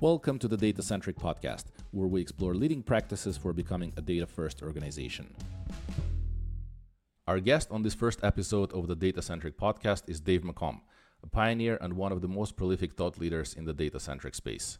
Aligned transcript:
Welcome 0.00 0.38
to 0.38 0.46
the 0.46 0.56
Data 0.56 0.80
Centric 0.80 1.16
Podcast, 1.16 1.64
where 1.90 2.06
we 2.06 2.20
explore 2.20 2.54
leading 2.54 2.84
practices 2.84 3.36
for 3.36 3.52
becoming 3.52 3.92
a 3.96 4.00
data 4.00 4.28
first 4.28 4.62
organization. 4.62 5.34
Our 7.26 7.40
guest 7.40 7.72
on 7.72 7.82
this 7.82 7.94
first 7.94 8.22
episode 8.22 8.72
of 8.72 8.86
the 8.86 8.94
Data 8.94 9.20
Centric 9.22 9.58
Podcast 9.58 10.08
is 10.08 10.20
Dave 10.20 10.42
McComb, 10.42 10.82
a 11.24 11.26
pioneer 11.26 11.78
and 11.80 11.94
one 11.94 12.12
of 12.12 12.22
the 12.22 12.28
most 12.28 12.54
prolific 12.54 12.92
thought 12.92 13.18
leaders 13.18 13.54
in 13.54 13.64
the 13.64 13.72
data 13.72 13.98
centric 13.98 14.36
space. 14.36 14.78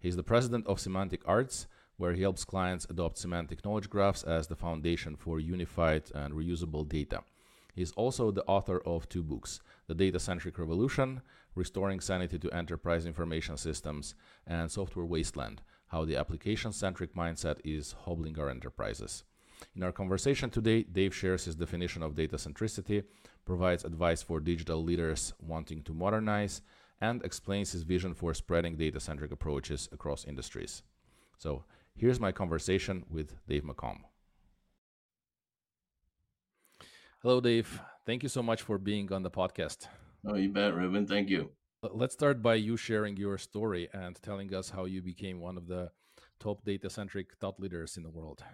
He's 0.00 0.16
the 0.16 0.22
president 0.22 0.66
of 0.66 0.80
Semantic 0.80 1.22
Arts, 1.24 1.66
where 1.96 2.12
he 2.12 2.20
helps 2.20 2.44
clients 2.44 2.86
adopt 2.90 3.16
semantic 3.16 3.64
knowledge 3.64 3.88
graphs 3.88 4.22
as 4.22 4.48
the 4.48 4.54
foundation 4.54 5.16
for 5.16 5.40
unified 5.40 6.02
and 6.14 6.34
reusable 6.34 6.86
data. 6.86 7.22
He's 7.78 7.92
also 7.92 8.32
the 8.32 8.44
author 8.46 8.80
of 8.84 9.08
two 9.08 9.22
books 9.22 9.60
The 9.86 9.94
Data 9.94 10.18
Centric 10.18 10.58
Revolution 10.58 11.22
Restoring 11.54 12.00
Sanity 12.00 12.36
to 12.36 12.50
Enterprise 12.50 13.06
Information 13.06 13.56
Systems, 13.56 14.16
and 14.48 14.68
Software 14.68 15.06
Wasteland 15.06 15.62
How 15.86 16.04
the 16.04 16.16
Application 16.16 16.72
Centric 16.72 17.14
Mindset 17.14 17.60
is 17.62 17.92
Hobbling 17.92 18.36
Our 18.36 18.50
Enterprises. 18.50 19.22
In 19.76 19.84
our 19.84 19.92
conversation 19.92 20.50
today, 20.50 20.82
Dave 20.82 21.14
shares 21.14 21.44
his 21.44 21.54
definition 21.54 22.02
of 22.02 22.16
data 22.16 22.34
centricity, 22.34 23.04
provides 23.44 23.84
advice 23.84 24.22
for 24.22 24.40
digital 24.40 24.82
leaders 24.82 25.32
wanting 25.38 25.84
to 25.84 25.94
modernize, 25.94 26.62
and 27.00 27.22
explains 27.22 27.70
his 27.70 27.84
vision 27.84 28.12
for 28.12 28.34
spreading 28.34 28.76
data 28.76 28.98
centric 28.98 29.30
approaches 29.30 29.88
across 29.92 30.24
industries. 30.24 30.82
So, 31.36 31.62
here's 31.94 32.18
my 32.18 32.32
conversation 32.32 33.04
with 33.08 33.36
Dave 33.46 33.62
McComb. 33.62 34.00
Hello, 37.20 37.40
Dave. 37.40 37.80
Thank 38.06 38.22
you 38.22 38.28
so 38.28 38.44
much 38.44 38.62
for 38.62 38.78
being 38.78 39.12
on 39.12 39.24
the 39.24 39.30
podcast. 39.30 39.88
Oh, 40.24 40.36
you 40.36 40.50
bet, 40.50 40.72
Ruben. 40.72 41.04
Thank 41.04 41.28
you. 41.28 41.50
Let's 41.82 42.14
start 42.14 42.42
by 42.42 42.54
you 42.54 42.76
sharing 42.76 43.16
your 43.16 43.38
story 43.38 43.88
and 43.92 44.14
telling 44.22 44.54
us 44.54 44.70
how 44.70 44.84
you 44.84 45.02
became 45.02 45.40
one 45.40 45.56
of 45.56 45.66
the 45.66 45.90
top 46.38 46.64
data 46.64 46.88
centric 46.88 47.34
thought 47.40 47.58
leaders 47.58 47.96
in 47.96 48.04
the 48.04 48.08
world. 48.08 48.44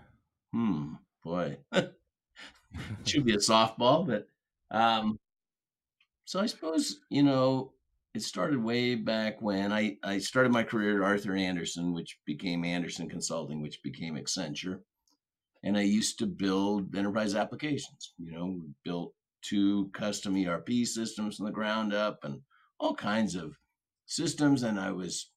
Hmm, 0.55 0.95
boy. 1.23 1.59
it 1.73 1.95
should 3.05 3.27
be 3.27 3.35
a 3.35 3.37
softball, 3.53 4.07
but 4.07 4.29
um, 4.75 5.19
so 6.25 6.41
I 6.41 6.47
suppose, 6.47 7.01
you 7.11 7.23
know, 7.23 7.75
it 8.15 8.23
started 8.23 8.65
way 8.65 8.95
back 8.95 9.43
when 9.43 9.75
I, 9.75 9.99
I 10.03 10.17
started 10.17 10.53
my 10.53 10.63
career 10.63 11.03
at 11.03 11.07
Arthur 11.07 11.37
Andersen, 11.37 11.93
which 11.93 12.19
became 12.25 12.65
Andersen 12.65 13.11
Consulting, 13.11 13.61
which 13.61 13.83
became 13.83 14.17
Accenture. 14.17 14.81
And 15.65 15.79
I 15.79 15.83
used 15.83 16.19
to 16.19 16.27
build 16.27 16.95
enterprise 16.95 17.35
applications, 17.35 18.13
you 18.19 18.33
know, 18.33 18.61
built 18.85 19.15
two 19.41 19.91
custom 19.95 20.37
ERP 20.37 20.69
systems 20.85 21.37
from 21.37 21.47
the 21.47 21.53
ground 21.53 21.95
up 21.95 22.19
and 22.23 22.41
all 22.79 22.95
kinds 22.95 23.35
of 23.35 23.57
systems. 24.05 24.63
And 24.63 24.79
I 24.79 24.93
was 24.93 25.31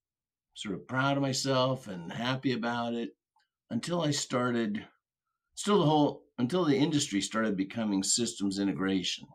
sort 0.53 0.75
of 0.75 0.85
proud 0.85 1.15
of 1.15 1.23
myself 1.23 1.87
and 1.87 2.11
happy 2.11 2.51
about 2.51 2.93
it 2.93 3.11
until 3.71 4.01
I 4.01 4.11
started, 4.11 4.85
still 5.55 5.79
the 5.79 5.85
whole, 5.85 6.23
until 6.37 6.65
the 6.65 6.77
industry 6.77 7.21
started 7.21 7.55
becoming 7.55 8.03
systems 8.03 8.59
integration. 8.59 9.25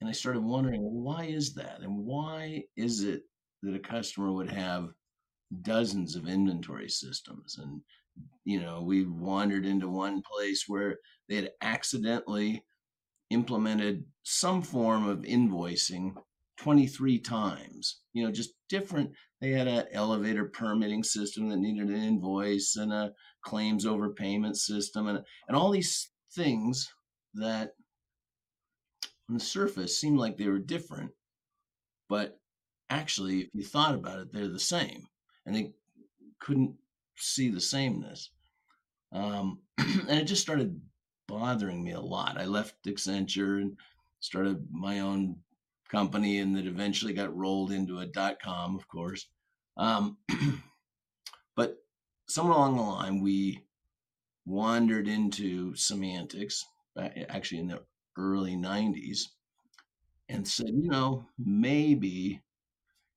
And 0.00 0.10
I 0.10 0.12
started 0.12 0.42
wondering, 0.42 0.82
why 0.82 1.26
is 1.26 1.54
that? 1.54 1.82
And 1.82 1.96
why 1.96 2.64
is 2.76 3.04
it 3.04 3.22
that 3.62 3.76
a 3.76 3.78
customer 3.78 4.32
would 4.32 4.50
have 4.50 4.88
dozens 5.62 6.16
of 6.16 6.26
inventory 6.26 6.88
systems? 6.88 7.58
And, 7.58 7.80
you 8.44 8.60
know, 8.60 8.82
we 8.82 9.04
wandered 9.04 9.66
into 9.66 9.88
one 9.88 10.22
place 10.22 10.64
where 10.66 10.98
they 11.28 11.36
had 11.36 11.50
accidentally 11.62 12.64
implemented 13.30 14.04
some 14.24 14.62
form 14.62 15.08
of 15.08 15.20
invoicing 15.20 16.14
23 16.58 17.18
times 17.20 18.00
you 18.12 18.22
know 18.22 18.30
just 18.30 18.50
different 18.68 19.10
they 19.40 19.50
had 19.50 19.66
an 19.66 19.86
elevator 19.92 20.44
permitting 20.44 21.02
system 21.02 21.48
that 21.48 21.56
needed 21.56 21.88
an 21.88 22.02
invoice 22.02 22.76
and 22.76 22.92
a 22.92 23.10
claims 23.42 23.86
overpayment 23.86 24.54
system 24.54 25.06
and, 25.08 25.20
and 25.48 25.56
all 25.56 25.70
these 25.70 26.10
things 26.34 26.92
that 27.32 27.70
on 29.30 29.34
the 29.34 29.40
surface 29.40 29.98
seemed 29.98 30.18
like 30.18 30.36
they 30.36 30.48
were 30.48 30.58
different 30.58 31.10
but 32.10 32.38
actually 32.90 33.40
if 33.40 33.48
you 33.54 33.64
thought 33.64 33.94
about 33.94 34.18
it 34.18 34.30
they're 34.30 34.48
the 34.48 34.60
same 34.60 35.06
and 35.46 35.54
they 35.54 35.72
couldn't 36.40 36.74
see 37.20 37.50
the 37.50 37.60
sameness 37.60 38.30
um, 39.12 39.60
and 39.78 40.20
it 40.20 40.24
just 40.24 40.42
started 40.42 40.80
bothering 41.28 41.82
me 41.82 41.92
a 41.92 42.00
lot. 42.00 42.38
I 42.38 42.44
left 42.44 42.84
Accenture 42.84 43.60
and 43.60 43.76
started 44.20 44.66
my 44.70 45.00
own 45.00 45.36
company, 45.90 46.38
and 46.38 46.56
that 46.56 46.66
eventually 46.66 47.12
got 47.12 47.36
rolled 47.36 47.72
into 47.72 47.98
a 47.98 48.06
dot 48.06 48.40
com, 48.40 48.76
of 48.76 48.86
course. 48.88 49.26
Um, 49.76 50.18
but 51.56 51.78
somewhere 52.28 52.56
along 52.56 52.76
the 52.76 52.82
line, 52.82 53.20
we 53.20 53.64
wandered 54.46 55.08
into 55.08 55.74
semantics, 55.74 56.64
actually 57.28 57.60
in 57.60 57.68
the 57.68 57.82
early 58.16 58.56
90s, 58.56 59.22
and 60.28 60.46
said, 60.46 60.68
you 60.68 60.88
know, 60.88 61.24
maybe 61.38 62.40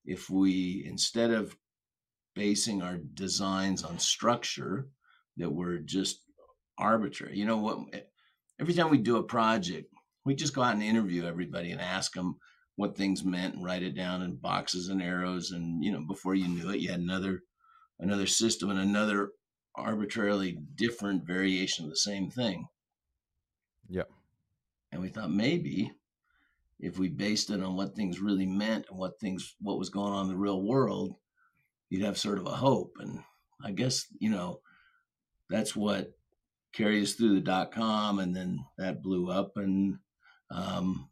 if 0.06 0.30
we, 0.30 0.84
instead 0.88 1.32
of 1.32 1.56
basing 2.36 2.82
our 2.82 2.98
designs 2.98 3.84
on 3.84 4.00
structure, 4.00 4.88
that 5.38 5.52
we're 5.52 5.80
just 5.80 6.22
arbitrary. 6.78 7.38
You 7.38 7.46
know 7.46 7.58
what? 7.58 7.80
Every 8.60 8.74
time 8.74 8.90
we 8.90 8.98
do 8.98 9.18
a 9.18 9.24
project, 9.24 9.94
we 10.26 10.36
just 10.36 10.54
go 10.54 10.62
out 10.62 10.74
and 10.74 10.84
interview 10.84 11.26
everybody 11.26 11.72
and 11.72 11.82
ask 11.82 12.14
them 12.14 12.38
what 12.76 12.98
things 12.98 13.24
meant 13.24 13.56
and 13.56 13.64
write 13.64 13.84
it 13.84 13.96
down 13.96 14.22
in 14.22 14.36
boxes 14.36 14.90
and 14.90 15.02
arrows. 15.02 15.52
And 15.52 15.84
you 15.84 15.92
know, 15.92 16.02
before 16.08 16.36
you 16.36 16.48
knew 16.48 16.70
it, 16.70 16.80
you 16.80 16.90
had 16.90 17.00
another 17.00 17.42
another 18.00 18.28
system 18.28 18.70
and 18.70 18.80
another 18.80 19.32
arbitrarily 19.76 20.58
different 20.76 21.26
variation 21.26 21.86
of 21.86 21.92
the 21.92 21.98
same 21.98 22.30
thing. 22.30 22.68
Yeah. 23.90 24.04
And 24.92 25.02
we 25.02 25.10
thought 25.10 25.32
maybe 25.32 25.92
if 26.80 27.00
we 27.00 27.10
based 27.10 27.50
it 27.50 27.64
on 27.64 27.76
what 27.76 27.96
things 27.96 28.20
really 28.20 28.46
meant 28.46 28.86
and 28.90 29.00
what 29.00 29.20
things 29.20 29.56
what 29.62 29.80
was 29.80 29.90
going 29.90 30.14
on 30.14 30.26
in 30.26 30.32
the 30.32 30.38
real 30.38 30.62
world, 30.62 31.16
you'd 31.90 32.06
have 32.06 32.18
sort 32.18 32.38
of 32.38 32.48
a 32.48 32.52
hope. 32.52 32.96
And 33.00 33.20
I 33.64 33.72
guess, 33.72 34.06
you 34.20 34.30
know, 34.30 34.60
that's 35.50 35.76
what 35.76 36.14
carry 36.74 37.02
us 37.02 37.14
through 37.14 37.36
the 37.36 37.42
dot 37.42 37.72
com, 37.72 38.20
and 38.20 38.36
then 38.36 38.66
that 38.78 39.02
blew 39.02 39.30
up, 39.30 39.54
and 39.56 40.00
um, 40.52 41.10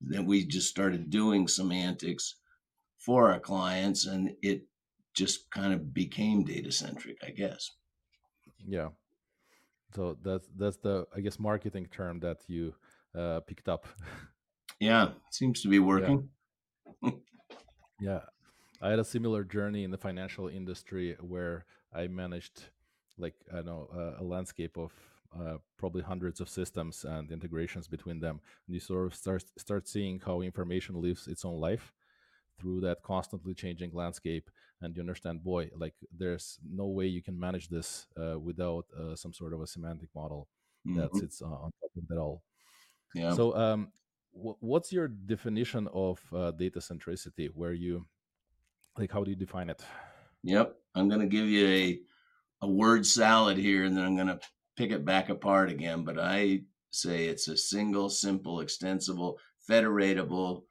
then 0.00 0.26
we 0.26 0.44
just 0.44 0.68
started 0.68 1.10
doing 1.10 1.48
semantics 1.48 2.36
for 2.98 3.30
our 3.32 3.40
clients, 3.40 4.06
and 4.06 4.34
it 4.42 4.64
just 5.14 5.50
kind 5.50 5.72
of 5.72 5.94
became 5.94 6.44
data 6.44 6.72
centric, 6.72 7.16
I 7.24 7.30
guess. 7.30 7.70
Yeah. 8.66 8.88
So 9.94 10.18
that's 10.22 10.48
that's 10.56 10.76
the 10.78 11.06
I 11.16 11.20
guess 11.20 11.38
marketing 11.38 11.88
term 11.90 12.20
that 12.20 12.38
you 12.48 12.74
uh, 13.16 13.40
picked 13.40 13.68
up. 13.68 13.86
yeah, 14.80 15.10
seems 15.30 15.62
to 15.62 15.68
be 15.68 15.78
working. 15.78 16.28
Yeah. 17.02 17.10
yeah. 18.00 18.20
I 18.80 18.90
had 18.90 18.98
a 18.98 19.04
similar 19.04 19.44
journey 19.44 19.84
in 19.84 19.90
the 19.90 19.98
financial 19.98 20.48
industry 20.48 21.16
where 21.20 21.64
I 21.92 22.06
managed 22.06 22.62
like 23.18 23.34
I 23.52 23.62
know 23.62 23.88
uh, 23.94 24.22
a 24.22 24.24
landscape 24.24 24.76
of 24.76 24.92
uh, 25.38 25.58
probably 25.76 26.02
hundreds 26.02 26.40
of 26.40 26.48
systems 26.48 27.04
and 27.04 27.30
integrations 27.30 27.88
between 27.88 28.20
them, 28.20 28.40
and 28.66 28.74
you 28.74 28.80
sort 28.80 29.06
of 29.06 29.14
start 29.14 29.44
start 29.58 29.88
seeing 29.88 30.20
how 30.24 30.40
information 30.40 31.00
lives 31.00 31.26
its 31.26 31.44
own 31.44 31.60
life 31.60 31.92
through 32.58 32.80
that 32.80 33.02
constantly 33.02 33.54
changing 33.54 33.92
landscape, 33.92 34.50
and 34.80 34.96
you 34.96 35.02
understand, 35.02 35.44
boy, 35.44 35.70
like 35.76 35.94
there's 36.16 36.58
no 36.68 36.86
way 36.86 37.06
you 37.06 37.22
can 37.22 37.38
manage 37.38 37.68
this 37.68 38.06
uh, 38.20 38.38
without 38.38 38.86
uh, 38.98 39.14
some 39.14 39.32
sort 39.32 39.52
of 39.52 39.60
a 39.60 39.66
semantic 39.66 40.08
model 40.14 40.48
mm-hmm. 40.86 40.98
that 40.98 41.14
sits 41.14 41.42
on 41.42 41.50
top 41.50 41.90
of 41.96 42.04
it 42.10 42.18
all. 42.18 42.42
Yeah. 43.14 43.34
So, 43.34 43.56
um, 43.56 43.92
what's 44.32 44.92
your 44.92 45.08
definition 45.08 45.88
of 45.92 46.20
uh, 46.34 46.52
data 46.52 46.78
centricity? 46.80 47.48
Where 47.52 47.72
you 47.72 48.06
like, 48.98 49.12
how 49.12 49.24
do 49.24 49.30
you 49.30 49.36
define 49.36 49.70
it? 49.70 49.82
Yep, 50.42 50.76
I'm 50.94 51.08
going 51.08 51.20
to 51.20 51.26
give 51.26 51.46
you 51.46 51.66
a 51.66 52.00
a 52.62 52.68
word 52.68 53.06
salad 53.06 53.56
here 53.56 53.84
and 53.84 53.96
then 53.96 54.04
I'm 54.04 54.16
going 54.16 54.28
to 54.28 54.40
pick 54.76 54.90
it 54.90 55.04
back 55.04 55.28
apart 55.28 55.70
again. 55.70 56.04
But 56.04 56.18
I 56.18 56.62
say 56.90 57.26
it's 57.26 57.48
a 57.48 57.56
single, 57.56 58.08
simple, 58.08 58.60
extensible, 58.60 59.38
federatable, 59.68 60.64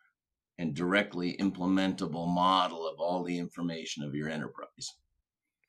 and 0.57 0.73
directly 0.73 1.37
implementable 1.37 2.27
model 2.27 2.87
of 2.87 2.99
all 2.99 3.23
the 3.23 3.37
information 3.37 4.03
of 4.03 4.15
your 4.15 4.29
enterprise. 4.29 4.95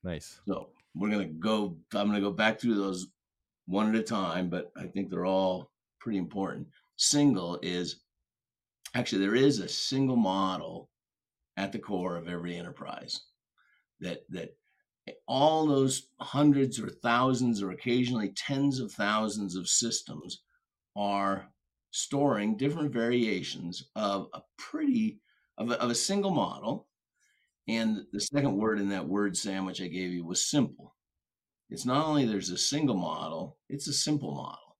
Nice. 0.02 0.40
So 0.46 0.70
we're 0.94 1.10
going 1.10 1.28
to 1.28 1.34
go, 1.34 1.76
I'm 1.94 2.08
going 2.08 2.14
to 2.14 2.20
go 2.20 2.32
back 2.32 2.58
through 2.58 2.76
those 2.76 3.08
one 3.66 3.90
at 3.90 4.00
a 4.00 4.02
time, 4.02 4.48
but 4.48 4.72
I 4.76 4.86
think 4.86 5.10
they're 5.10 5.26
all 5.26 5.70
pretty 6.00 6.18
important. 6.18 6.66
Single 6.96 7.58
is 7.62 8.00
actually, 8.94 9.20
there 9.20 9.34
is 9.34 9.58
a 9.58 9.68
single 9.68 10.16
model 10.16 10.88
at 11.58 11.72
the 11.72 11.80
core 11.80 12.16
of 12.16 12.28
every 12.28 12.56
enterprise 12.56 13.22
that, 14.00 14.20
that 14.30 14.50
all 15.28 15.66
those 15.66 16.08
hundreds 16.20 16.80
or 16.80 16.88
thousands 16.90 17.62
or 17.62 17.72
occasionally 17.72 18.32
tens 18.36 18.80
of 18.80 18.92
thousands 18.92 19.56
of 19.56 19.68
systems 19.68 20.42
are 20.96 21.48
storing 21.92 22.56
different 22.56 22.92
variations 22.92 23.90
of 23.96 24.28
a 24.34 24.42
pretty 24.58 25.20
of 25.58 25.70
a, 25.72 25.82
of 25.82 25.90
a 25.90 25.96
single 25.96 26.32
model 26.32 26.86
And 27.68 28.06
the 28.12 28.20
second 28.20 28.56
word 28.58 28.80
in 28.80 28.90
that 28.90 29.08
word 29.08 29.36
sandwich 29.36 29.82
I 29.82 29.88
gave 29.88 30.12
you 30.12 30.24
was 30.26 30.50
simple. 30.50 30.96
It's 31.70 31.86
not 31.86 32.06
only 32.06 32.26
there's 32.26 32.50
a 32.50 32.58
single 32.58 32.96
model, 32.96 33.58
it's 33.70 33.88
a 33.88 33.94
simple 33.94 34.34
model. 34.34 34.76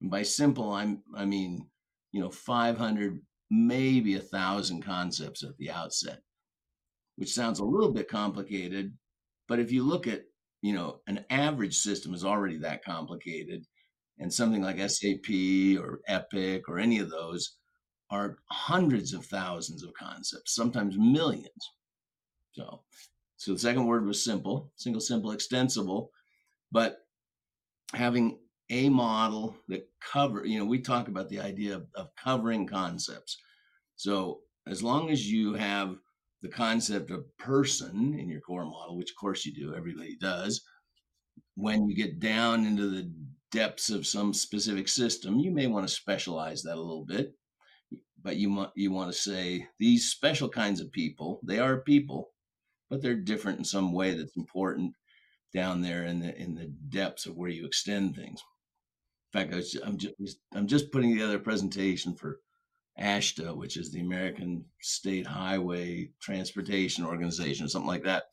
And 0.00 0.10
by 0.10 0.22
simple, 0.24 0.72
I'm 0.72 1.02
I 1.16 1.26
mean, 1.26 1.68
you 2.12 2.22
know, 2.22 2.30
500, 2.30 3.20
maybe 3.50 4.14
a 4.14 4.20
thousand 4.20 4.82
concepts 4.82 5.42
at 5.42 5.56
the 5.58 5.70
outset, 5.70 6.20
which 7.16 7.32
sounds 7.32 7.58
a 7.58 7.64
little 7.64 7.92
bit 7.92 8.08
complicated. 8.08 8.92
But 9.48 9.60
if 9.60 9.70
you 9.70 9.82
look 9.82 10.06
at, 10.06 10.22
you 10.62 10.72
know, 10.72 11.00
an 11.06 11.24
average 11.30 11.76
system 11.76 12.14
is 12.14 12.24
already 12.24 12.58
that 12.58 12.84
complicated. 12.84 13.64
And 14.18 14.32
something 14.32 14.62
like 14.62 14.78
SAP 14.78 15.28
or 15.78 16.00
Epic 16.06 16.68
or 16.68 16.78
any 16.78 17.00
of 17.00 17.10
those 17.10 17.56
are 18.10 18.38
hundreds 18.48 19.12
of 19.12 19.26
thousands 19.26 19.82
of 19.82 19.92
concepts, 19.94 20.54
sometimes 20.54 20.96
millions. 20.96 21.70
So, 22.52 22.82
so 23.36 23.54
the 23.54 23.58
second 23.58 23.86
word 23.86 24.06
was 24.06 24.24
simple, 24.24 24.72
single, 24.76 25.00
simple, 25.00 25.32
extensible, 25.32 26.10
but 26.70 26.98
having 27.92 28.38
a 28.74 28.88
model 28.88 29.56
that 29.68 29.88
cover, 30.00 30.44
you 30.44 30.58
know, 30.58 30.64
we 30.64 30.80
talk 30.80 31.06
about 31.06 31.28
the 31.28 31.38
idea 31.38 31.76
of, 31.76 31.86
of 31.94 32.08
covering 32.16 32.66
concepts. 32.66 33.38
So 33.94 34.40
as 34.66 34.82
long 34.82 35.10
as 35.10 35.30
you 35.30 35.54
have 35.54 35.96
the 36.42 36.48
concept 36.48 37.12
of 37.12 37.24
person 37.38 38.18
in 38.18 38.28
your 38.28 38.40
core 38.40 38.64
model, 38.64 38.96
which 38.96 39.12
of 39.12 39.16
course 39.16 39.46
you 39.46 39.54
do, 39.54 39.76
everybody 39.76 40.16
does, 40.16 40.60
when 41.54 41.86
you 41.86 41.94
get 41.94 42.18
down 42.18 42.66
into 42.66 42.90
the 42.90 43.08
depths 43.52 43.90
of 43.90 44.08
some 44.08 44.34
specific 44.34 44.88
system, 44.88 45.38
you 45.38 45.52
may 45.52 45.68
want 45.68 45.86
to 45.86 45.94
specialize 45.94 46.62
that 46.64 46.74
a 46.74 46.80
little 46.80 47.04
bit. 47.04 47.32
But 48.20 48.36
you, 48.36 48.52
want 48.52 48.70
you 48.74 48.90
want 48.90 49.12
to 49.12 49.18
say 49.18 49.68
these 49.78 50.10
special 50.10 50.48
kinds 50.48 50.80
of 50.80 50.90
people, 50.90 51.38
they 51.44 51.60
are 51.60 51.76
people, 51.82 52.30
but 52.90 53.02
they're 53.02 53.14
different 53.14 53.58
in 53.58 53.64
some 53.64 53.92
way 53.92 54.14
that's 54.14 54.36
important 54.36 54.94
down 55.52 55.80
there 55.82 56.04
in 56.04 56.18
the 56.18 56.36
in 56.36 56.54
the 56.56 56.72
depths 56.88 57.26
of 57.26 57.36
where 57.36 57.50
you 57.50 57.64
extend 57.64 58.16
things. 58.16 58.42
In 59.34 59.40
fact, 59.40 59.52
I 59.52 59.56
was, 59.56 59.76
I'm 59.84 59.98
just 59.98 60.38
I'm 60.54 60.68
just 60.68 60.92
putting 60.92 61.12
together 61.12 61.36
a 61.36 61.40
presentation 61.40 62.14
for 62.14 62.38
AASHTO, 63.00 63.56
which 63.56 63.76
is 63.76 63.90
the 63.90 64.00
American 64.00 64.64
State 64.80 65.26
Highway 65.26 66.10
Transportation 66.20 67.04
Organization, 67.04 67.66
or 67.66 67.68
something 67.68 67.88
like 67.88 68.04
that. 68.04 68.24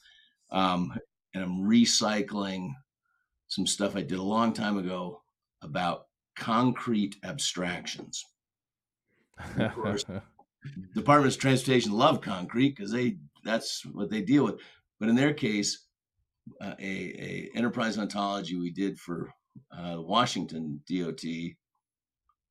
Um, 0.51 0.94
and 1.33 1.44
I'm 1.44 1.63
recycling 1.63 2.74
some 3.48 3.65
stuff 3.65 3.95
I 3.95 4.01
did 4.03 4.19
a 4.19 4.24
long 4.24 4.53
time 4.53 4.77
ago 4.77 5.24
about 5.63 6.06
concrete 6.36 7.15
abstractions. 7.24 8.24
of 9.57 9.74
course, 9.74 10.06
Departments 10.94 11.36
of 11.36 11.42
Transportation 11.42 11.94
love 11.94 12.21
concrete 12.21 12.75
because 12.75 12.92
they 12.92 13.18
that's 13.44 13.83
what 13.88 14.12
they 14.12 14.21
deal 14.21 14.44
with. 14.44 14.59
But 15.00 15.09
in 15.09 15.15
their 15.15 15.33
case, 15.33 15.88
uh, 16.62 16.75
a, 16.77 16.83
a 16.83 17.50
enterprise 17.56 17.97
ontology 17.97 18.56
we 18.56 18.69
did 18.69 19.00
for 19.00 19.33
uh, 19.71 20.01
Washington 20.01 20.81
DOT 20.89 21.24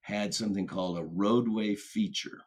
had 0.02 0.34
something 0.34 0.66
called 0.66 0.98
a 0.98 1.04
roadway 1.04 1.74
feature. 1.74 2.42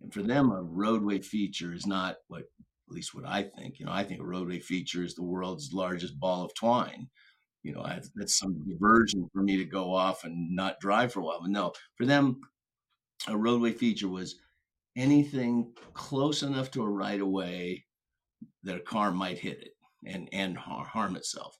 And 0.00 0.12
for 0.12 0.22
them, 0.22 0.50
a 0.50 0.62
roadway 0.62 1.20
feature 1.20 1.72
is 1.72 1.86
not 1.86 2.16
what, 2.28 2.40
at 2.40 2.94
least 2.94 3.14
what 3.14 3.26
I 3.26 3.42
think. 3.42 3.78
You 3.78 3.86
know, 3.86 3.92
I 3.92 4.04
think 4.04 4.20
a 4.20 4.24
roadway 4.24 4.58
feature 4.58 5.02
is 5.02 5.14
the 5.14 5.22
world's 5.22 5.72
largest 5.72 6.18
ball 6.18 6.44
of 6.44 6.54
twine. 6.54 7.08
You 7.62 7.72
know, 7.72 7.82
I, 7.82 8.00
that's 8.16 8.38
some 8.38 8.64
diversion 8.68 9.28
for 9.32 9.42
me 9.42 9.56
to 9.56 9.64
go 9.64 9.94
off 9.94 10.24
and 10.24 10.54
not 10.54 10.80
drive 10.80 11.12
for 11.12 11.20
a 11.20 11.24
while. 11.24 11.40
But 11.40 11.50
no, 11.50 11.72
for 11.96 12.06
them, 12.06 12.40
a 13.28 13.36
roadway 13.36 13.72
feature 13.72 14.08
was 14.08 14.36
anything 14.96 15.72
close 15.94 16.42
enough 16.42 16.70
to 16.72 16.82
a 16.82 16.90
right 16.90 17.20
of 17.20 17.28
way 17.28 17.84
that 18.64 18.76
a 18.76 18.80
car 18.80 19.12
might 19.12 19.38
hit 19.38 19.62
it 19.62 19.72
and 20.04 20.28
and 20.32 20.58
harm 20.58 21.16
itself. 21.16 21.56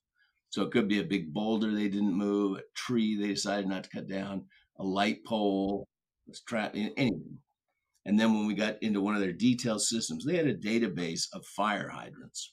So 0.53 0.61
it 0.61 0.71
could 0.71 0.87
be 0.87 1.01
a 1.01 1.05
big 1.05 1.33
boulder 1.33 1.71
they 1.71 1.89
didn't 1.89 2.13
move, 2.13 2.59
a 2.59 2.63
tree 2.77 3.17
they 3.17 3.29
decided 3.29 3.67
not 3.67 3.85
to 3.85 3.91
cut 3.91 4.07
down, 4.07 4.45
a 4.79 4.85
light 4.85 5.25
pole, 5.25 5.89
was 6.27 6.43
trapped 6.43 6.77
in 6.77 6.93
anything. 6.99 7.39
And 8.05 8.21
then 8.21 8.35
when 8.35 8.47
we 8.47 8.53
got 8.53 8.83
into 8.83 9.01
one 9.01 9.15
of 9.15 9.23
their 9.23 9.33
detailed 9.33 9.81
systems, 9.81 10.27
they 10.27 10.37
had 10.37 10.47
a 10.47 10.55
database 10.55 11.25
of 11.33 11.47
fire 11.47 11.89
hydrants. 11.89 12.53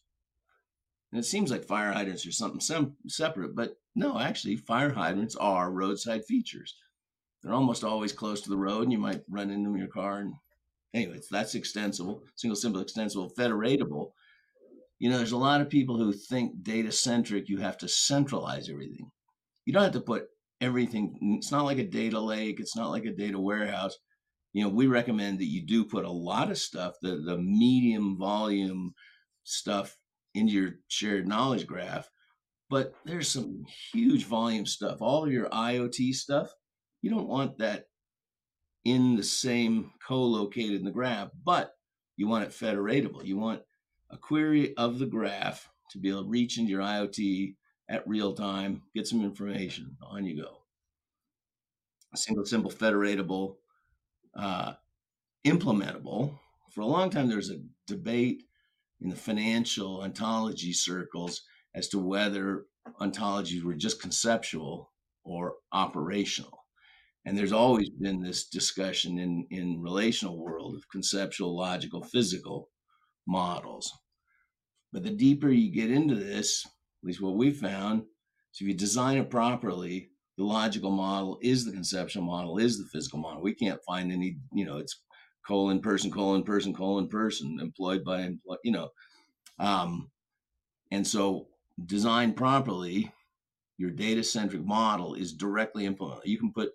And 1.12 1.19
it 1.19 1.25
seems 1.25 1.51
like 1.51 1.66
fire 1.66 1.92
hydrants 1.92 2.25
are 2.25 2.31
something 2.31 2.62
sem- 2.62 2.96
separate, 3.07 3.54
but 3.54 3.75
no, 3.96 4.18
actually, 4.18 4.56
fire 4.56 4.94
hydrants 4.94 5.36
are 5.36 5.69
roadside 5.69 6.24
features. 6.24 6.74
They're 7.44 7.54
almost 7.54 7.84
always 7.84 8.13
close 8.13 8.40
to 8.42 8.50
the 8.50 8.57
road, 8.57 8.84
and 8.84 8.94
you 8.94 8.98
might 8.98 9.24
run 9.28 9.50
into 9.50 9.63
them 9.63 9.74
in 9.74 9.81
your 9.81 9.90
car 9.90 10.19
and 10.19 10.36
anyways, 10.94 11.28
that's 11.30 11.56
extensible, 11.56 12.24
single, 12.36 12.56
simple, 12.56 12.81
extensible, 12.81 13.31
federatable. 13.38 14.12
You 15.00 15.10
know, 15.10 15.18
there's 15.18 15.31
a 15.31 15.38
lot 15.38 15.62
of 15.62 15.69
people 15.69 15.98
who 15.98 16.12
think 16.12 16.62
data 16.62 16.92
centric, 16.92 17.48
you 17.48 17.57
have 17.57 17.78
to 17.80 17.88
centralize 17.88 18.69
everything. 18.69 19.10
You 19.66 19.74
don't 19.74 19.84
have 19.84 19.94
to 19.94 20.01
put 20.01 20.28
everything, 20.62 21.38
it's 21.38 21.51
not 21.51 21.63
like 21.63 21.78
a 21.78 21.86
data 21.86 22.19
lake, 22.19 22.60
it's 22.60 22.75
not 22.75 22.90
like 22.90 23.06
a 23.06 23.12
data 23.12 23.40
warehouse. 23.40 23.98
You 24.51 24.63
know, 24.63 24.69
we 24.69 24.88
recommend 24.88 25.40
that 25.40 25.46
you 25.46 25.66
do 25.66 25.86
put 25.86 26.06
a 26.06 26.12
lot 26.12 26.51
of 26.51 26.57
stuff, 26.57 26.96
the, 27.01 27.22
the 27.25 27.38
medium 27.38 28.18
volume 28.18 28.94
stuff 29.44 29.96
into 30.36 30.54
your 30.54 30.72
shared 30.88 31.28
knowledge 31.28 31.66
graph. 31.66 32.10
But 32.69 32.94
there's 33.06 33.30
some 33.30 33.63
huge 33.94 34.25
volume 34.25 34.66
stuff, 34.66 35.02
all 35.02 35.24
of 35.24 35.31
your 35.31 35.50
IoT 35.50 36.13
stuff. 36.13 36.52
You 37.02 37.10
don't 37.10 37.28
want 37.28 37.57
that 37.60 37.86
in 38.86 39.16
the 39.16 39.24
same 39.24 39.92
co-located 40.06 40.74
in 40.74 40.84
the 40.84 40.92
graph, 40.92 41.30
but 41.44 41.74
you 42.18 42.28
want 42.28 42.44
it 42.44 42.52
federatable. 42.52 43.24
You 43.24 43.38
want 43.38 43.62
a 44.11 44.17
query 44.17 44.75
of 44.75 45.00
the 45.00 45.06
graph 45.06 45.69
to 45.91 45.97
be 45.97 46.09
able 46.09 46.23
to 46.23 46.29
reach 46.29 46.57
into 46.57 46.71
your 46.71 46.81
IoT 46.81 47.56
at 47.89 48.07
real 48.07 48.33
time, 48.33 48.83
get 48.94 49.07
some 49.07 49.23
information, 49.23 49.97
on 50.01 50.25
you 50.25 50.44
go. 50.44 50.57
A 52.13 52.17
single, 52.17 52.45
simple, 52.45 52.71
federatable, 52.71 53.56
uh, 54.35 54.73
implementable. 55.45 56.38
For 56.71 56.81
a 56.81 56.85
long 56.85 57.09
time, 57.09 57.27
there 57.27 57.38
was 57.38 57.50
a 57.50 57.61
debate 57.88 58.44
in 59.01 59.09
the 59.09 59.15
financial 59.15 60.01
ontology 60.01 60.73
circles 60.73 61.41
as 61.73 61.88
to 61.89 62.00
whether 62.00 62.65
ontologies 63.01 63.63
were 63.63 63.75
just 63.75 64.01
conceptual 64.01 64.91
or 65.23 65.56
operational. 65.71 66.65
And 67.25 67.38
there's 67.38 67.51
always 67.51 67.89
been 67.89 68.21
this 68.21 68.47
discussion 68.47 69.19
in, 69.19 69.45
in 69.50 69.81
relational 69.81 70.38
world 70.38 70.75
of 70.75 70.89
conceptual, 70.89 71.56
logical, 71.56 72.03
physical 72.03 72.69
models. 73.28 73.92
But 74.92 75.04
the 75.04 75.11
deeper 75.11 75.49
you 75.49 75.71
get 75.71 75.92
into 75.92 76.16
this, 76.16 76.66
at 76.66 77.07
least 77.07 77.21
what 77.21 77.35
we 77.35 77.52
found, 77.52 78.04
so 78.52 78.64
if 78.64 78.69
you 78.69 78.73
design 78.73 79.18
it 79.18 79.30
properly, 79.30 80.09
the 80.38 80.44
logical 80.44 80.90
model 80.90 81.38
is 81.42 81.66
the 81.66 81.71
conceptual 81.71 82.23
model, 82.23 82.57
is 82.57 82.78
the 82.78 82.90
physical 82.92 83.19
model. 83.19 83.42
We 83.42 83.54
can't 83.54 83.83
find 83.85 84.11
any, 84.11 84.38
you 84.54 84.66
know, 84.66 84.78
it's 84.78 85.02
colon 85.45 85.81
person, 85.81 86.11
colon 86.11 86.44
person, 86.44 86.73
colon 86.73 87.07
person, 87.07 87.59
employed 87.61 88.04
by, 88.04 88.21
employ, 88.21 88.56
you 88.64 88.71
know. 88.71 88.90
Um, 89.59 90.09
and 90.92 91.06
so 91.06 91.47
designed 91.85 92.35
properly, 92.35 93.11
your 93.78 93.92
data 93.92 94.23
centric 94.23 94.66
model 94.66 95.14
is 95.14 95.33
directly 95.33 95.85
implemented. 95.85 96.26
You 96.26 96.40
can 96.40 96.52
put 96.52 96.71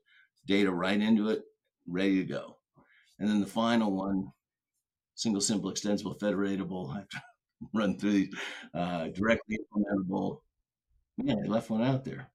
data 0.46 0.70
right 0.70 1.00
into 1.00 1.30
it, 1.30 1.42
ready 1.86 2.16
to 2.16 2.24
go. 2.24 2.58
And 3.18 3.28
then 3.28 3.40
the 3.40 3.46
final 3.46 3.92
one, 3.92 4.32
single, 5.14 5.40
simple, 5.40 5.70
extensible, 5.70 6.14
federatable. 6.14 6.90
I 6.92 6.98
have 6.98 7.08
to 7.08 7.20
run 7.74 7.98
through 7.98 8.12
these 8.12 8.34
uh, 8.74 9.08
directly 9.08 9.58
implementable. 9.58 10.40
Yeah, 11.18 11.34
I 11.44 11.46
left 11.46 11.70
one 11.70 11.82
out 11.82 12.04
there. 12.04 12.30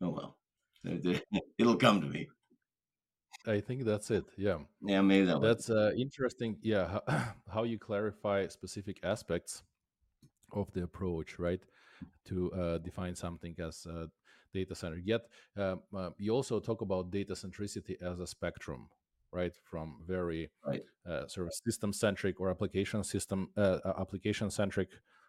Oh 0.00 0.10
well, 0.10 0.36
it'll 1.58 1.76
come 1.76 2.00
to 2.00 2.06
me. 2.06 2.28
I 3.46 3.60
think 3.60 3.84
that's 3.84 4.10
it. 4.10 4.24
Yeah. 4.36 4.58
Yeah, 4.82 5.02
maybe 5.02 5.26
that. 5.26 5.40
That's 5.40 5.70
uh, 5.70 5.92
interesting. 5.96 6.56
Yeah, 6.62 6.98
how, 7.06 7.24
how 7.52 7.62
you 7.62 7.78
clarify 7.78 8.46
specific 8.48 8.98
aspects 9.02 9.62
of 10.52 10.72
the 10.72 10.82
approach, 10.82 11.38
right? 11.38 11.60
To 12.26 12.52
uh, 12.52 12.78
define 12.78 13.14
something 13.14 13.54
as 13.58 13.86
uh, 13.86 14.06
data 14.52 14.74
center. 14.74 15.00
Yet 15.02 15.22
uh, 15.56 15.76
uh, 15.96 16.10
you 16.18 16.32
also 16.32 16.60
talk 16.60 16.80
about 16.82 17.10
data 17.10 17.34
centricity 17.34 18.00
as 18.02 18.18
a 18.20 18.26
spectrum, 18.26 18.88
right? 19.36 19.54
From 19.70 20.02
very 20.06 20.50
right. 20.66 20.82
Uh, 21.08 21.26
sort 21.28 21.46
of 21.46 21.52
system 21.54 21.92
centric 21.92 22.40
or 22.40 22.50
application 22.50 23.04
system 23.04 23.50
uh, 23.56 23.78
uh, 23.84 23.92
application 24.00 24.50
centric 24.50 24.88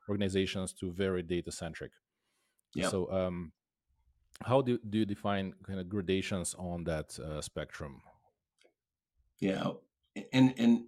organizations 0.09 0.73
to 0.73 0.91
very 0.91 1.21
data 1.21 1.51
centric. 1.51 1.91
Yeah. 2.73 2.89
So 2.89 3.11
um, 3.11 3.51
how 4.43 4.61
do, 4.61 4.79
do 4.89 4.99
you 4.99 5.05
define 5.05 5.53
kind 5.65 5.79
of 5.79 5.89
gradations 5.89 6.55
on 6.57 6.85
that 6.85 7.19
uh, 7.19 7.41
spectrum? 7.41 8.01
Yeah, 9.39 9.71
and 10.33 10.53
and 10.57 10.85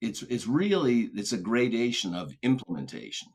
it's 0.00 0.22
it's 0.22 0.46
really 0.46 1.10
it's 1.14 1.32
a 1.32 1.38
gradation 1.38 2.14
of 2.14 2.34
implementation. 2.42 3.28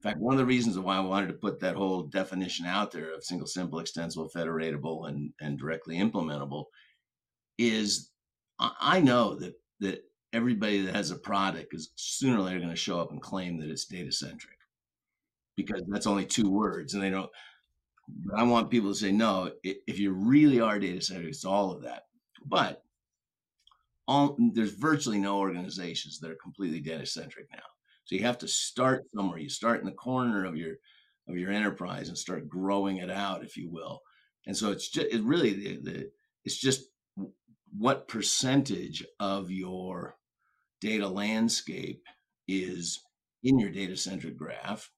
In 0.00 0.10
fact, 0.10 0.20
one 0.20 0.34
of 0.34 0.38
the 0.38 0.46
reasons 0.46 0.78
why 0.78 0.96
I 0.96 1.00
wanted 1.00 1.26
to 1.28 1.32
put 1.32 1.60
that 1.60 1.74
whole 1.74 2.04
definition 2.04 2.66
out 2.66 2.92
there 2.92 3.12
of 3.14 3.24
single, 3.24 3.48
simple, 3.48 3.80
extensible, 3.80 4.30
federatable, 4.34 5.08
and, 5.08 5.32
and 5.40 5.58
directly 5.58 5.98
implementable 5.98 6.66
is 7.58 8.10
I 8.58 9.00
know 9.00 9.34
that 9.36 9.54
that 9.80 10.04
everybody 10.32 10.82
that 10.82 10.94
has 10.94 11.10
a 11.10 11.16
product 11.16 11.74
is 11.74 11.90
sooner 11.94 12.38
or 12.38 12.42
later 12.42 12.58
going 12.58 12.70
to 12.70 12.76
show 12.76 13.00
up 13.00 13.12
and 13.12 13.22
claim 13.22 13.58
that 13.58 13.70
it's 13.70 13.86
data 13.86 14.12
centric 14.12 14.58
because 15.56 15.82
that's 15.88 16.06
only 16.06 16.26
two 16.26 16.50
words 16.50 16.94
and 16.94 17.02
they 17.02 17.08
don't 17.08 17.30
but 18.24 18.38
i 18.38 18.42
want 18.42 18.70
people 18.70 18.90
to 18.90 18.98
say 18.98 19.10
no 19.10 19.50
if 19.62 19.98
you 19.98 20.12
really 20.12 20.60
are 20.60 20.78
data 20.78 21.00
centric 21.00 21.28
it's 21.28 21.44
all 21.44 21.72
of 21.72 21.82
that. 21.82 22.02
But 22.44 22.82
all, 24.06 24.36
there's 24.54 24.72
virtually 24.72 25.18
no 25.18 25.38
organizations 25.38 26.18
that 26.20 26.30
are 26.30 26.38
completely 26.42 26.80
data 26.80 27.06
centric 27.06 27.46
now. 27.52 27.62
So 28.04 28.14
you 28.14 28.22
have 28.22 28.38
to 28.38 28.48
start 28.48 29.04
somewhere. 29.14 29.38
You 29.38 29.50
start 29.50 29.80
in 29.80 29.86
the 29.86 29.92
corner 29.92 30.44
of 30.44 30.56
your 30.56 30.76
of 31.28 31.36
your 31.36 31.52
enterprise 31.52 32.08
and 32.08 32.16
start 32.16 32.48
growing 32.48 32.96
it 32.98 33.10
out 33.10 33.44
if 33.44 33.56
you 33.56 33.68
will. 33.70 34.00
And 34.46 34.56
so 34.56 34.70
it's 34.70 34.88
just 34.88 35.08
it 35.12 35.22
really 35.22 35.52
the, 35.52 35.80
the 35.82 36.10
it's 36.46 36.56
just 36.56 36.84
what 37.76 38.08
percentage 38.08 39.04
of 39.20 39.50
your 39.50 40.16
data 40.80 41.08
landscape 41.08 42.02
is 42.46 43.00
in 43.42 43.58
your 43.58 43.70
data 43.70 43.96
centric 43.96 44.36
graph? 44.36 44.90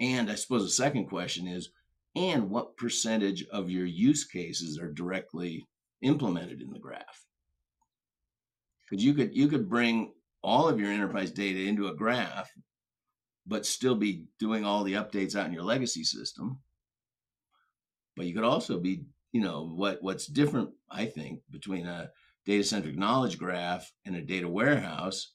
And 0.00 0.30
I 0.30 0.34
suppose 0.34 0.62
the 0.64 0.70
second 0.70 1.06
question 1.06 1.46
is, 1.46 1.70
and 2.16 2.50
what 2.50 2.76
percentage 2.76 3.44
of 3.52 3.70
your 3.70 3.86
use 3.86 4.24
cases 4.24 4.78
are 4.78 4.92
directly 4.92 5.66
implemented 6.02 6.60
in 6.60 6.70
the 6.70 6.78
graph? 6.78 7.24
Because 8.88 9.04
you 9.04 9.14
could 9.14 9.34
you 9.34 9.48
could 9.48 9.68
bring 9.68 10.12
all 10.42 10.68
of 10.68 10.78
your 10.78 10.90
enterprise 10.90 11.30
data 11.30 11.60
into 11.60 11.88
a 11.88 11.94
graph, 11.94 12.50
but 13.46 13.66
still 13.66 13.94
be 13.94 14.26
doing 14.38 14.64
all 14.64 14.84
the 14.84 14.94
updates 14.94 15.34
out 15.34 15.46
in 15.46 15.52
your 15.52 15.62
legacy 15.62 16.04
system. 16.04 16.60
But 18.16 18.26
you 18.26 18.34
could 18.34 18.44
also 18.44 18.78
be 18.78 19.06
you 19.34 19.42
know 19.42 19.66
what 19.66 19.98
what's 20.00 20.26
different 20.26 20.70
i 20.90 21.04
think 21.04 21.40
between 21.50 21.86
a 21.86 22.08
data 22.46 22.64
centric 22.64 22.96
knowledge 22.96 23.38
graph 23.38 23.92
and 24.06 24.16
a 24.16 24.22
data 24.22 24.48
warehouse 24.48 25.32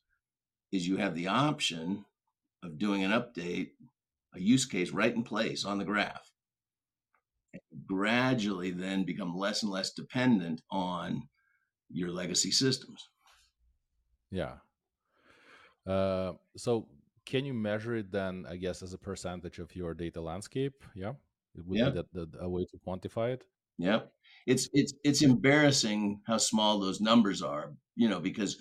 is 0.72 0.88
you 0.88 0.98
have 0.98 1.14
the 1.14 1.28
option 1.28 2.06
of 2.64 2.80
doing 2.80 3.04
an 3.04 3.12
update 3.12 3.70
a 4.34 4.40
use 4.40 4.66
case 4.66 4.92
right 4.92 5.14
in 5.14 5.24
place 5.24 5.66
on 5.66 5.78
the 5.78 5.86
graph. 5.86 6.32
And 7.54 7.62
gradually 7.88 8.72
then 8.72 9.06
become 9.06 9.36
less 9.36 9.64
and 9.64 9.72
less 9.72 9.92
dependent 9.92 10.62
on 10.72 11.24
your 11.90 12.12
legacy 12.12 12.52
systems. 12.52 13.10
Yeah. 14.32 14.56
Uh, 15.88 16.34
so 16.56 16.88
can 17.26 17.46
you 17.46 17.54
measure 17.54 17.96
it 17.96 18.12
then 18.12 18.46
i 18.48 18.56
guess 18.56 18.84
as 18.84 18.94
a 18.94 18.98
percentage 18.98 19.60
of 19.60 19.76
your 19.76 19.94
data 19.94 20.22
landscape? 20.22 20.84
Yeah? 20.96 21.14
It 21.56 21.66
would 21.66 21.80
yeah. 21.80 21.90
be 21.90 21.96
that, 21.96 22.14
that 22.14 22.30
a 22.40 22.48
way 22.48 22.66
to 22.66 22.78
quantify 22.78 23.34
it 23.34 23.44
Yep. 23.80 24.12
It's 24.46 24.70
it's 24.74 24.94
it's 25.04 25.22
embarrassing 25.24 26.22
how 26.28 26.38
small 26.38 26.80
those 26.80 27.02
numbers 27.02 27.42
are, 27.42 27.74
you 27.96 28.10
know, 28.10 28.20
because 28.20 28.58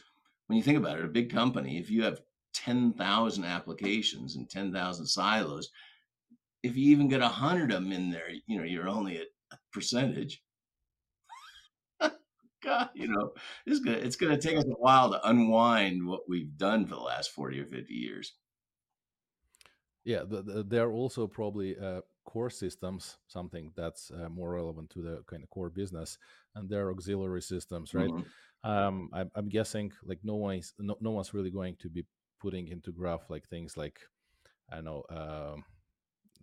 when 0.47 0.57
you 0.57 0.63
think 0.63 0.79
about 0.79 0.99
it, 0.99 1.05
a 1.05 1.09
big 1.09 1.31
company, 1.31 1.79
if 1.79 1.91
you 1.91 2.05
have 2.05 2.21
10,000 2.55 3.45
applications 3.45 4.37
and 4.37 4.49
10,000 4.49 5.07
silos, 5.07 5.71
if 6.63 6.77
you 6.77 6.91
even 6.93 7.09
get 7.09 7.21
100 7.21 7.73
of 7.73 7.83
them 7.83 7.93
in 7.93 8.11
there, 8.11 8.29
you 8.47 8.59
know, 8.59 8.65
you're 8.65 8.89
only 8.89 9.19
at 9.19 9.29
a 9.53 9.59
percentage. 9.73 10.43
God, 12.63 12.91
you 12.95 13.09
know, 13.09 13.33
it's 13.67 13.81
gonna 13.81 13.99
it's 13.99 14.17
gonna 14.17 14.39
take 14.39 14.57
us 14.57 14.65
a 14.65 14.81
while 14.81 15.11
to 15.11 15.29
unwind 15.29 16.07
what 16.07 16.29
we've 16.29 16.57
done 16.57 16.87
for 16.87 16.95
the 16.97 17.01
last 17.01 17.31
40 17.33 17.61
or 17.61 17.67
50 17.67 17.93
years. 17.95 18.35
Yeah, 20.05 20.23
the, 20.25 20.43
the, 20.43 20.63
they're 20.63 20.91
also 20.91 21.27
probably 21.27 21.77
uh, 21.79 22.01
core 22.29 22.51
systems, 22.51 23.17
something 23.27 23.73
that's 23.75 24.11
uh, 24.11 24.29
more 24.29 24.51
relevant 24.53 24.91
to 24.91 25.01
the 25.01 25.23
kind 25.27 25.43
of 25.43 25.49
core 25.49 25.71
business, 25.71 26.19
and 26.55 26.69
their 26.69 26.91
auxiliary 26.91 27.41
systems, 27.41 27.95
right? 27.95 28.11
Mm-hmm. 28.11 28.71
Um, 28.71 29.09
I'm, 29.15 29.31
I'm, 29.35 29.49
guessing 29.49 29.93
like 30.05 30.19
no 30.25 30.35
one's 30.35 30.75
no, 30.79 30.97
no 31.01 31.13
one's 31.13 31.33
really 31.33 31.51
going 31.51 31.77
to 31.77 31.89
be 31.89 32.05
putting 32.39 32.69
into 32.69 32.93
graph 32.93 33.31
like 33.31 33.49
things 33.49 33.77
like 33.77 34.01
I 34.71 34.77
don't 34.77 34.85
know 34.85 35.03
um, 35.11 35.65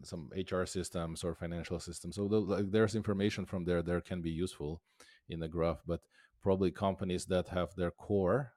some 0.03 0.31
HR 0.35 0.65
systems 0.65 1.23
or 1.23 1.35
financial 1.35 1.79
systems. 1.79 2.15
So 2.15 2.27
the, 2.27 2.39
like, 2.39 2.71
there's 2.71 2.95
information 2.95 3.45
from 3.45 3.63
there 3.65 3.83
there 3.83 4.01
can 4.01 4.21
be 4.21 4.31
useful 4.31 4.81
in 5.29 5.39
the 5.39 5.47
graph, 5.47 5.81
but 5.85 6.01
probably 6.41 6.71
companies 6.71 7.25
that 7.25 7.49
have 7.49 7.75
their 7.75 7.91
core 7.91 8.53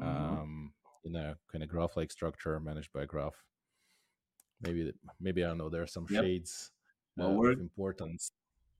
mm-hmm. 0.00 0.40
um, 0.40 0.72
in 1.04 1.14
a 1.14 1.36
kind 1.50 1.62
of 1.62 1.68
graph-like 1.68 2.10
structure 2.10 2.58
managed 2.58 2.92
by 2.92 3.04
graph 3.04 3.36
maybe 4.64 4.92
maybe 5.20 5.44
I 5.44 5.48
don't 5.48 5.58
know. 5.58 5.68
There 5.68 5.82
are 5.82 5.86
some 5.86 6.06
yep. 6.10 6.24
shades 6.24 6.70
well, 7.16 7.28
uh, 7.28 7.32
we're, 7.32 7.52
of 7.52 7.60
importance. 7.60 8.30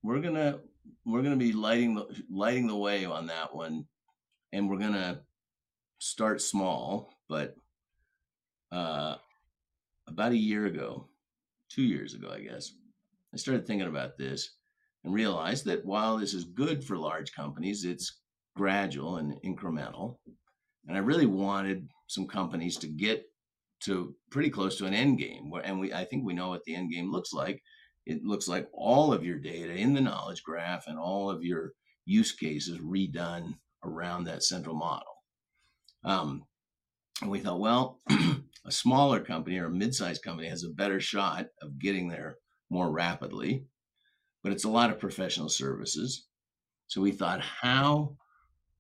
We're 0.03 0.21
gonna 0.21 0.61
we're 1.05 1.23
gonna 1.23 1.37
be 1.37 1.53
lighting 1.53 1.95
the 1.95 2.07
lighting 2.31 2.67
the 2.67 2.76
way 2.76 3.05
on 3.05 3.26
that 3.26 3.55
one, 3.55 3.87
and 4.53 4.69
we're 4.69 4.79
gonna 4.79 5.23
start 5.99 6.43
small. 6.43 7.11
But 7.29 7.55
uh, 8.73 9.17
about 10.07 10.33
a 10.33 10.37
year 10.37 10.67
ago, 10.67 11.09
two 11.71 11.83
years 11.83 12.14
ago, 12.14 12.31
I 12.31 12.41
guess, 12.41 12.73
I 13.33 13.37
started 13.37 13.67
thinking 13.67 13.88
about 13.88 14.19
this 14.19 14.57
and 15.05 15.14
realized 15.14 15.64
that 15.67 15.85
while 15.85 16.17
this 16.17 16.35
is 16.35 16.45
good 16.45 16.85
for 16.85 16.97
large 16.97 17.33
companies, 17.33 17.85
it's 17.85 18.21
gradual 18.57 19.17
and 19.17 19.35
incremental. 19.45 20.19
And 20.87 20.97
I 20.97 21.00
really 21.00 21.26
wanted 21.26 21.88
some 22.07 22.26
companies 22.26 22.76
to 22.79 22.87
get 22.87 23.25
to 23.85 24.14
pretty 24.31 24.50
close 24.50 24.76
to 24.79 24.87
an 24.87 24.95
end 24.95 25.19
game. 25.19 25.50
Where, 25.50 25.62
And 25.62 25.81
we, 25.81 25.93
I 25.93 26.05
think 26.05 26.25
we 26.25 26.35
know 26.35 26.49
what 26.49 26.64
the 26.64 26.75
end 26.75 26.91
game 26.93 27.11
looks 27.11 27.33
like. 27.33 27.62
It 28.07 28.23
looks 28.25 28.49
like 28.49 28.69
all 28.73 29.12
of 29.12 29.25
your 29.25 29.38
data 29.38 29.73
in 29.73 29.95
the 29.95 30.00
knowledge 30.00 30.43
graph 30.43 30.87
and 30.87 30.99
all 30.99 31.31
of 31.31 31.43
your 31.43 31.73
use 32.05 32.33
cases 32.33 32.79
redone 32.79 33.55
around 33.83 34.25
that 34.25 34.43
central 34.43 34.75
model. 34.75 35.14
Um, 36.05 36.45
and 37.23 37.31
we 37.31 37.38
thought, 37.38 37.61
well, 37.61 38.00
a 38.67 38.71
smaller 38.71 39.21
company 39.21 39.59
or 39.59 39.67
a 39.67 39.71
mid-sized 39.71 40.23
company 40.23 40.49
has 40.49 40.64
a 40.64 40.69
better 40.69 41.00
shot 41.00 41.47
of 41.62 41.79
getting 41.79 42.09
there 42.09 42.37
more 42.71 42.91
rapidly, 42.91 43.67
but 44.43 44.53
it's 44.53 44.64
a 44.64 44.71
lot 44.71 44.91
of 44.91 44.99
professional 44.99 45.49
services. 45.49 46.26
So 46.88 47.00
we 47.00 47.12
thought, 47.12 47.41
how 47.41 48.17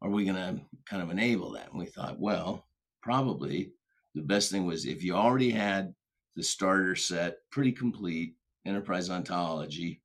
are 0.02 0.10
we 0.10 0.24
going 0.24 0.36
to 0.36 0.60
kind 0.86 1.02
of 1.02 1.10
enable 1.10 1.52
that? 1.52 1.70
And 1.70 1.78
we 1.78 1.86
thought, 1.86 2.20
well, 2.20 2.66
probably 3.02 3.72
the 4.14 4.22
best 4.22 4.50
thing 4.50 4.66
was 4.66 4.86
if 4.86 5.02
you 5.02 5.14
already 5.14 5.50
had 5.50 5.94
the 6.36 6.42
starter 6.42 6.96
set 6.96 7.36
pretty 7.50 7.72
complete, 7.72 8.34
enterprise 8.64 9.10
ontology, 9.10 10.02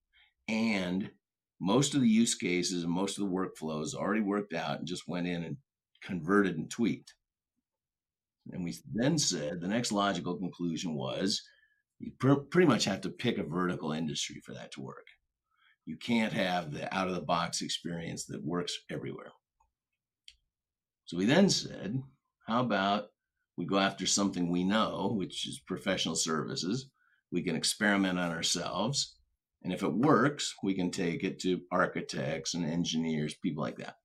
and 0.48 1.10
most 1.60 1.96
of 1.96 2.02
the 2.02 2.10
use 2.10 2.36
cases 2.36 2.84
and 2.84 2.92
most 2.92 3.18
of 3.18 3.26
the 3.26 3.32
workflows 3.32 3.94
already 3.94 4.22
worked 4.22 4.54
out 4.54 4.80
and 4.80 4.88
just 4.88 5.08
went 5.08 5.28
in 5.28 5.44
and 5.44 5.58
converted 6.04 6.58
and 6.58 6.70
tweaked. 6.70 7.14
And 8.52 8.64
we 8.64 8.76
then 8.94 9.18
said 9.18 9.60
the 9.60 9.68
next 9.68 9.92
logical 9.92 10.36
conclusion 10.36 10.94
was 10.96 11.42
you 12.00 12.12
pr- 12.18 12.34
pretty 12.34 12.68
much 12.68 12.86
have 12.86 13.02
to 13.02 13.10
pick 13.10 13.38
a 13.38 13.44
vertical 13.44 13.92
industry 13.92 14.42
for 14.44 14.54
that 14.54 14.72
to 14.74 14.82
work. 14.82 15.06
You 15.86 15.98
can't 15.98 16.34
have 16.34 16.72
the 16.72 16.94
out 16.96 17.08
of 17.08 17.16
the 17.16 17.22
box 17.22 17.62
experience 17.62 18.26
that 18.26 18.44
works 18.44 18.78
everywhere. 18.90 19.32
So 21.06 21.18
we 21.18 21.26
then 21.26 21.50
said, 21.50 22.02
how 22.48 22.62
about 22.62 23.08
we 23.60 23.66
go 23.66 23.78
after 23.78 24.06
something 24.06 24.50
we 24.50 24.64
know, 24.64 25.12
which 25.18 25.46
is 25.46 25.60
professional 25.60 26.16
services. 26.16 26.90
We 27.30 27.42
can 27.42 27.58
experiment 27.58 28.18
on 28.18 28.32
ourselves. 28.32 29.18
And 29.64 29.74
if 29.74 29.84
it 29.84 29.94
works, 29.94 30.56
we 30.64 30.74
can 30.74 30.90
take 30.90 31.26
it 31.26 31.40
to 31.42 31.60
architects 31.70 32.54
and 32.54 32.66
engineers, 32.66 33.34
people 33.34 33.62
like 33.62 33.76
that. 33.80 33.98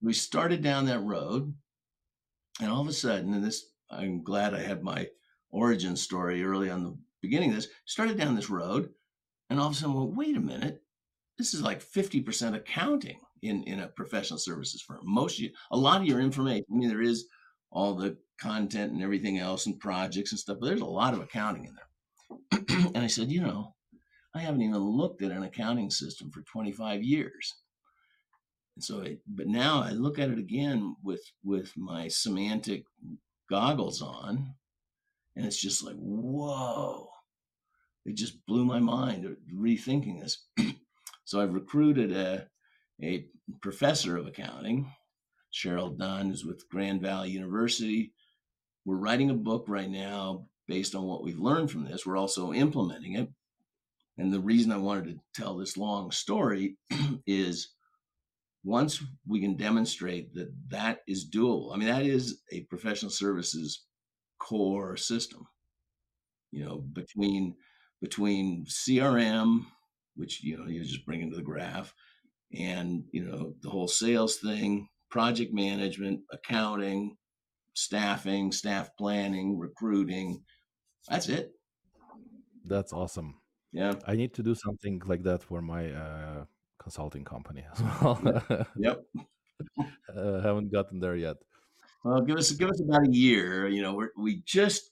We 0.00 0.12
started 0.12 0.62
down 0.62 0.86
that 0.86 1.02
road. 1.02 1.52
And 2.60 2.70
all 2.70 2.80
of 2.80 2.86
a 2.86 2.92
sudden, 2.92 3.34
and 3.34 3.44
this, 3.44 3.64
I'm 3.90 4.22
glad 4.22 4.54
I 4.54 4.60
had 4.60 4.84
my 4.84 5.08
origin 5.50 5.96
story 5.96 6.44
early 6.44 6.70
on 6.70 6.84
the 6.84 6.96
beginning 7.20 7.50
of 7.50 7.56
this, 7.56 7.68
started 7.84 8.16
down 8.16 8.36
this 8.36 8.48
road. 8.48 8.90
And 9.50 9.58
all 9.58 9.66
of 9.66 9.72
a 9.72 9.76
sudden, 9.76 9.96
well, 9.96 10.12
wait 10.12 10.36
a 10.36 10.40
minute. 10.40 10.84
This 11.36 11.52
is 11.52 11.62
like 11.62 11.82
50% 11.82 12.54
accounting 12.54 13.18
in, 13.42 13.64
in 13.64 13.80
a 13.80 13.88
professional 13.88 14.38
services 14.38 14.82
firm. 14.82 15.00
Most, 15.02 15.40
you, 15.40 15.50
a 15.72 15.76
lot 15.76 16.00
of 16.00 16.06
your 16.06 16.20
information, 16.20 16.64
I 16.70 16.76
mean, 16.76 16.88
there 16.88 17.02
is 17.02 17.26
all 17.70 17.94
the 17.94 18.16
content 18.40 18.92
and 18.92 19.02
everything 19.02 19.38
else 19.38 19.66
and 19.66 19.78
projects 19.78 20.32
and 20.32 20.38
stuff, 20.38 20.58
but 20.60 20.66
there's 20.66 20.80
a 20.80 20.86
lot 20.86 21.14
of 21.14 21.20
accounting 21.20 21.66
in 21.66 21.74
there. 21.74 22.60
and 22.94 22.98
I 22.98 23.06
said, 23.06 23.30
you 23.30 23.40
know, 23.40 23.74
I 24.34 24.40
haven't 24.40 24.62
even 24.62 24.78
looked 24.78 25.22
at 25.22 25.32
an 25.32 25.42
accounting 25.42 25.90
system 25.90 26.30
for 26.30 26.42
25 26.42 27.02
years. 27.02 27.54
And 28.76 28.84
so, 28.84 29.02
I, 29.02 29.18
but 29.26 29.48
now 29.48 29.82
I 29.82 29.90
look 29.90 30.18
at 30.18 30.30
it 30.30 30.38
again 30.38 30.96
with 31.02 31.22
with 31.44 31.72
my 31.76 32.08
semantic 32.08 32.84
goggles 33.48 34.00
on, 34.00 34.54
and 35.36 35.44
it's 35.44 35.60
just 35.60 35.84
like, 35.84 35.96
whoa! 35.96 37.08
It 38.06 38.16
just 38.16 38.46
blew 38.46 38.64
my 38.64 38.78
mind 38.78 39.26
uh, 39.26 39.30
rethinking 39.54 40.20
this. 40.20 40.46
so 41.24 41.40
I've 41.40 41.52
recruited 41.52 42.12
a 42.12 42.46
a 43.02 43.26
professor 43.60 44.16
of 44.16 44.26
accounting 44.26 44.90
Cheryl 45.52 45.96
Dunn, 45.96 46.30
is 46.30 46.44
with 46.44 46.68
Grand 46.68 47.02
Valley 47.02 47.30
University. 47.30 48.12
We're 48.84 48.96
writing 48.96 49.30
a 49.30 49.34
book 49.34 49.66
right 49.68 49.90
now 49.90 50.46
based 50.66 50.94
on 50.94 51.04
what 51.04 51.22
we've 51.22 51.38
learned 51.38 51.70
from 51.70 51.84
this. 51.84 52.06
We're 52.06 52.16
also 52.16 52.52
implementing 52.52 53.14
it. 53.14 53.28
And 54.16 54.32
the 54.32 54.40
reason 54.40 54.70
I 54.70 54.76
wanted 54.76 55.04
to 55.06 55.20
tell 55.40 55.56
this 55.56 55.76
long 55.76 56.10
story 56.10 56.76
is 57.26 57.70
once 58.62 59.02
we 59.26 59.40
can 59.40 59.56
demonstrate 59.56 60.34
that 60.34 60.52
that 60.68 61.00
is 61.08 61.28
doable, 61.28 61.74
I 61.74 61.78
mean, 61.78 61.88
that 61.88 62.04
is 62.04 62.42
a 62.52 62.62
professional 62.64 63.10
services 63.10 63.84
core 64.38 64.96
system. 64.96 65.46
You 66.50 66.64
know, 66.64 66.78
between 66.78 67.54
between 68.02 68.66
CRM, 68.66 69.64
which 70.16 70.42
you 70.42 70.58
know 70.58 70.66
you 70.66 70.82
just 70.82 71.06
bring 71.06 71.22
into 71.22 71.36
the 71.36 71.42
graph, 71.42 71.94
and 72.52 73.04
you 73.12 73.24
know 73.24 73.54
the 73.62 73.70
whole 73.70 73.88
sales 73.88 74.36
thing, 74.36 74.88
project 75.10 75.52
management, 75.52 76.20
accounting, 76.32 77.16
staffing, 77.74 78.52
staff 78.52 78.90
planning, 78.96 79.58
recruiting. 79.58 80.42
That's 81.08 81.28
it. 81.28 81.52
That's 82.64 82.92
awesome. 82.92 83.36
Yeah. 83.72 83.94
I 84.06 84.16
need 84.16 84.34
to 84.34 84.42
do 84.42 84.54
something 84.54 85.00
like 85.06 85.22
that 85.24 85.42
for 85.42 85.62
my 85.62 85.90
uh, 85.92 86.44
consulting 86.78 87.24
company 87.24 87.64
as 87.72 87.82
well. 87.82 88.66
Yep. 88.76 89.02
uh, 90.16 90.40
haven't 90.40 90.72
gotten 90.72 91.00
there 91.00 91.16
yet. 91.16 91.36
Well, 92.04 92.22
give 92.22 92.38
us 92.38 92.50
give 92.52 92.70
us 92.70 92.80
about 92.80 93.06
a 93.06 93.12
year. 93.12 93.68
You 93.68 93.82
know, 93.82 93.94
we're, 93.94 94.10
we 94.16 94.42
just 94.46 94.90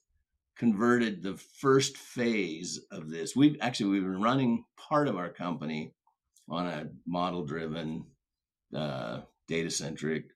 converted 0.57 1.23
the 1.23 1.37
first 1.37 1.97
phase 1.97 2.81
of 2.91 3.09
this. 3.09 3.35
We've 3.35 3.57
actually 3.61 3.91
we've 3.91 4.03
been 4.03 4.21
running 4.21 4.65
part 4.77 5.09
of 5.09 5.17
our 5.17 5.31
company 5.31 5.95
on 6.49 6.67
a 6.67 6.89
model 7.07 7.45
driven, 7.45 8.05
uh, 8.75 9.21
data 9.49 9.71
centric 9.71 10.27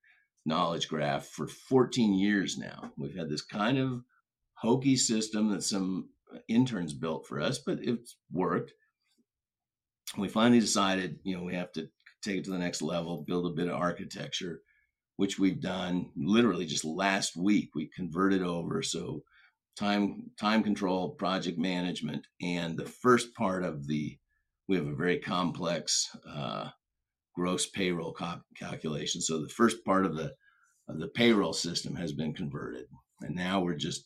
knowledge 0.45 0.89
graph 0.89 1.27
for 1.27 1.47
14 1.47 2.15
years 2.15 2.59
now. 2.59 2.93
We've 2.97 3.17
had 3.17 3.29
this 3.29 3.43
kind 3.43 3.79
of 3.79 4.03
hokey 4.55 4.97
system 4.97 5.51
that 5.51 5.63
some 5.63 6.09
interns 6.49 6.93
built 6.93 7.27
for 7.27 7.41
us, 7.41 7.59
but 7.59 7.79
it's 7.81 8.17
worked. 8.33 8.73
We 10.17 10.29
finally 10.29 10.61
decided, 10.61 11.19
you 11.23 11.37
know, 11.37 11.45
we 11.45 11.55
have 11.55 11.73
to 11.73 11.89
take 12.23 12.39
it 12.39 12.45
to 12.45 12.51
the 12.51 12.59
next 12.59 12.83
level, 12.83 13.25
build 13.27 13.47
a 13.47 13.55
bit 13.55 13.69
of 13.69 13.75
architecture, 13.75 14.61
which 15.17 15.39
we've 15.39 15.61
done 15.61 16.11
literally 16.17 16.67
just 16.67 16.85
last 16.85 17.37
week. 17.37 17.71
We 17.75 17.89
converted 17.95 18.43
over. 18.43 18.83
So 18.83 19.23
time 19.77 20.31
time 20.39 20.63
control, 20.63 21.11
project 21.11 21.59
management, 21.59 22.27
and 22.41 22.77
the 22.77 22.87
first 22.87 23.35
part 23.35 23.65
of 23.65 23.87
the 23.87 24.19
we 24.69 24.77
have 24.77 24.87
a 24.87 24.95
very 24.95 25.19
complex 25.19 26.09
uh, 26.29 26.69
gross 27.35 27.67
payroll 27.67 28.17
calculation. 28.57 29.21
So 29.21 29.41
the 29.41 29.49
first 29.49 29.85
part 29.85 30.07
of 30.07 30.17
the 30.17 30.33
of 30.89 30.99
the 30.99 31.09
payroll 31.09 31.53
system 31.53 31.95
has 31.97 32.13
been 32.13 32.35
converted, 32.35 32.87
and 33.21 33.35
now 33.35 33.61
we're 33.61 33.77
just 33.77 34.05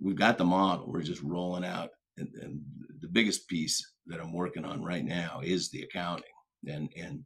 we've 0.00 0.16
got 0.16 0.38
the 0.38 0.44
model. 0.44 0.90
We're 0.90 1.02
just 1.02 1.22
rolling 1.22 1.64
out, 1.64 1.90
and, 2.16 2.28
and 2.40 2.60
the 3.00 3.08
biggest 3.08 3.48
piece 3.48 3.92
that 4.06 4.20
I'm 4.20 4.32
working 4.32 4.64
on 4.64 4.82
right 4.82 5.04
now 5.04 5.40
is 5.44 5.70
the 5.70 5.82
accounting, 5.82 6.24
and 6.66 6.90
and 6.96 7.24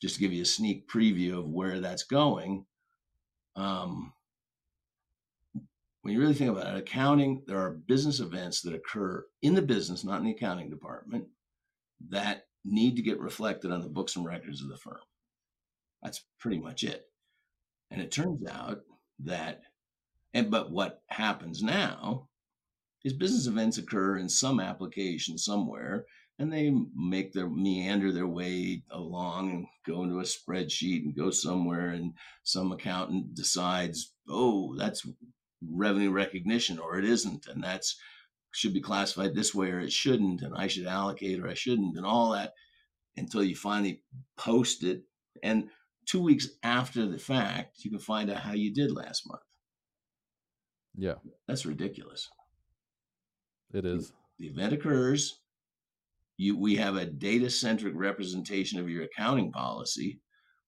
just 0.00 0.16
to 0.16 0.20
give 0.20 0.32
you 0.32 0.42
a 0.42 0.46
sneak 0.46 0.88
preview 0.88 1.38
of 1.38 1.48
where 1.48 1.80
that's 1.80 2.04
going. 2.04 2.64
Um, 3.56 4.12
when 6.02 6.14
you 6.14 6.20
really 6.20 6.34
think 6.34 6.50
about 6.50 6.74
it, 6.74 6.78
accounting, 6.78 7.42
there 7.46 7.58
are 7.58 7.72
business 7.86 8.20
events 8.20 8.62
that 8.62 8.74
occur 8.74 9.24
in 9.42 9.54
the 9.54 9.60
business, 9.60 10.02
not 10.02 10.20
in 10.20 10.24
the 10.24 10.30
accounting 10.30 10.70
department, 10.70 11.26
that 12.08 12.46
need 12.64 12.96
to 12.96 13.02
get 13.02 13.20
reflected 13.20 13.70
on 13.70 13.82
the 13.82 13.88
books 13.88 14.16
and 14.16 14.24
records 14.24 14.62
of 14.62 14.68
the 14.68 14.76
firm. 14.76 14.98
That's 16.02 16.24
pretty 16.38 16.58
much 16.58 16.84
it. 16.84 17.06
And 17.90 18.00
it 18.00 18.10
turns 18.10 18.46
out 18.48 18.80
that, 19.24 19.62
and 20.32 20.50
but 20.50 20.70
what 20.70 21.02
happens 21.08 21.62
now 21.62 22.28
is 23.04 23.12
business 23.12 23.46
events 23.46 23.78
occur 23.78 24.18
in 24.18 24.28
some 24.28 24.60
application 24.60 25.36
somewhere, 25.38 26.04
and 26.38 26.52
they 26.52 26.72
make 26.94 27.32
their 27.32 27.48
meander 27.48 28.12
their 28.12 28.26
way 28.26 28.82
along 28.90 29.50
and 29.50 29.66
go 29.86 30.02
into 30.04 30.20
a 30.20 30.22
spreadsheet 30.22 31.02
and 31.04 31.16
go 31.16 31.30
somewhere, 31.30 31.88
and 31.90 32.12
some 32.44 32.72
accountant 32.72 33.34
decides, 33.34 34.14
oh, 34.28 34.74
that's 34.76 35.06
revenue 35.68 36.10
recognition 36.10 36.78
or 36.78 36.98
it 36.98 37.04
isn't, 37.04 37.46
and 37.46 37.62
that's 37.62 37.96
should 38.52 38.74
be 38.74 38.80
classified 38.80 39.34
this 39.34 39.54
way 39.54 39.70
or 39.70 39.80
it 39.80 39.92
shouldn't, 39.92 40.42
and 40.42 40.54
I 40.54 40.66
should 40.66 40.86
allocate 40.86 41.40
or 41.40 41.48
I 41.48 41.54
shouldn't, 41.54 41.96
and 41.96 42.06
all 42.06 42.32
that 42.32 42.52
until 43.16 43.42
you 43.42 43.54
finally 43.56 44.02
post 44.36 44.82
it. 44.84 45.02
And 45.42 45.70
two 46.06 46.22
weeks 46.22 46.48
after 46.62 47.06
the 47.06 47.18
fact, 47.18 47.84
you 47.84 47.90
can 47.90 48.00
find 48.00 48.30
out 48.30 48.38
how 48.38 48.52
you 48.52 48.72
did 48.72 48.90
last 48.90 49.26
month. 49.28 49.42
Yeah. 50.96 51.14
That's 51.46 51.66
ridiculous. 51.66 52.28
It 53.72 53.84
is. 53.84 54.12
The 54.38 54.46
event 54.46 54.72
occurs. 54.72 55.40
You, 56.36 56.58
we 56.58 56.76
have 56.76 56.96
a 56.96 57.06
data 57.06 57.50
centric 57.50 57.92
representation 57.94 58.80
of 58.80 58.88
your 58.88 59.04
accounting 59.04 59.52
policy, 59.52 60.20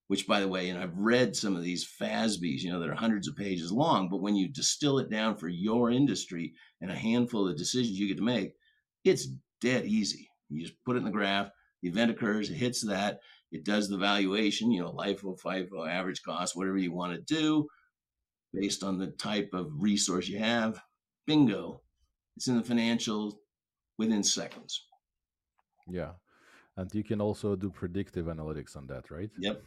which, 0.08 0.26
by 0.26 0.40
the 0.40 0.48
way, 0.48 0.68
and 0.68 0.78
I've 0.78 0.96
read 0.96 1.34
some 1.34 1.56
of 1.56 1.62
these 1.62 1.88
FASBs, 2.00 2.60
you 2.60 2.70
know, 2.70 2.80
that 2.80 2.90
are 2.90 2.94
hundreds 2.94 3.28
of 3.28 3.36
pages 3.36 3.72
long, 3.72 4.08
but 4.08 4.20
when 4.20 4.36
you 4.36 4.48
distill 4.48 4.98
it 4.98 5.10
down 5.10 5.36
for 5.36 5.48
your 5.48 5.90
industry 5.90 6.52
and 6.80 6.90
a 6.90 6.94
handful 6.94 7.48
of 7.48 7.56
decisions 7.56 7.98
you 7.98 8.08
get 8.08 8.18
to 8.18 8.22
make, 8.22 8.52
it's 9.04 9.28
dead 9.60 9.86
easy. 9.86 10.28
You 10.50 10.62
just 10.62 10.74
put 10.84 10.96
it 10.96 11.00
in 11.00 11.04
the 11.04 11.10
graph, 11.10 11.50
the 11.82 11.88
event 11.88 12.10
occurs, 12.10 12.50
it 12.50 12.54
hits 12.54 12.82
that, 12.82 13.20
it 13.50 13.64
does 13.64 13.88
the 13.88 13.98
valuation, 13.98 14.70
you 14.70 14.82
know, 14.82 14.92
LIFO, 14.92 15.40
FIFO, 15.40 15.88
average 15.88 16.22
cost, 16.22 16.56
whatever 16.56 16.78
you 16.78 16.92
want 16.92 17.14
to 17.14 17.34
do 17.34 17.66
based 18.52 18.82
on 18.82 18.98
the 18.98 19.08
type 19.08 19.50
of 19.52 19.70
resource 19.78 20.28
you 20.28 20.38
have. 20.38 20.80
Bingo. 21.26 21.80
It's 22.36 22.48
in 22.48 22.56
the 22.56 22.62
financials 22.62 23.34
within 23.98 24.22
seconds. 24.22 24.86
Yeah. 25.88 26.12
And 26.76 26.92
you 26.94 27.04
can 27.04 27.20
also 27.20 27.56
do 27.56 27.70
predictive 27.70 28.26
analytics 28.26 28.76
on 28.76 28.86
that, 28.86 29.10
right? 29.10 29.30
Yep. 29.38 29.62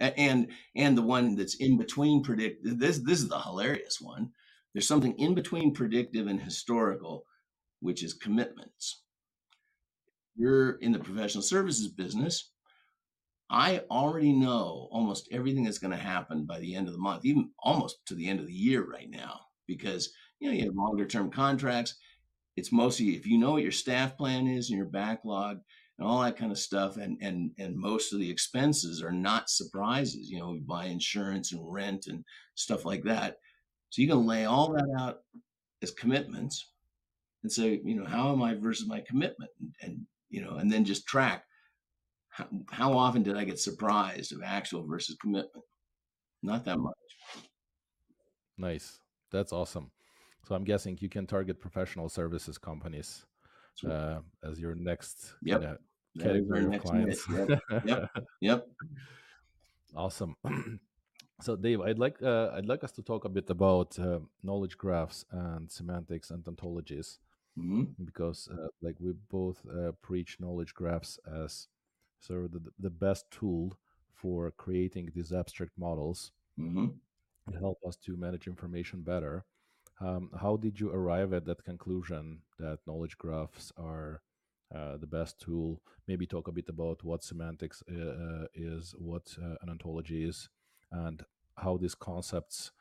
And 0.00 0.50
and 0.76 0.98
the 0.98 1.02
one 1.02 1.34
that's 1.36 1.56
in 1.56 1.78
between 1.78 2.22
predict 2.22 2.60
this 2.62 2.98
this 2.98 3.20
is 3.20 3.28
the 3.28 3.40
hilarious 3.40 4.00
one. 4.00 4.30
There's 4.72 4.88
something 4.88 5.18
in 5.18 5.34
between 5.34 5.74
predictive 5.74 6.26
and 6.26 6.40
historical, 6.40 7.24
which 7.80 8.02
is 8.02 8.14
commitments 8.14 9.02
you're 10.36 10.72
in 10.72 10.92
the 10.92 10.98
professional 10.98 11.42
services 11.42 11.88
business, 11.88 12.50
I 13.50 13.82
already 13.90 14.32
know 14.32 14.88
almost 14.90 15.28
everything 15.30 15.64
that's 15.64 15.78
going 15.78 15.90
to 15.90 15.96
happen 15.96 16.46
by 16.46 16.58
the 16.58 16.74
end 16.74 16.88
of 16.88 16.94
the 16.94 17.00
month, 17.00 17.24
even 17.24 17.50
almost 17.58 17.98
to 18.06 18.14
the 18.14 18.28
end 18.28 18.40
of 18.40 18.46
the 18.46 18.52
year 18.52 18.84
right 18.84 19.10
now, 19.10 19.40
because 19.66 20.10
you 20.40 20.48
know 20.48 20.54
you 20.54 20.64
have 20.64 20.74
longer 20.74 21.06
term 21.06 21.30
contracts. 21.30 21.96
It's 22.56 22.72
mostly 22.72 23.10
if 23.10 23.26
you 23.26 23.38
know 23.38 23.52
what 23.52 23.62
your 23.62 23.72
staff 23.72 24.16
plan 24.16 24.46
is 24.46 24.70
and 24.70 24.76
your 24.76 24.86
backlog 24.86 25.60
and 26.02 26.10
all 26.10 26.22
that 26.22 26.36
kind 26.36 26.50
of 26.50 26.58
stuff, 26.58 26.96
and 26.96 27.16
and 27.20 27.52
and 27.58 27.76
most 27.76 28.12
of 28.12 28.18
the 28.18 28.30
expenses 28.30 29.02
are 29.02 29.12
not 29.12 29.48
surprises. 29.48 30.28
You 30.28 30.40
know, 30.40 30.50
we 30.50 30.60
buy 30.60 30.86
insurance 30.86 31.52
and 31.52 31.62
rent 31.64 32.06
and 32.08 32.24
stuff 32.54 32.84
like 32.84 33.04
that. 33.04 33.36
So 33.90 34.02
you 34.02 34.08
can 34.08 34.26
lay 34.26 34.44
all 34.44 34.72
that 34.72 34.88
out 34.98 35.20
as 35.82 35.90
commitments 35.90 36.70
and 37.42 37.52
say, 37.52 37.80
you 37.84 37.94
know, 37.94 38.06
how 38.06 38.32
am 38.32 38.42
I 38.42 38.54
versus 38.54 38.88
my 38.88 39.00
commitment? 39.00 39.50
And, 39.60 39.74
and 39.82 40.06
you 40.30 40.42
know, 40.42 40.56
and 40.56 40.72
then 40.72 40.84
just 40.84 41.06
track 41.06 41.44
how, 42.32 42.48
how 42.70 42.92
often 42.94 43.22
did 43.22 43.36
I 43.36 43.44
get 43.44 43.58
surprised 43.58 44.32
of 44.32 44.42
actual 44.42 44.86
versus 44.86 45.16
commitment? 45.20 45.64
Not 46.42 46.64
that 46.64 46.78
much. 46.78 46.94
Nice. 48.56 48.98
That's 49.30 49.52
awesome. 49.52 49.90
So 50.48 50.54
I'm 50.54 50.64
guessing 50.64 50.98
you 51.00 51.08
can 51.08 51.26
target 51.26 51.60
professional 51.60 52.08
services 52.08 52.58
companies 52.58 53.26
uh, 53.88 54.20
as 54.42 54.58
your 54.58 54.74
next 54.74 55.34
yep. 55.42 55.60
Kind 55.60 55.72
of 55.72 55.78
category 56.18 56.64
of 56.64 56.82
clients. 56.82 57.26
Yep. 57.28 57.60
yep. 57.84 58.10
yep. 58.40 58.68
Awesome. 59.94 60.36
so 61.40 61.56
Dave, 61.56 61.80
I'd 61.80 61.98
like 61.98 62.22
uh, 62.22 62.50
I'd 62.54 62.66
like 62.66 62.84
us 62.84 62.92
to 62.92 63.02
talk 63.02 63.24
a 63.24 63.28
bit 63.28 63.50
about 63.50 63.98
uh, 63.98 64.20
knowledge 64.42 64.78
graphs 64.78 65.24
and 65.30 65.70
semantics 65.70 66.30
and 66.30 66.44
ontologies 66.44 67.18
mm-hmm. 67.58 67.84
because 68.04 68.48
uh, 68.52 68.68
like 68.80 68.96
we 69.00 69.12
both 69.30 69.62
uh, 69.68 69.92
preach 70.02 70.38
knowledge 70.40 70.74
graphs 70.74 71.18
as 71.26 71.68
sort 72.20 72.44
of 72.44 72.52
the, 72.52 72.60
the 72.78 72.90
best 72.90 73.30
tool 73.30 73.76
for 74.14 74.52
creating 74.52 75.10
these 75.14 75.32
abstract 75.32 75.72
models 75.76 76.30
mm-hmm. 76.58 76.86
to 77.50 77.58
help 77.58 77.78
us 77.86 77.96
to 77.96 78.16
manage 78.16 78.46
information 78.46 79.02
better. 79.02 79.44
Um, 80.00 80.30
how 80.40 80.56
did 80.56 80.80
you 80.80 80.90
arrive 80.90 81.32
at 81.32 81.44
that 81.46 81.64
conclusion 81.64 82.40
that 82.58 82.78
knowledge 82.86 83.18
graphs 83.18 83.72
are 83.76 84.22
uh, 84.74 84.96
the 84.96 85.06
best 85.06 85.40
tool? 85.40 85.80
Maybe 86.08 86.26
talk 86.26 86.48
a 86.48 86.52
bit 86.52 86.68
about 86.68 87.04
what 87.04 87.22
semantics 87.22 87.82
uh, 87.90 88.00
uh 88.00 88.46
is, 88.54 88.94
what 88.98 89.36
uh, 89.42 89.56
an 89.62 89.68
ontology 89.68 90.24
is, 90.24 90.48
and 90.90 91.22
how 91.56 91.76
these 91.76 91.94
concepts 91.94 92.72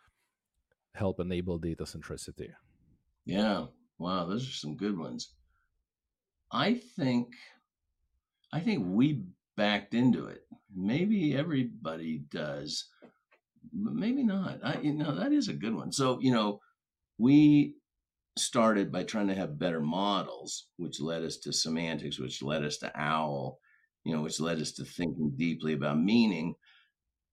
help 0.96 1.20
enable 1.20 1.58
data 1.58 1.84
centricity. 1.84 2.50
Yeah, 3.26 3.68
Wow, 4.02 4.26
those 4.26 4.48
are 4.50 4.52
some 4.52 4.78
good 4.78 4.98
ones. 4.98 5.30
I 6.52 6.74
think 6.74 7.36
I 8.52 8.60
think 8.60 8.84
we 8.88 9.26
backed 9.56 9.94
into 9.94 10.26
it. 10.26 10.42
Maybe 10.76 11.38
everybody 11.38 12.24
does, 12.32 12.90
but 13.72 13.94
maybe 13.94 14.24
not. 14.24 14.60
I 14.64 14.80
you 14.82 14.94
know 14.94 15.14
that 15.14 15.32
is 15.32 15.50
a 15.50 15.54
good 15.54 15.76
one. 15.76 15.92
So, 15.92 16.20
you 16.20 16.32
know, 16.32 16.62
we 17.20 17.76
started 18.38 18.92
by 18.92 19.04
trying 19.04 19.28
to 19.28 19.36
have 19.36 19.60
better 19.60 19.82
models, 19.82 20.68
which 20.78 21.02
led 21.02 21.24
us 21.24 21.38
to 21.38 21.54
semantics, 21.54 22.20
which 22.20 22.42
led 22.42 22.64
us 22.64 22.78
to 22.78 22.92
OWL, 23.00 23.60
you 24.04 24.16
know, 24.16 24.22
which 24.22 24.40
led 24.40 24.60
us 24.60 24.72
to 24.74 24.86
thinking 24.86 25.34
deeply 25.36 25.74
about 25.74 26.00
meaning. 26.00 26.56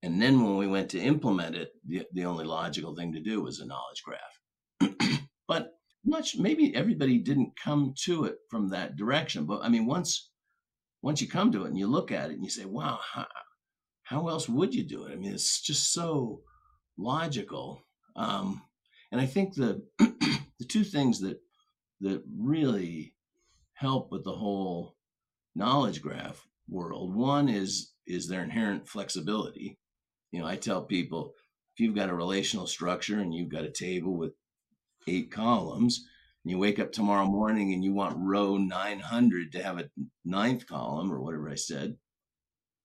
And 0.03 0.21
then 0.21 0.43
when 0.43 0.57
we 0.57 0.67
went 0.67 0.89
to 0.91 0.99
implement 0.99 1.55
it, 1.55 1.71
the, 1.87 2.03
the 2.13 2.25
only 2.25 2.45
logical 2.45 2.95
thing 2.95 3.13
to 3.13 3.21
do 3.21 3.41
was 3.41 3.59
a 3.59 3.65
knowledge 3.65 4.03
graph. 4.03 5.19
but 5.47 5.71
much 6.05 6.37
maybe 6.37 6.73
everybody 6.75 7.17
didn't 7.17 7.59
come 7.61 7.93
to 8.03 8.25
it 8.25 8.37
from 8.49 8.69
that 8.69 8.95
direction. 8.95 9.45
But 9.45 9.61
I 9.63 9.69
mean, 9.69 9.85
once 9.85 10.31
once 11.01 11.21
you 11.21 11.27
come 11.27 11.51
to 11.51 11.63
it 11.63 11.69
and 11.69 11.77
you 11.77 11.87
look 11.87 12.11
at 12.11 12.29
it 12.29 12.33
and 12.33 12.43
you 12.43 12.49
say, 12.49 12.65
wow, 12.65 12.99
how, 13.13 13.25
how 14.03 14.27
else 14.27 14.49
would 14.49 14.73
you 14.73 14.83
do 14.83 15.05
it? 15.05 15.13
I 15.13 15.15
mean, 15.15 15.33
it's 15.33 15.61
just 15.61 15.93
so 15.93 16.41
logical. 16.97 17.81
Um, 18.17 18.61
and 19.11 19.21
I 19.21 19.25
think 19.25 19.55
the 19.55 19.81
the 19.97 20.08
two 20.69 20.83
things 20.83 21.19
that 21.21 21.39
that 22.01 22.23
really 22.37 23.13
help 23.73 24.11
with 24.11 24.23
the 24.23 24.35
whole 24.35 24.95
knowledge 25.55 26.01
graph 26.01 26.47
world, 26.69 27.13
one 27.13 27.49
is 27.49 27.93
is 28.07 28.27
their 28.27 28.43
inherent 28.43 28.87
flexibility. 28.87 29.77
You 30.31 30.39
know, 30.39 30.47
I 30.47 30.55
tell 30.55 30.83
people 30.83 31.33
if 31.73 31.79
you've 31.79 31.95
got 31.95 32.09
a 32.09 32.15
relational 32.15 32.67
structure 32.67 33.19
and 33.19 33.33
you've 33.33 33.51
got 33.51 33.63
a 33.63 33.71
table 33.71 34.17
with 34.17 34.33
eight 35.07 35.31
columns, 35.31 36.05
and 36.43 36.51
you 36.51 36.57
wake 36.57 36.79
up 36.79 36.91
tomorrow 36.91 37.25
morning 37.25 37.73
and 37.73 37.83
you 37.83 37.93
want 37.93 38.17
row 38.17 38.57
900 38.57 39.51
to 39.51 39.63
have 39.63 39.79
a 39.79 39.89
ninth 40.23 40.67
column 40.67 41.11
or 41.11 41.21
whatever 41.21 41.49
I 41.49 41.55
said, 41.55 41.97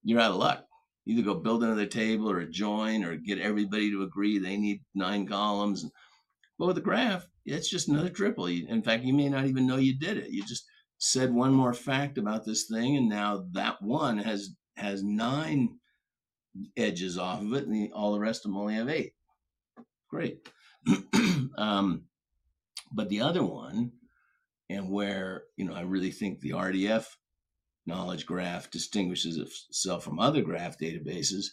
you're 0.03 0.20
out 0.20 0.33
of 0.33 0.37
luck. 0.38 0.66
Either 1.07 1.23
go 1.23 1.35
build 1.35 1.62
another 1.62 1.87
table 1.87 2.31
or 2.31 2.44
join 2.47 3.05
or 3.05 3.16
get 3.16 3.38
everybody 3.38 3.90
to 3.90 4.03
agree 4.03 4.38
they 4.38 4.57
need 4.57 4.83
nine 4.94 5.27
columns. 5.27 5.85
But 6.59 6.66
with 6.66 6.79
a 6.79 6.83
graph, 6.83 7.27
it's 7.45 7.69
just 7.69 7.89
another 7.89 8.09
triple. 8.09 8.47
In 8.47 8.83
fact, 8.83 9.05
you 9.05 9.13
may 9.13 9.29
not 9.29 9.47
even 9.47 9.67
know 9.67 9.77
you 9.77 9.99
did 9.99 10.17
it. 10.17 10.31
You 10.31 10.43
just 10.45 10.67
said 10.99 11.33
one 11.33 11.53
more 11.53 11.75
fact 11.75 12.19
about 12.19 12.45
this 12.45 12.65
thing, 12.65 12.97
and 12.97 13.09
now 13.09 13.47
that 13.53 13.83
one 13.83 14.19
has 14.19 14.55
has 14.77 15.03
nine 15.03 15.79
edges 16.77 17.19
off 17.19 17.43
of 17.43 17.53
it, 17.55 17.67
and 17.67 17.75
the, 17.75 17.91
all 17.93 18.13
the 18.13 18.21
rest 18.21 18.45
of 18.45 18.51
them 18.51 18.59
only 18.59 18.75
have 18.75 18.89
eight. 18.89 19.13
Great. 20.09 20.49
um, 21.59 22.05
but 22.93 23.09
the 23.09 23.21
other 23.21 23.45
one, 23.45 23.93
and 24.71 24.91
where 24.91 25.45
you 25.57 25.65
know 25.65 25.75
I 25.75 25.83
really 25.83 26.13
think 26.13 26.41
the 26.41 26.51
RDF 26.51 27.07
knowledge 27.87 28.25
graph 28.25 28.71
distinguishes 28.71 29.37
itself 29.37 30.05
from 30.05 30.19
other 30.19 30.43
graph 30.43 30.79
databases, 30.79 31.47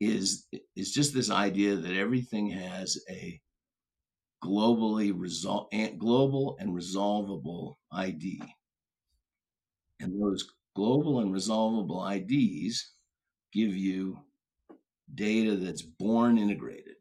is 0.00 0.46
is 0.76 0.92
just 0.92 1.14
this 1.14 1.30
idea 1.30 1.76
that 1.76 1.96
everything 1.96 2.50
has 2.50 2.98
a 3.08 3.40
globally 4.42 5.12
resol- 5.12 5.68
eh, 5.72 5.90
global 5.98 6.56
and 6.58 6.74
resolvable 6.74 7.78
ID. 7.92 8.42
And 10.00 10.20
those 10.20 10.44
global 10.74 11.20
and 11.20 11.32
resolvable 11.32 12.06
IDs 12.06 12.92
give 13.52 13.74
you 13.74 14.18
data 15.14 15.56
that's 15.56 15.82
born 15.82 16.38
integrated. 16.38 16.96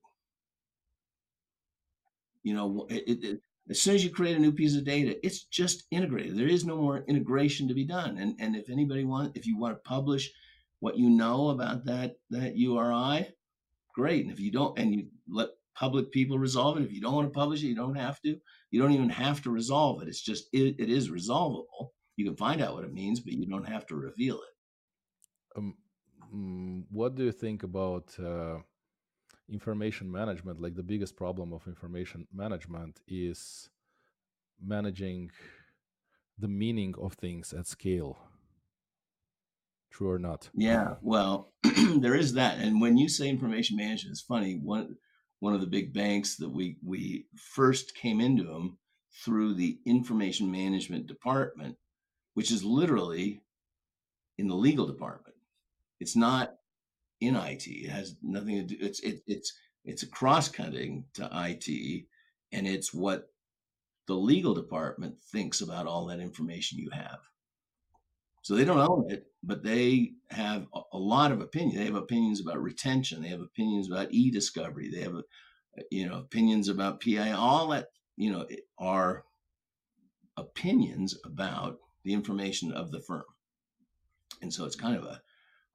You 2.44 2.56
know, 2.56 2.88
it, 2.90 3.24
it, 3.24 3.42
as 3.70 3.82
soon 3.82 3.96
as 3.96 4.04
you 4.04 4.10
create 4.10 4.36
a 4.36 4.40
new 4.40 4.52
piece 4.52 4.76
of 4.76 4.84
data, 4.84 5.24
it's 5.26 5.44
just 5.44 5.84
integrated. 5.92 6.38
There 6.38 6.48
is 6.48 6.66
no 6.66 6.76
more 6.76 7.04
integration 7.08 7.68
to 7.68 7.74
be 7.74 7.86
done. 7.86 8.18
And 8.18 8.36
and 8.40 8.56
if 8.56 8.70
anybody 8.70 9.04
wants, 9.04 9.38
if 9.38 9.46
you 9.46 9.58
want 9.58 9.76
to 9.76 9.88
publish 9.88 10.32
what 10.80 10.98
you 10.98 11.10
know 11.10 11.50
about 11.50 11.86
that 11.86 12.16
that 12.32 12.58
URI, 12.58 13.28
great. 13.94 14.24
And 14.24 14.34
if 14.34 14.40
you 14.40 14.52
don't, 14.52 14.78
and 14.80 14.94
you 14.94 15.08
let 15.28 15.50
public 15.80 16.12
people 16.12 16.38
resolve 16.38 16.78
it, 16.78 16.84
if 16.84 16.92
you 16.92 17.00
don't 17.00 17.14
want 17.14 17.28
to 17.28 17.40
publish 17.40 17.64
it, 17.64 17.68
you 17.68 17.76
don't 17.76 17.96
have 17.96 18.22
to. 18.22 18.36
You 18.70 18.82
don't 18.82 18.92
even 18.92 19.10
have 19.10 19.42
to 19.44 19.50
resolve 19.50 20.02
it. 20.02 20.10
It's 20.10 20.22
just 20.22 20.50
it, 20.52 20.76
it 20.78 20.90
is 20.90 21.10
resolvable. 21.10 21.94
You 22.18 22.26
can 22.26 22.36
find 22.36 22.62
out 22.62 22.74
what 22.74 22.84
it 22.84 22.94
means, 22.94 23.22
but 23.22 23.34
you 23.34 23.46
don't 23.46 23.68
have 23.68 23.86
to 23.88 23.96
reveal 23.96 24.36
it. 24.36 25.58
Um, 25.58 25.76
mm, 26.36 26.84
what 26.92 27.16
do 27.16 27.24
you 27.24 27.32
think 27.32 27.64
about 27.64 28.14
uh, 28.20 28.58
information 29.50 30.12
management? 30.12 30.62
Like 30.62 30.76
the 30.76 30.84
biggest 30.84 31.16
problem 31.16 31.54
of 31.54 31.66
information 31.66 32.28
management 32.34 33.00
is 33.08 33.70
managing 34.62 35.32
the 36.38 36.50
meaning 36.50 36.94
of 37.02 37.14
things 37.14 37.54
at 37.54 37.68
scale. 37.68 38.18
True 39.92 40.12
or 40.12 40.20
not? 40.20 40.50
Yeah, 40.54 40.96
well, 41.02 41.54
there 41.96 42.16
is 42.16 42.34
that. 42.34 42.60
And 42.60 42.82
when 42.82 42.98
you 42.98 43.08
say 43.08 43.30
information 43.30 43.78
management, 43.78 44.12
it's 44.12 44.22
funny. 44.22 44.60
One 44.62 44.98
one 45.40 45.54
of 45.54 45.62
the 45.62 45.68
big 45.68 45.94
banks 45.94 46.36
that 46.38 46.50
we 46.50 46.78
we 46.84 47.26
first 47.36 47.96
came 47.96 48.20
into 48.22 48.44
them 48.44 48.78
through 49.24 49.54
the 49.54 49.80
information 49.86 50.52
management 50.52 51.08
department 51.08 51.76
which 52.40 52.52
is 52.52 52.64
literally 52.64 53.42
in 54.38 54.48
the 54.48 54.56
legal 54.56 54.88
department. 54.88 55.36
It's 56.00 56.16
not 56.16 56.56
in 57.20 57.36
IT. 57.36 57.68
It 57.68 57.90
has 57.90 58.16
nothing 58.24 58.56
to 58.56 58.64
do. 58.64 58.78
It's 58.80 59.02
it, 59.02 59.22
it's 59.28 59.54
it's 59.84 60.04
a 60.04 60.08
cross 60.08 60.48
cutting 60.48 61.04
to 61.16 61.30
IT, 61.34 62.06
and 62.54 62.66
it's 62.66 62.94
what 62.94 63.28
the 64.08 64.14
legal 64.14 64.54
department 64.54 65.16
thinks 65.34 65.60
about 65.60 65.86
all 65.86 66.06
that 66.06 66.22
information 66.22 66.80
you 66.80 66.90
have. 66.92 67.20
So 68.50 68.56
they 68.56 68.66
don't 68.66 68.80
own 68.80 69.12
it, 69.12 69.28
but 69.44 69.62
they 69.62 70.14
have 70.32 70.66
a 70.92 70.98
lot 70.98 71.32
of 71.32 71.40
opinion. 71.40 71.78
They 71.78 71.86
have 71.86 71.94
opinions 71.94 72.42
about 72.42 72.60
retention. 72.60 73.22
They 73.22 73.28
have 73.28 73.42
opinions 73.42 73.88
about 73.88 74.12
e-discovery. 74.12 74.90
They 74.90 75.02
have, 75.02 75.18
you 75.92 76.10
know, 76.10 76.18
opinions 76.18 76.68
about 76.68 77.00
PI. 77.00 77.30
All 77.30 77.68
that, 77.68 77.90
you 78.18 78.32
know, 78.32 78.48
are 78.80 79.24
opinions 80.36 81.16
about 81.24 81.78
the 82.04 82.12
information 82.12 82.72
of 82.72 82.90
the 82.90 83.02
firm. 83.02 83.22
And 84.42 84.52
so 84.52 84.66
it's 84.66 84.76
kind 84.76 84.96
of 84.96 85.04
a, 85.04 85.22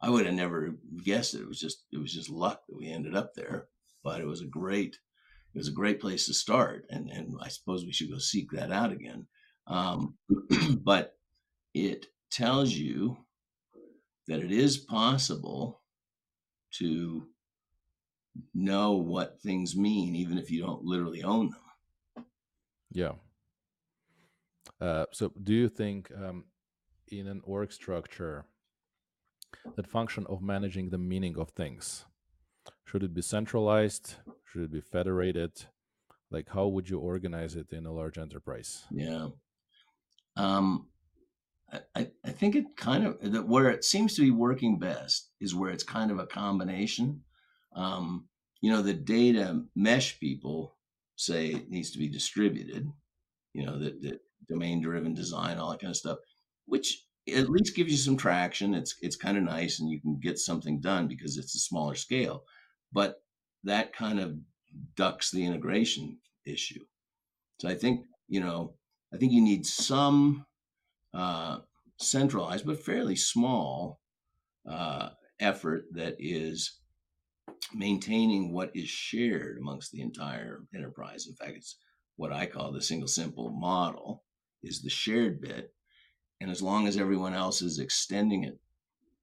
I 0.00 0.10
would 0.10 0.26
have 0.26 0.34
never 0.34 0.74
guessed 1.04 1.34
it. 1.34 1.42
It 1.42 1.48
was 1.48 1.60
just, 1.60 1.84
it 1.92 1.98
was 1.98 2.12
just 2.12 2.28
luck 2.28 2.62
that 2.66 2.76
we 2.76 2.90
ended 2.90 3.14
up 3.14 3.34
there, 3.36 3.68
but 4.02 4.20
it 4.20 4.26
was 4.26 4.40
a 4.40 4.46
great, 4.46 4.98
it 5.54 5.58
was 5.58 5.68
a 5.68 5.72
great 5.80 6.00
place 6.00 6.26
to 6.26 6.34
start. 6.34 6.86
And, 6.90 7.08
and 7.08 7.36
I 7.40 7.50
suppose 7.50 7.86
we 7.86 7.92
should 7.92 8.10
go 8.10 8.18
seek 8.18 8.50
that 8.50 8.72
out 8.72 8.90
again. 8.90 9.28
Um, 9.68 10.16
but 10.82 11.16
it 11.72 12.06
tells 12.34 12.72
you 12.72 13.16
that 14.26 14.40
it 14.40 14.50
is 14.50 14.76
possible 14.78 15.80
to 16.78 17.28
know 18.52 18.92
what 18.92 19.40
things 19.40 19.76
mean, 19.76 20.16
even 20.16 20.38
if 20.38 20.50
you 20.50 20.60
don't 20.60 20.84
literally 20.84 21.22
own 21.22 21.50
them. 21.50 22.26
Yeah. 22.90 23.12
Uh, 24.80 25.06
so, 25.12 25.32
do 25.42 25.52
you 25.54 25.68
think 25.68 26.10
um, 26.12 26.44
in 27.08 27.28
an 27.28 27.40
org 27.44 27.72
structure 27.72 28.44
that 29.76 29.86
function 29.86 30.26
of 30.28 30.42
managing 30.42 30.90
the 30.90 30.98
meaning 30.98 31.36
of 31.38 31.50
things 31.50 32.04
should 32.84 33.02
it 33.02 33.14
be 33.14 33.22
centralized? 33.22 34.16
Should 34.44 34.62
it 34.62 34.72
be 34.72 34.80
federated? 34.80 35.66
Like, 36.30 36.48
how 36.50 36.66
would 36.68 36.88
you 36.88 36.98
organize 36.98 37.56
it 37.56 37.72
in 37.72 37.86
a 37.86 37.92
large 37.92 38.18
enterprise? 38.18 38.84
Yeah. 38.90 39.28
Um, 40.36 40.88
I, 41.94 42.08
I 42.24 42.30
think 42.30 42.56
it 42.56 42.76
kind 42.76 43.06
of 43.06 43.32
that 43.32 43.48
where 43.48 43.70
it 43.70 43.84
seems 43.84 44.14
to 44.14 44.22
be 44.22 44.30
working 44.30 44.78
best 44.78 45.30
is 45.40 45.54
where 45.54 45.70
it's 45.70 45.84
kind 45.84 46.10
of 46.10 46.18
a 46.18 46.26
combination. 46.26 47.22
Um, 47.74 48.28
you 48.60 48.70
know, 48.70 48.82
the 48.82 48.94
data 48.94 49.62
mesh 49.74 50.18
people 50.20 50.76
say 51.16 51.48
it 51.48 51.70
needs 51.70 51.90
to 51.92 51.98
be 51.98 52.08
distributed. 52.08 52.90
You 53.52 53.66
know 53.66 53.78
that 53.78 54.02
that 54.02 54.20
domain 54.48 54.82
driven 54.82 55.14
design, 55.14 55.58
all 55.58 55.70
that 55.70 55.80
kind 55.80 55.90
of 55.90 55.96
stuff, 55.96 56.18
which 56.66 57.04
at 57.32 57.48
least 57.48 57.74
gives 57.74 57.90
you 57.90 57.98
some 57.98 58.16
traction. 58.16 58.74
It's 58.74 58.96
it's 59.00 59.16
kind 59.16 59.36
of 59.38 59.44
nice, 59.44 59.80
and 59.80 59.90
you 59.90 60.00
can 60.00 60.18
get 60.20 60.38
something 60.38 60.80
done 60.80 61.08
because 61.08 61.36
it's 61.36 61.54
a 61.54 61.60
smaller 61.60 61.94
scale. 61.94 62.44
But 62.92 63.22
that 63.64 63.94
kind 63.94 64.20
of 64.20 64.36
ducks 64.96 65.30
the 65.30 65.44
integration 65.44 66.18
issue. 66.46 66.84
So 67.60 67.68
I 67.68 67.74
think 67.74 68.06
you 68.28 68.40
know 68.40 68.74
I 69.12 69.16
think 69.16 69.32
you 69.32 69.40
need 69.40 69.66
some 69.66 70.44
uh, 71.14 71.58
centralized 71.98 72.66
but 72.66 72.84
fairly 72.84 73.16
small 73.16 74.00
uh, 74.68 75.10
effort 75.40 75.84
that 75.92 76.16
is 76.18 76.78
maintaining 77.72 78.52
what 78.52 78.70
is 78.74 78.88
shared 78.88 79.58
amongst 79.58 79.92
the 79.92 80.00
entire 80.00 80.62
enterprise. 80.74 81.26
In 81.26 81.34
fact, 81.34 81.56
it's 81.56 81.76
what 82.16 82.32
I 82.32 82.46
call 82.46 82.72
the 82.72 82.82
single 82.82 83.08
simple 83.08 83.50
model 83.50 84.24
is 84.62 84.82
the 84.82 84.90
shared 84.90 85.40
bit. 85.40 85.72
And 86.40 86.50
as 86.50 86.62
long 86.62 86.86
as 86.86 86.96
everyone 86.96 87.34
else 87.34 87.62
is 87.62 87.78
extending 87.78 88.44
it 88.44 88.58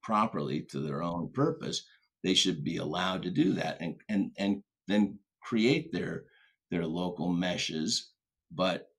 properly 0.01 0.61
to 0.71 0.79
their 0.79 1.03
own 1.03 1.31
purpose, 1.31 1.83
they 2.23 2.33
should 2.33 2.63
be 2.63 2.77
allowed 2.77 3.23
to 3.23 3.31
do 3.31 3.53
that 3.53 3.77
and 3.79 3.95
and 4.07 4.31
and 4.37 4.63
then 4.87 5.19
create 5.41 5.91
their 5.91 6.25
their 6.69 6.85
local 6.85 7.29
meshes. 7.29 8.11
But 8.51 8.89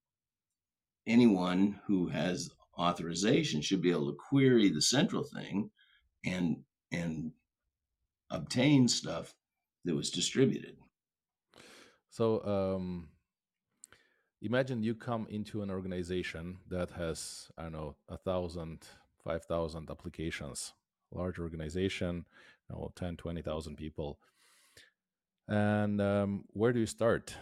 anyone 1.06 1.80
who 1.86 2.08
has 2.08 2.50
authorization 2.78 3.60
should 3.60 3.82
be 3.82 3.90
able 3.90 4.10
to 4.10 4.16
query 4.16 4.70
the 4.70 4.82
central 4.82 5.24
thing 5.24 5.70
and 6.24 6.58
and 6.90 7.32
obtain 8.30 8.88
stuff 8.88 9.34
that 9.84 9.94
was 9.94 10.10
distributed. 10.10 10.76
So 12.10 12.44
um, 12.44 13.08
imagine 14.40 14.82
you 14.82 14.94
come 14.94 15.26
into 15.30 15.62
an 15.62 15.70
organization 15.70 16.58
that 16.68 16.90
has 16.90 17.50
i 17.56 17.62
don't 17.62 17.72
know 17.72 17.96
a 18.08 18.16
thousand 18.16 18.86
five 19.24 19.44
thousand 19.44 19.90
applications 19.90 20.72
large 21.12 21.38
organization 21.38 22.24
know, 22.72 22.92
10, 22.96 23.16
20,000 23.16 23.76
people. 23.76 24.18
And 25.48 26.00
um, 26.00 26.44
where 26.52 26.72
do 26.72 26.80
you 26.80 26.86
start 26.86 27.36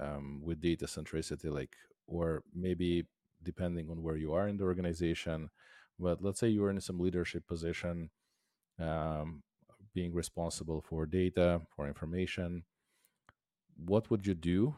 um, 0.00 0.40
with 0.42 0.60
data 0.60 0.86
centricity? 0.86 1.50
Like, 1.52 1.76
or 2.06 2.42
maybe 2.54 3.06
depending 3.44 3.90
on 3.90 4.02
where 4.02 4.16
you 4.16 4.32
are 4.32 4.48
in 4.48 4.56
the 4.58 4.64
organization, 4.64 5.50
but 5.98 6.22
let's 6.22 6.40
say 6.40 6.48
you're 6.48 6.70
in 6.70 6.80
some 6.80 6.98
leadership 7.00 7.46
position, 7.46 8.10
um, 8.80 9.42
being 9.94 10.14
responsible 10.14 10.82
for 10.82 11.06
data, 11.06 11.62
for 11.76 11.88
information. 11.88 12.64
What 13.76 14.10
would 14.10 14.26
you 14.26 14.34
do 14.34 14.76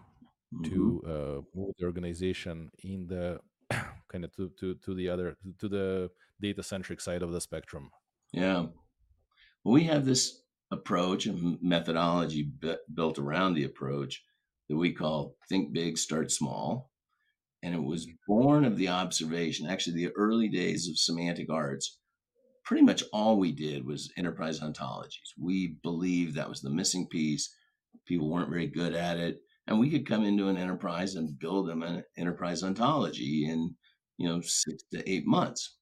Mhm. 0.54 0.64
to 0.70 1.02
uh, 1.06 1.42
move 1.58 1.74
the 1.78 1.84
organization 1.86 2.70
in 2.78 3.06
the 3.08 3.40
kind 4.08 4.24
of 4.24 4.32
to, 4.36 4.50
to, 4.60 4.74
to 4.76 4.94
the 4.94 5.08
other 5.08 5.36
to 5.58 5.68
the 5.68 6.10
data 6.40 6.62
centric 6.62 7.00
side 7.00 7.22
of 7.22 7.32
the 7.32 7.40
spectrum? 7.40 7.90
Yeah. 8.32 8.66
Well, 9.64 9.74
we 9.74 9.84
have 9.84 10.04
this 10.04 10.42
approach 10.70 11.26
and 11.26 11.60
methodology 11.62 12.42
built 12.94 13.18
around 13.18 13.54
the 13.54 13.64
approach 13.64 14.24
that 14.68 14.76
we 14.76 14.92
call 14.92 15.36
think 15.48 15.72
big, 15.72 15.98
start 15.98 16.30
small. 16.30 16.90
And 17.62 17.74
it 17.74 17.82
was 17.82 18.06
mm-hmm. 18.06 18.14
born 18.26 18.64
of 18.64 18.76
the 18.76 18.88
observation, 18.88 19.66
actually, 19.66 19.96
the 19.96 20.12
early 20.16 20.48
days 20.48 20.88
of 20.88 20.98
semantic 20.98 21.50
arts. 21.50 21.98
Pretty 22.64 22.82
much 22.82 23.04
all 23.12 23.38
we 23.38 23.52
did 23.52 23.86
was 23.86 24.12
enterprise 24.16 24.60
ontologies. 24.60 25.32
We 25.40 25.76
believed 25.82 26.34
that 26.34 26.48
was 26.48 26.60
the 26.60 26.70
missing 26.70 27.06
piece. 27.08 27.54
People 28.06 28.28
weren't 28.30 28.50
very 28.50 28.66
good 28.66 28.94
at 28.94 29.18
it. 29.18 29.38
And 29.68 29.80
we 29.80 29.90
could 29.90 30.06
come 30.06 30.24
into 30.24 30.48
an 30.48 30.56
enterprise 30.56 31.14
and 31.14 31.38
build 31.38 31.68
them 31.68 31.82
an 31.82 32.04
enterprise 32.16 32.62
ontology 32.62 33.48
in, 33.48 33.74
you 34.16 34.28
know, 34.28 34.40
six 34.40 34.82
to 34.92 35.08
eight 35.10 35.26
months. 35.26 35.76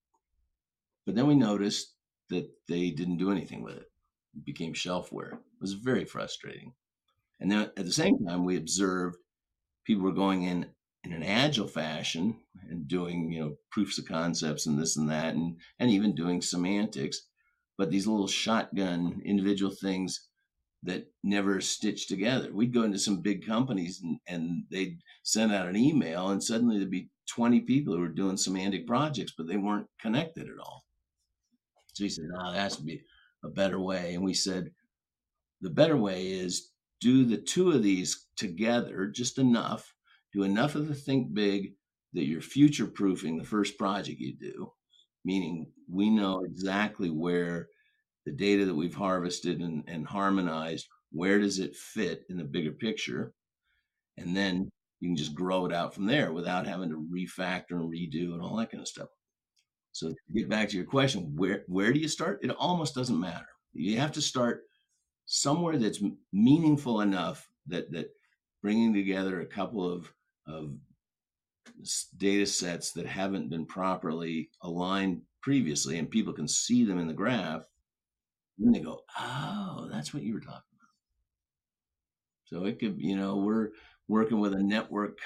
But 1.07 1.15
then 1.15 1.27
we 1.27 1.35
noticed 1.35 1.95
that 2.31 2.49
they 2.69 2.91
didn't 2.91 3.19
do 3.19 3.31
anything 3.31 3.63
with 3.63 3.77
it. 3.77 3.87
It 4.35 4.45
became 4.45 4.73
shelfware. 4.73 5.35
It 5.35 5.61
was 5.61 5.75
very 5.75 6.05
frustrating. 6.05 6.73
And 7.41 7.51
then 7.51 7.71
at 7.77 7.85
the 7.85 7.93
same 7.93 8.25
time, 8.27 8.45
we 8.45 8.57
observed 8.57 9.17
people 9.85 10.05
were 10.05 10.13
going 10.13 10.45
in 10.45 10.67
in 11.05 11.13
an 11.13 11.23
agile 11.23 11.69
fashion 11.69 12.37
and 12.69 12.89
doing, 12.89 13.31
you 13.31 13.41
know, 13.41 13.57
proofs 13.71 13.99
of 13.99 14.07
concepts 14.07 14.67
and 14.67 14.79
this 14.79 14.97
and 14.97 15.11
that, 15.11 15.35
and 15.35 15.57
and 15.79 15.91
even 15.91 16.15
doing 16.15 16.41
semantics. 16.41 17.21
But 17.77 17.91
these 17.91 18.07
little 18.07 18.29
shotgun 18.29 19.21
individual 19.25 19.73
things 19.73 20.29
that 20.85 21.07
never 21.23 21.61
stitched 21.61 22.09
together. 22.09 22.53
We'd 22.53 22.75
go 22.75 22.83
into 22.83 22.99
some 22.99 23.23
big 23.23 23.47
companies 23.47 24.03
and, 24.03 24.19
and 24.29 24.65
they'd 24.71 24.99
send 25.23 25.53
out 25.53 25.67
an 25.67 25.77
email, 25.77 26.29
and 26.29 26.43
suddenly 26.43 26.79
there'd 26.79 26.91
be 26.91 27.09
20 27.31 27.61
people 27.61 27.95
who 27.95 28.01
were 28.01 28.09
doing 28.09 28.37
semantic 28.37 28.87
projects, 28.87 29.33
but 29.37 29.49
they 29.49 29.57
weren't 29.57 29.87
connected 30.01 30.47
at 30.47 30.59
all. 30.59 30.85
So 31.95 32.05
he 32.05 32.11
said, 32.11 32.27
ah, 32.37 32.45
"No, 32.45 32.53
there 32.53 32.61
has 32.61 32.77
to 32.77 32.83
be 32.83 33.03
a 33.45 33.49
better 33.49 33.81
way." 33.81 34.15
And 34.15 34.25
we 34.25 34.35
said, 34.35 34.73
"The 35.61 35.71
better 35.71 35.97
way 35.97 36.27
is 36.27 36.71
do 37.01 37.25
the 37.25 37.37
two 37.37 37.71
of 37.71 37.83
these 37.83 38.27
together, 38.37 39.07
just 39.07 39.39
enough. 39.39 39.94
Do 40.35 40.43
enough 40.43 40.75
of 40.75 40.89
the 40.89 40.95
think 40.95 41.33
big 41.33 41.75
that 42.13 42.25
you're 42.25 42.41
future 42.41 42.87
proofing 42.87 43.39
the 43.39 43.45
first 43.45 43.79
project 43.79 44.19
you 44.21 44.37
do, 44.37 44.73
meaning 45.25 45.71
we 45.89 46.11
know 46.11 46.43
exactly 46.45 47.09
where 47.09 47.69
the 48.27 48.33
data 48.33 48.65
that 48.65 48.75
we've 48.75 48.95
harvested 48.95 49.61
and, 49.61 49.85
and 49.87 50.07
harmonized, 50.07 50.87
where 51.13 51.39
does 51.39 51.59
it 51.61 51.77
fit 51.77 52.25
in 52.29 52.37
the 52.37 52.45
bigger 52.45 52.73
picture? 52.73 53.33
And 54.17 54.37
then 54.37 54.69
you 55.01 55.11
can 55.11 55.17
just 55.17 55.35
grow 55.35 55.67
it 55.67 55.73
out 55.73 55.95
from 55.95 56.07
there 56.07 56.33
without 56.33 56.67
having 56.67 56.91
to 56.91 57.07
refactor 57.13 57.73
and 57.73 57.93
redo 57.93 58.33
and 58.33 58.43
all 58.43 58.57
that 58.57 58.71
kind 58.71 58.81
of 58.81 58.89
stuff. 58.89 59.09
So 59.93 60.09
to 60.09 60.15
get 60.35 60.49
back 60.49 60.69
to 60.71 60.77
your 60.77 60.87
question, 60.87 61.35
where 61.37 61.63
where 61.69 61.93
do 61.93 62.01
you 62.01 62.09
start? 62.09 62.41
It 62.43 62.51
almost 62.51 62.95
doesn't 62.95 63.21
matter. 63.21 63.47
You 63.73 63.99
have 63.99 64.13
to 64.13 64.23
start 64.23 64.63
somewhere 65.27 65.79
that's 65.79 66.03
meaningful 66.33 67.01
enough 67.01 67.49
that 67.69 67.93
that 67.93 68.09
bringing 68.63 68.93
together 68.93 69.41
a 69.41 69.47
couple 69.47 69.89
of 69.89 70.13
of 70.47 70.75
data 72.17 72.47
sets 72.47 72.93
that 72.93 73.07
haven't 73.07 73.51
been 73.51 73.67
properly 73.67 74.51
aligned 74.63 75.23
previously 75.43 75.99
and 75.99 76.11
people 76.11 76.33
can 76.33 76.49
see 76.49 76.85
them 76.85 76.99
in 76.99 77.09
the 77.09 77.15
graph 77.15 77.65
then 78.59 78.73
they 78.73 78.81
go 78.81 79.01
oh 79.19 79.89
that's 79.91 80.15
what 80.15 80.23
you 80.23 80.35
were 80.35 80.41
talking 80.41 80.53
about. 80.53 80.89
So 82.45 82.65
it 82.65 82.79
could 82.79 82.97
you 82.99 83.17
know 83.17 83.37
we're 83.37 83.71
working 84.09 84.41
with 84.41 84.55
a 84.55 84.63
network 84.63 85.19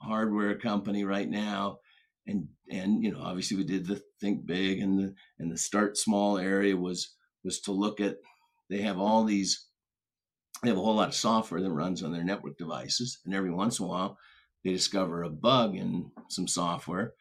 hardware 0.00 0.58
company 0.58 1.04
right 1.04 1.28
now 1.28 1.78
and 2.26 2.48
and 2.70 3.02
you 3.02 3.12
know 3.12 3.20
obviously 3.20 3.56
we 3.56 3.64
did 3.64 3.86
the 3.86 4.00
think 4.20 4.46
big 4.46 4.80
and 4.80 4.98
the 4.98 5.14
and 5.38 5.50
the 5.50 5.58
start 5.58 5.96
small 5.96 6.38
area 6.38 6.76
was 6.76 7.14
was 7.44 7.60
to 7.60 7.72
look 7.72 8.00
at 8.00 8.16
they 8.68 8.80
have 8.80 8.98
all 8.98 9.24
these 9.24 9.68
they 10.62 10.68
have 10.68 10.78
a 10.78 10.80
whole 10.80 10.96
lot 10.96 11.08
of 11.08 11.14
software 11.14 11.60
that 11.60 11.70
runs 11.70 12.02
on 12.02 12.12
their 12.12 12.24
network 12.24 12.56
devices 12.58 13.18
and 13.24 13.34
every 13.34 13.50
once 13.50 13.78
in 13.78 13.86
a 13.86 13.88
while 13.88 14.18
they 14.64 14.72
discover 14.72 15.22
a 15.22 15.30
bug 15.30 15.76
in 15.76 16.10
some 16.28 16.46
software 16.46 17.14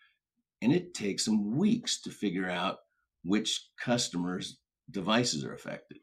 and 0.62 0.72
it 0.72 0.94
takes 0.94 1.26
them 1.26 1.58
weeks 1.58 2.02
to 2.02 2.12
figure 2.12 2.50
out 2.50 2.78
which 3.24 3.70
customers 3.80 4.60
devices 4.90 5.44
are 5.44 5.54
affected. 5.54 5.98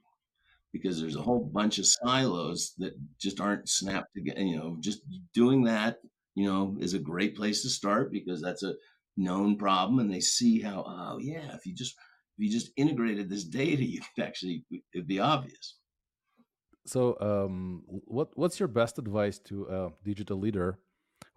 Because 0.73 1.01
there's 1.01 1.17
a 1.17 1.23
whole 1.23 1.51
bunch 1.53 1.79
of 1.79 1.87
silos 1.87 2.75
that 2.79 2.95
just 3.19 3.41
aren't 3.41 3.69
snapped 3.69 4.15
together 4.15 4.43
you 4.43 4.57
know 4.57 4.77
just 4.81 5.01
doing 5.33 5.65
that 5.65 5.99
you 6.35 6.45
know 6.45 6.77
is 6.79 6.93
a 6.93 6.99
great 6.99 7.35
place 7.35 7.63
to 7.63 7.71
start 7.71 8.13
because 8.13 8.43
that's 8.43 8.63
a 8.63 8.75
known 9.17 9.57
problem 9.57 9.99
and 9.99 10.13
they 10.13 10.21
see 10.21 10.61
how 10.61 10.85
oh 10.87 11.19
yeah 11.21 11.55
if 11.55 11.65
you 11.65 11.75
just 11.75 11.97
if 12.37 12.45
you 12.45 12.51
just 12.51 12.71
integrated 12.77 13.31
this 13.31 13.45
data 13.45 13.83
you 13.93 14.01
could 14.15 14.25
actually 14.25 14.65
it'd 14.95 15.09
be 15.09 15.21
obvious. 15.21 15.77
So 16.87 17.17
um, 17.21 17.83
what 17.87 18.29
what's 18.35 18.61
your 18.61 18.69
best 18.69 18.99
advice 18.99 19.39
to 19.41 19.65
a 19.65 19.91
digital 20.05 20.39
leader 20.39 20.79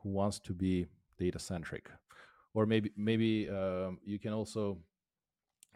who 0.02 0.10
wants 0.10 0.40
to 0.40 0.54
be 0.54 0.88
data 1.18 1.40
centric 1.40 1.90
or 2.54 2.66
maybe 2.66 2.92
maybe 2.96 3.50
um, 3.50 4.00
you 4.04 4.20
can 4.20 4.34
also 4.34 4.78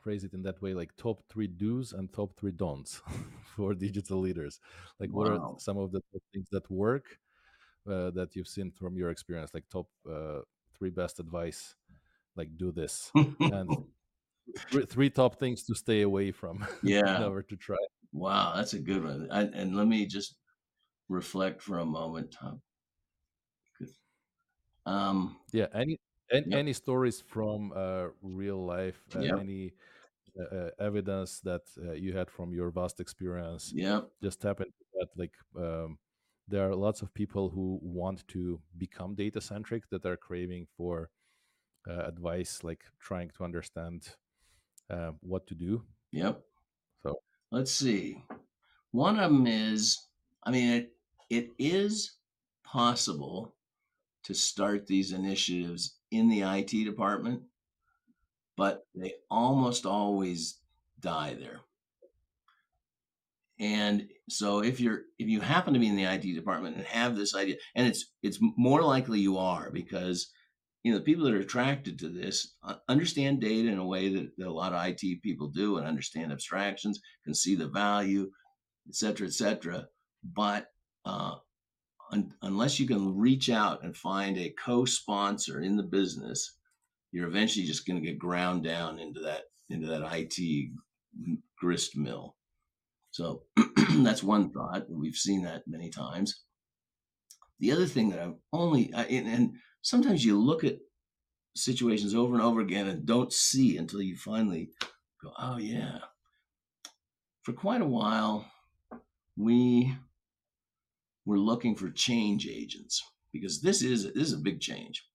phrase 0.02 0.24
it 0.24 0.34
in 0.34 0.44
that 0.44 0.62
way 0.62 0.74
like 0.74 0.96
top 0.98 1.24
three 1.30 1.48
do's 1.48 1.94
and 1.94 2.14
top 2.14 2.38
three 2.38 2.52
don'ts 2.52 3.02
for 3.56 3.74
digital 3.74 4.20
leaders. 4.20 4.60
Like 5.00 5.12
what 5.12 5.32
are 5.32 5.40
some 5.58 5.78
of 5.78 5.92
the 5.92 6.02
things 6.32 6.48
that 6.52 6.70
work 6.70 7.06
uh, 7.90 8.12
that 8.12 8.36
you've 8.36 8.48
seen 8.48 8.72
from 8.72 8.98
your 8.98 9.10
experience? 9.10 9.52
Like 9.54 9.68
top 9.70 9.88
uh, 10.10 10.42
three 10.78 10.92
best 10.92 11.20
advice 11.20 11.76
like 12.36 12.50
do 12.58 12.72
this. 12.72 13.12
And 13.40 13.70
three, 14.70 14.86
three 14.86 15.10
top 15.10 15.40
things 15.40 15.64
to 15.66 15.76
stay 15.76 16.02
away 16.02 16.32
from 16.32 16.66
yeah. 16.84 17.18
never 17.20 17.42
to 17.42 17.56
try. 17.56 17.78
Wow 18.12 18.54
that's 18.56 18.74
a 18.74 18.80
good 18.80 19.04
one. 19.04 19.28
I, 19.32 19.42
and 19.42 19.76
let 19.76 19.88
me 19.88 20.06
just 20.06 20.36
reflect 21.10 21.62
for 21.62 21.80
a 21.80 21.86
moment 21.86 22.36
Tom. 22.40 22.62
Um 24.86 25.38
yeah 25.52 25.68
any 25.74 25.98
any, 26.32 26.46
any 26.52 26.74
stories 26.74 27.22
from 27.22 27.72
uh, 27.76 28.08
real 28.22 28.66
life 28.66 29.08
uh, 29.16 29.28
any 29.38 29.74
uh, 30.40 30.56
uh, 30.56 30.70
evidence 30.80 31.42
that 31.42 31.64
uh, 31.84 31.94
you 31.94 32.14
had 32.14 32.32
from 32.32 32.54
your 32.54 32.72
vast 32.72 33.00
experience 33.02 33.74
Yeah, 33.74 34.02
just 34.24 34.42
tap 34.42 34.60
into 34.62 34.74
that 34.96 35.10
like 35.18 35.36
um, 35.58 36.00
there 36.48 36.70
are 36.70 36.76
lots 36.76 37.02
of 37.04 37.14
people 37.14 37.50
who 37.50 37.80
want 37.84 38.28
to 38.30 38.62
become 38.78 39.16
data 39.16 39.42
centric 39.42 39.90
that 39.92 40.06
are 40.06 40.18
craving 40.18 40.68
for 40.78 41.12
uh, 41.90 42.04
advice 42.06 42.64
like 42.64 42.86
trying 43.00 43.30
to 43.32 43.44
understand 43.44 44.16
uh, 44.90 45.12
what 45.22 45.48
to 45.48 45.56
do. 45.56 45.84
Yep. 46.12 46.44
So 47.04 47.16
let's 47.52 47.72
see. 47.72 48.24
One 48.92 49.20
of 49.20 49.32
them 49.32 49.48
is 49.48 50.08
i 50.44 50.52
mean 50.52 50.70
it 50.74 50.98
it 51.30 51.52
is 51.60 52.18
possible 52.64 53.55
to 54.26 54.34
start 54.34 54.88
these 54.88 55.12
initiatives 55.12 55.98
in 56.12 56.30
the 56.30 56.42
IT 56.42 56.72
department, 56.86 57.42
but 58.58 58.86
they 58.94 59.14
almost 59.30 59.86
always 59.86 60.60
die 61.00 61.36
there. 61.36 61.62
And 63.60 64.10
so 64.30 64.62
if 64.64 64.80
you're 64.80 65.04
if 65.18 65.28
you 65.28 65.40
happen 65.40 65.74
to 65.74 65.80
be 65.80 65.88
in 65.88 65.96
the 65.96 66.04
IT 66.04 66.24
department 66.34 66.76
and 66.76 66.86
have 66.86 67.16
this 67.16 67.34
idea, 67.34 67.56
and 67.76 67.88
it's 67.88 68.12
it's 68.22 68.40
more 68.42 68.82
likely 68.82 69.20
you 69.20 69.38
are 69.38 69.72
because 69.72 70.30
you 70.84 70.92
know 70.92 70.98
the 70.98 71.04
people 71.04 71.24
that 71.24 71.34
are 71.34 71.40
attracted 71.40 71.98
to 72.00 72.10
this 72.10 72.56
uh, 72.64 72.76
understand 72.90 73.40
data 73.40 73.70
in 73.70 73.78
a 73.78 73.86
way 73.86 74.10
that, 74.14 74.32
that 74.38 74.48
a 74.48 74.52
lot 74.52 74.74
of 74.74 74.86
IT 74.86 75.22
people 75.22 75.48
do 75.48 75.78
and 75.78 75.88
understand 75.88 76.34
abstractions, 76.34 77.00
can 77.24 77.34
see 77.34 77.56
the 77.56 77.68
value, 77.68 78.30
et 78.90 78.96
cetera, 78.96 79.28
et 79.28 79.34
cetera. 79.34 79.88
But 80.24 80.68
uh, 81.06 81.36
un, 82.12 82.34
unless 82.42 82.80
you 82.80 82.88
can 82.88 83.18
reach 83.18 83.50
out 83.50 83.84
and 83.84 83.96
find 83.96 84.38
a 84.38 84.54
co-sponsor 84.64 85.62
in 85.62 85.78
the 85.78 85.84
business, 85.84 86.58
you're 87.12 87.28
eventually 87.28 87.66
just 87.66 87.88
going 87.88 88.02
to 88.02 88.06
get 88.06 88.20
ground 88.20 88.64
down 88.64 89.00
into 89.00 89.20
that 89.22 89.44
into 89.70 89.88
that 89.88 90.08
IT 90.14 90.70
grist 91.58 91.98
mill. 91.98 92.36
So 93.12 93.44
that's 94.04 94.24
one 94.24 94.52
thought. 94.52 94.86
We've 94.90 95.16
seen 95.16 95.44
that 95.44 95.64
many 95.68 95.90
times. 95.90 96.44
The 97.60 97.72
other 97.72 97.86
thing 97.86 98.10
that 98.10 98.20
I've 98.20 98.36
only 98.52 98.94
I, 98.94 99.04
and, 99.06 99.28
and 99.28 99.54
sometimes 99.82 100.26
you 100.26 100.38
look 100.40 100.64
at 100.64 100.80
situations 101.56 102.14
over 102.14 102.34
and 102.34 102.44
over 102.44 102.60
again 102.60 102.88
and 102.88 103.06
don't 103.06 103.32
see 103.32 103.78
until 103.78 104.02
you 104.02 104.18
finally 104.18 104.72
go, 105.24 105.32
oh 105.40 105.58
yeah. 105.58 106.00
for 107.44 107.54
quite 107.54 107.82
a 107.82 107.86
while, 107.86 108.46
we 109.38 109.96
were 111.26 111.40
looking 111.40 111.76
for 111.76 111.90
change 111.90 112.48
agents 112.48 113.04
because 113.34 113.62
this 113.62 113.82
is 113.82 114.06
this 114.14 114.28
is 114.28 114.34
a 114.34 114.38
big 114.38 114.62
change. 114.62 115.06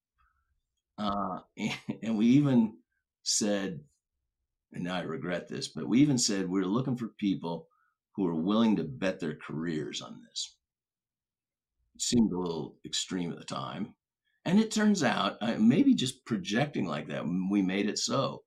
Uh, 0.99 1.40
and, 1.57 1.73
and 2.03 2.18
we 2.18 2.27
even 2.27 2.75
said, 3.23 3.81
and 4.73 4.85
now 4.85 4.96
I 4.96 5.03
regret 5.03 5.49
this, 5.49 5.68
but 5.68 5.88
we 5.88 6.01
even 6.01 6.18
said 6.18 6.49
we 6.49 6.61
we're 6.61 6.66
looking 6.66 6.96
for 6.96 7.09
people 7.09 7.68
who 8.12 8.27
are 8.27 8.35
willing 8.35 8.77
to 8.77 8.85
bet 8.85 9.20
their 9.20 9.37
careers 9.37 10.03
on 10.03 10.20
this. 10.29 10.57
It 11.94 12.03
seemed 12.03 12.33
a 12.33 12.38
little 12.38 12.77
extreme 12.85 13.33
at 13.33 13.38
the 13.38 13.44
time. 13.44 13.94
And 14.44 14.59
it 14.59 14.70
turns 14.70 15.03
out, 15.03 15.37
uh, 15.40 15.57
maybe 15.59 15.94
just 15.94 16.25
projecting 16.25 16.87
like 16.87 17.09
that, 17.09 17.25
we 17.51 17.62
made 17.62 17.88
it 17.88 17.99
so. 17.99 18.42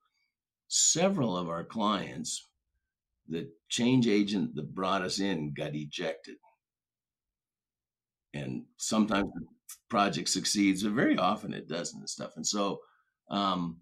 Several 0.68 1.38
of 1.38 1.50
our 1.50 1.64
clients, 1.64 2.50
the 3.28 3.50
change 3.70 4.08
agent 4.08 4.56
that 4.56 4.74
brought 4.74 5.04
us 5.04 5.20
in 5.20 5.54
got 5.54 5.76
ejected. 5.76 6.36
And 8.34 8.64
sometimes 8.78 9.32
the 9.34 9.46
project 9.90 10.30
succeeds, 10.30 10.84
but 10.84 10.94
very 10.94 11.18
often 11.18 11.54
it 11.54 11.68
doesn't 11.68 12.00
and 12.00 12.10
stuff. 12.10 12.34
And 12.36 12.46
so, 12.46 12.80
um, 13.30 13.78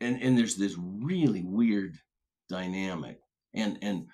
and 0.00 0.20
and 0.22 0.36
there's 0.36 0.56
this 0.56 0.76
really 0.78 1.42
weird 1.42 1.98
dynamic. 2.48 3.20
And 3.54 3.78
and 3.82 4.06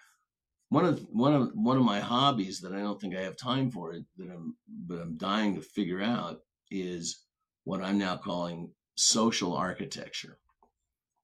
one 0.69 0.85
of 0.85 1.07
one 1.11 1.35
of 1.35 1.51
one 1.55 1.77
of 1.77 1.85
my 1.85 2.01
hobbies 2.01 2.61
that 2.61 2.73
I 2.73 2.81
don't 2.81 3.01
think 3.01 3.15
I 3.15 3.21
have 3.21 3.37
time 3.37 3.71
for 3.71 3.93
that 3.93 4.31
I'm 4.31 4.57
but 4.87 5.01
I'm 5.01 5.17
dying 5.17 5.55
to 5.55 5.61
figure 5.61 6.03
out 6.03 6.41
is 6.71 7.25
what 7.65 7.83
I'm 7.83 7.99
now 7.99 8.17
calling 8.17 8.73
social 8.95 9.55
architecture. 9.55 10.39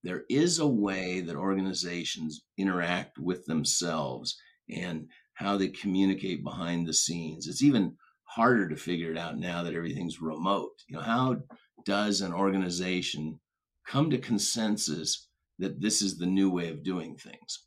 There 0.04 0.24
is 0.28 0.58
a 0.58 0.66
way 0.66 1.20
that 1.22 1.36
organizations 1.36 2.42
interact 2.56 3.18
with 3.18 3.46
themselves 3.46 4.38
and 4.70 5.08
how 5.34 5.56
they 5.56 5.68
communicate 5.68 6.44
behind 6.44 6.86
the 6.86 6.94
scenes. 6.94 7.48
It's 7.48 7.62
even 7.62 7.96
harder 8.28 8.68
to 8.68 8.76
figure 8.76 9.10
it 9.10 9.18
out 9.18 9.38
now 9.38 9.62
that 9.62 9.74
everything's 9.74 10.20
remote. 10.20 10.72
You 10.86 10.96
know, 10.96 11.02
how 11.02 11.38
does 11.84 12.20
an 12.20 12.32
organization 12.32 13.40
come 13.86 14.10
to 14.10 14.18
consensus 14.18 15.28
that 15.58 15.80
this 15.80 16.02
is 16.02 16.18
the 16.18 16.26
new 16.26 16.50
way 16.50 16.68
of 16.68 16.84
doing 16.84 17.16
things? 17.16 17.64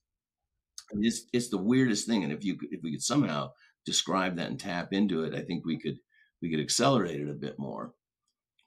It's 0.93 1.23
it's 1.33 1.49
the 1.49 1.61
weirdest 1.61 2.05
thing, 2.07 2.23
and 2.23 2.33
if 2.33 2.43
you 2.43 2.57
if 2.69 2.81
we 2.83 2.91
could 2.91 3.01
somehow 3.01 3.51
describe 3.85 4.35
that 4.35 4.49
and 4.49 4.59
tap 4.59 4.93
into 4.93 5.23
it, 5.23 5.33
I 5.33 5.41
think 5.41 5.65
we 5.65 5.79
could 5.79 5.97
we 6.41 6.51
could 6.51 6.59
accelerate 6.59 7.21
it 7.21 7.29
a 7.29 7.33
bit 7.33 7.57
more. 7.57 7.93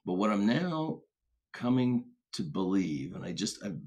But 0.05 0.13
what 0.13 0.31
I'm 0.31 0.45
now 0.45 1.01
coming 1.53 2.05
to 2.33 2.43
believe, 2.43 3.15
and 3.15 3.23
I 3.23 3.31
just 3.31 3.63
I've 3.63 3.79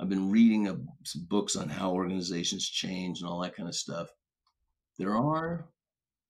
I've 0.00 0.08
been 0.08 0.30
reading 0.30 0.68
a, 0.68 0.76
some 1.04 1.26
books 1.28 1.54
on 1.54 1.68
how 1.68 1.92
organizations 1.92 2.68
change 2.68 3.20
and 3.20 3.28
all 3.28 3.40
that 3.40 3.54
kind 3.54 3.68
of 3.68 3.74
stuff. 3.74 4.08
There 4.98 5.16
are 5.16 5.68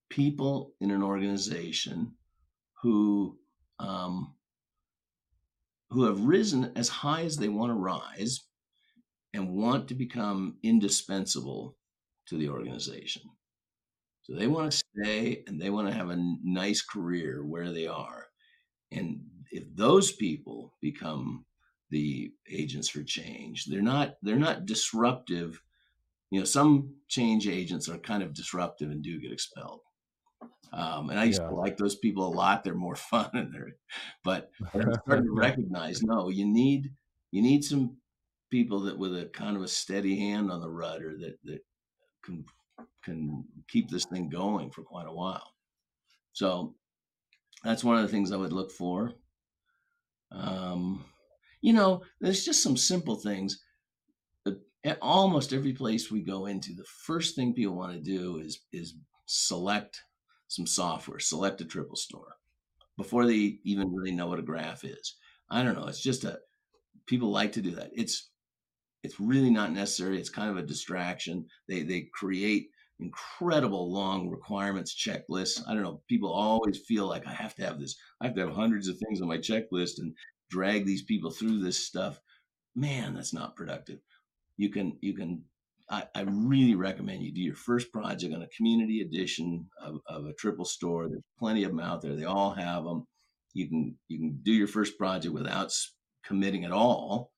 people 0.09 0.75
in 0.81 0.91
an 0.91 1.03
organization 1.03 2.13
who 2.83 3.39
um, 3.79 4.35
who 5.91 6.05
have 6.05 6.21
risen 6.21 6.73
as 6.77 6.89
high 6.89 7.23
as 7.23 7.37
they 7.37 7.49
want 7.49 7.71
to 7.71 7.75
rise 7.75 8.47
and 9.35 9.55
want 9.55 9.89
to 9.89 9.95
become 9.95 10.57
indispensable 10.63 11.77
to 12.27 12.37
the 12.37 12.49
organization. 12.49 13.23
So 14.23 14.35
they 14.35 14.47
want 14.49 14.73
to 14.73 14.79
stay 14.79 15.45
and 15.47 15.61
they 15.61 15.71
want 15.71 15.89
to 15.89 15.95
have 15.95 16.11
a 16.11 16.37
nice 16.43 16.83
career 16.83 17.45
where 17.45 17.71
they 17.71 17.87
are. 17.87 18.27
And 18.91 19.21
if 19.53 19.65
those 19.75 20.13
people 20.13 20.75
become 20.81 21.45
the 21.91 22.33
agents 22.51 22.89
for 22.89 23.05
change, 23.05 23.67
they're 23.67 23.83
not 23.83 24.17
they're 24.23 24.37
not 24.37 24.67
disruptive. 24.67 25.61
You 26.31 26.41
know, 26.41 26.45
some 26.45 26.95
change 27.09 27.47
agents 27.47 27.89
are 27.89 27.99
kind 27.99 28.23
of 28.23 28.35
disruptive 28.35 28.91
and 28.91 29.03
do 29.03 29.21
get 29.21 29.33
expelled. 29.33 29.83
Um, 30.73 31.11
and 31.11 31.19
I 31.19 31.25
used 31.25 31.41
yeah. 31.41 31.49
to 31.49 31.55
like 31.55 31.77
those 31.77 31.97
people 31.97 32.27
a 32.27 32.35
lot. 32.35 32.65
They're 32.65 32.75
more 32.75 32.97
fun, 33.13 33.31
and 33.35 33.53
they're, 33.53 33.77
but 34.25 34.51
I'm 34.75 34.95
starting 35.05 35.27
to 35.27 35.33
recognize 35.35 36.03
no, 36.03 36.29
you 36.29 36.47
need 36.47 36.93
you 37.31 37.43
need 37.43 37.65
some 37.65 37.97
people 38.51 38.81
that 38.81 38.99
with 38.99 39.17
a 39.17 39.27
kind 39.27 39.57
of 39.57 39.63
a 39.63 39.69
steady 39.69 40.19
hand 40.19 40.51
on 40.51 40.61
the 40.61 40.71
rudder 40.71 41.15
that 41.21 41.39
that 41.45 41.61
can 42.25 42.45
can 43.05 43.45
keep 43.69 43.91
this 43.91 44.05
thing 44.05 44.29
going 44.29 44.71
for 44.71 44.83
quite 44.83 45.07
a 45.07 45.13
while. 45.13 45.53
So 46.33 46.75
that's 47.65 47.85
one 47.85 47.97
of 47.97 48.03
the 48.03 48.09
things 48.09 48.33
I 48.33 48.37
would 48.37 48.53
look 48.53 48.71
for. 48.71 49.13
Um, 50.33 51.05
you 51.63 51.73
know, 51.73 52.03
there's 52.21 52.45
just 52.45 52.63
some 52.63 52.77
simple 52.77 53.17
things. 53.17 53.63
At 54.85 54.99
almost 55.03 55.53
every 55.53 55.73
place 55.73 56.13
we 56.13 56.23
go 56.23 56.47
into, 56.47 56.73
the 56.73 56.85
first 56.85 57.35
thing 57.35 57.55
people 57.55 57.75
want 57.75 57.93
to 57.93 57.99
do 57.99 58.39
is 58.39 58.61
is 58.73 58.95
select 59.27 60.01
some 60.49 60.67
software, 60.67 61.19
select 61.19 61.61
a 61.61 61.65
triple 61.65 61.97
store 61.97 62.37
before 62.97 63.27
they 63.27 63.59
even 63.65 63.93
really 63.93 64.13
know 64.13 64.27
what 64.27 64.39
a 64.39 64.43
graph 64.43 64.85
is. 64.85 65.17
I 65.51 65.63
don't 65.63 65.75
know. 65.75 65.87
It's 65.87 66.03
just 66.03 66.25
a 66.25 66.39
people 67.07 67.31
like 67.31 67.53
to 67.53 67.63
do 67.63 67.73
that. 67.73 67.91
It's 67.95 68.31
it's 69.03 69.21
really 69.21 69.51
not 69.51 69.73
necessary. 69.73 70.19
It's 70.19 70.31
kind 70.31 70.51
of 70.51 70.57
a 70.57 70.67
distraction. 70.67 71.47
They 71.69 71.83
they 71.83 72.09
create 72.13 72.71
incredible 72.99 73.93
long 73.93 74.29
requirements 74.31 74.95
checklists. 74.95 75.63
I 75.69 75.75
don't 75.75 75.83
know. 75.83 76.03
People 76.09 76.33
always 76.33 76.79
feel 76.79 77.07
like 77.07 77.27
I 77.27 77.33
have 77.33 77.55
to 77.57 77.65
have 77.65 77.79
this. 77.79 77.97
I 78.21 78.27
have 78.27 78.35
to 78.37 78.47
have 78.47 78.55
hundreds 78.55 78.89
of 78.89 78.99
things 78.99 79.21
on 79.21 79.29
my 79.29 79.39
checklist 79.39 79.99
and 79.99 80.15
drag 80.51 80.87
these 80.87 81.03
people 81.03 81.31
through 81.31 81.61
this 81.61 81.87
stuff. 81.87 82.21
Man, 82.75 83.15
that's 83.15 83.35
not 83.35 83.57
productive. 83.57 84.01
You 84.57 84.71
can 84.71 84.99
you 85.01 85.15
can. 85.15 85.45
I, 85.89 86.05
I 86.15 86.23
really 86.23 86.75
recommend 86.75 87.23
you 87.23 87.33
do 87.33 87.41
your 87.41 87.55
first 87.55 87.93
project 87.93 88.35
on 88.35 88.43
a 88.43 88.49
community 88.49 89.03
edition 89.03 89.67
of, 89.81 90.01
of 90.07 90.27
a 90.27 90.33
triple 90.35 90.65
store. 90.65 91.09
There's 91.09 91.23
plenty 91.39 91.63
of 91.65 91.71
them 91.71 91.81
out 91.81 92.03
there. 92.03 92.17
They 92.17 92.25
all 92.25 92.51
have 92.53 92.85
them. 92.85 93.07
You 93.53 93.69
can 93.69 93.97
you 94.09 94.19
can 94.19 94.41
do 94.43 94.53
your 94.53 94.69
first 94.69 94.99
project 94.99 95.33
without 95.33 95.73
committing 96.25 96.65
at 96.65 96.73
all 96.73 97.31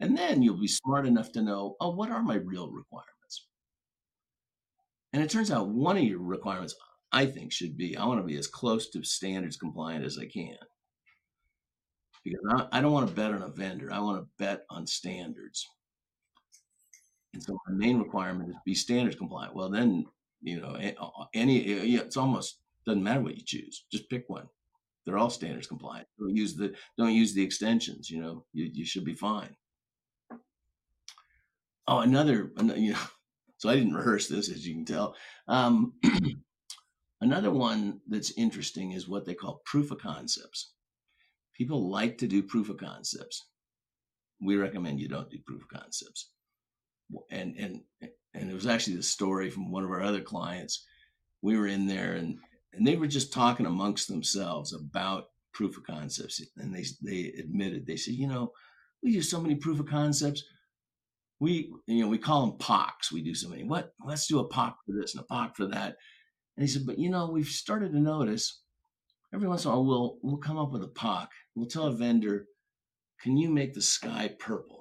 and 0.00 0.16
then 0.16 0.42
you'll 0.42 0.60
be 0.60 0.68
smart 0.68 1.06
enough 1.06 1.32
to 1.32 1.42
know, 1.42 1.76
oh, 1.80 1.90
what 1.90 2.10
are 2.10 2.22
my 2.22 2.36
real 2.36 2.70
requirements? 2.70 3.46
And 5.12 5.22
it 5.22 5.30
turns 5.30 5.50
out 5.50 5.68
one 5.68 5.96
of 5.96 6.04
your 6.04 6.18
requirements, 6.18 6.74
I 7.12 7.26
think, 7.26 7.52
should 7.52 7.76
be 7.76 7.96
I 7.96 8.04
want 8.04 8.20
to 8.20 8.26
be 8.26 8.36
as 8.36 8.46
close 8.46 8.90
to 8.90 9.02
standards 9.02 9.56
compliant 9.56 10.04
as 10.04 10.18
I 10.18 10.26
can. 10.26 10.56
Because 12.24 12.40
I, 12.50 12.78
I 12.78 12.80
don't 12.80 12.92
want 12.92 13.08
to 13.08 13.14
bet 13.14 13.32
on 13.32 13.42
a 13.42 13.48
vendor, 13.48 13.90
I 13.92 14.00
want 14.00 14.22
to 14.22 14.28
bet 14.38 14.64
on 14.68 14.86
standards. 14.86 15.66
And 17.34 17.42
so 17.42 17.58
my 17.66 17.74
main 17.74 17.98
requirement 17.98 18.50
is 18.50 18.56
be 18.64 18.74
standards 18.74 19.16
compliant. 19.16 19.54
Well, 19.54 19.70
then, 19.70 20.06
you 20.42 20.60
know, 20.60 20.76
any, 21.34 21.58
it's 21.58 22.16
almost 22.16 22.60
doesn't 22.86 23.02
matter 23.02 23.20
what 23.20 23.36
you 23.36 23.42
choose, 23.44 23.84
just 23.90 24.08
pick 24.08 24.24
one. 24.28 24.46
They're 25.04 25.18
all 25.18 25.30
standards 25.30 25.66
compliant. 25.66 26.08
Don't 26.18 26.34
use 26.34 26.56
the 26.56 26.74
don't 26.98 27.14
use 27.14 27.32
the 27.32 27.42
extensions. 27.42 28.10
You 28.10 28.20
know, 28.20 28.44
you, 28.52 28.70
you 28.72 28.84
should 28.84 29.04
be 29.04 29.14
fine. 29.14 29.56
Oh, 31.88 32.00
another, 32.00 32.50
you 32.74 32.92
know, 32.92 32.98
so 33.58 33.68
I 33.68 33.76
didn't 33.76 33.94
rehearse 33.94 34.28
this, 34.28 34.50
as 34.50 34.66
you 34.66 34.74
can 34.74 34.84
tell. 34.84 35.14
Um, 35.46 35.92
another 37.20 37.52
one 37.52 38.00
that's 38.08 38.32
interesting 38.36 38.92
is 38.92 39.08
what 39.08 39.24
they 39.24 39.34
call 39.34 39.62
proof 39.64 39.92
of 39.92 39.98
concepts. 39.98 40.72
People 41.54 41.88
like 41.88 42.18
to 42.18 42.26
do 42.26 42.42
proof 42.42 42.68
of 42.68 42.76
concepts. 42.76 43.46
We 44.40 44.56
recommend 44.56 45.00
you 45.00 45.08
don't 45.08 45.30
do 45.30 45.38
proof 45.46 45.62
of 45.62 45.68
concepts. 45.68 46.30
And 47.30 47.54
and 47.56 47.80
and 48.34 48.50
it 48.50 48.54
was 48.54 48.66
actually 48.66 48.96
the 48.96 49.02
story 49.02 49.50
from 49.50 49.70
one 49.70 49.84
of 49.84 49.90
our 49.90 50.02
other 50.02 50.20
clients. 50.20 50.84
We 51.42 51.56
were 51.56 51.66
in 51.66 51.86
there 51.86 52.14
and 52.14 52.38
and 52.72 52.86
they 52.86 52.96
were 52.96 53.06
just 53.06 53.32
talking 53.32 53.66
amongst 53.66 54.08
themselves 54.08 54.72
about 54.72 55.30
proof 55.52 55.76
of 55.76 55.84
concepts. 55.84 56.42
And 56.56 56.74
they 56.74 56.84
they 57.02 57.32
admitted 57.38 57.86
they 57.86 57.96
said, 57.96 58.14
you 58.14 58.26
know, 58.26 58.52
we 59.02 59.12
do 59.12 59.22
so 59.22 59.40
many 59.40 59.54
proof 59.54 59.80
of 59.80 59.86
concepts 59.86 60.44
we 61.38 61.70
you 61.86 62.02
know 62.02 62.08
we 62.08 62.18
call 62.18 62.46
them 62.46 62.58
POCs. 62.58 63.12
We 63.12 63.22
do 63.22 63.34
so 63.34 63.48
many. 63.48 63.64
What 63.64 63.92
let's 64.04 64.26
do 64.26 64.38
a 64.38 64.48
POC 64.48 64.74
for 64.86 64.92
this 64.92 65.14
and 65.14 65.24
a 65.24 65.32
POC 65.32 65.56
for 65.56 65.66
that. 65.66 65.96
And 66.56 66.62
he 66.62 66.66
said, 66.66 66.86
but 66.86 66.98
you 66.98 67.10
know, 67.10 67.30
we've 67.30 67.46
started 67.46 67.92
to 67.92 68.00
notice 68.00 68.62
every 69.34 69.48
once 69.48 69.64
in 69.64 69.70
a 69.70 69.74
while 69.74 69.84
we'll 69.84 70.18
we'll 70.22 70.38
come 70.38 70.58
up 70.58 70.72
with 70.72 70.82
a 70.82 70.88
POC. 70.88 71.28
We'll 71.54 71.66
tell 71.66 71.86
a 71.86 71.92
vendor, 71.92 72.46
can 73.20 73.36
you 73.36 73.50
make 73.50 73.74
the 73.74 73.82
sky 73.82 74.34
purple? 74.38 74.75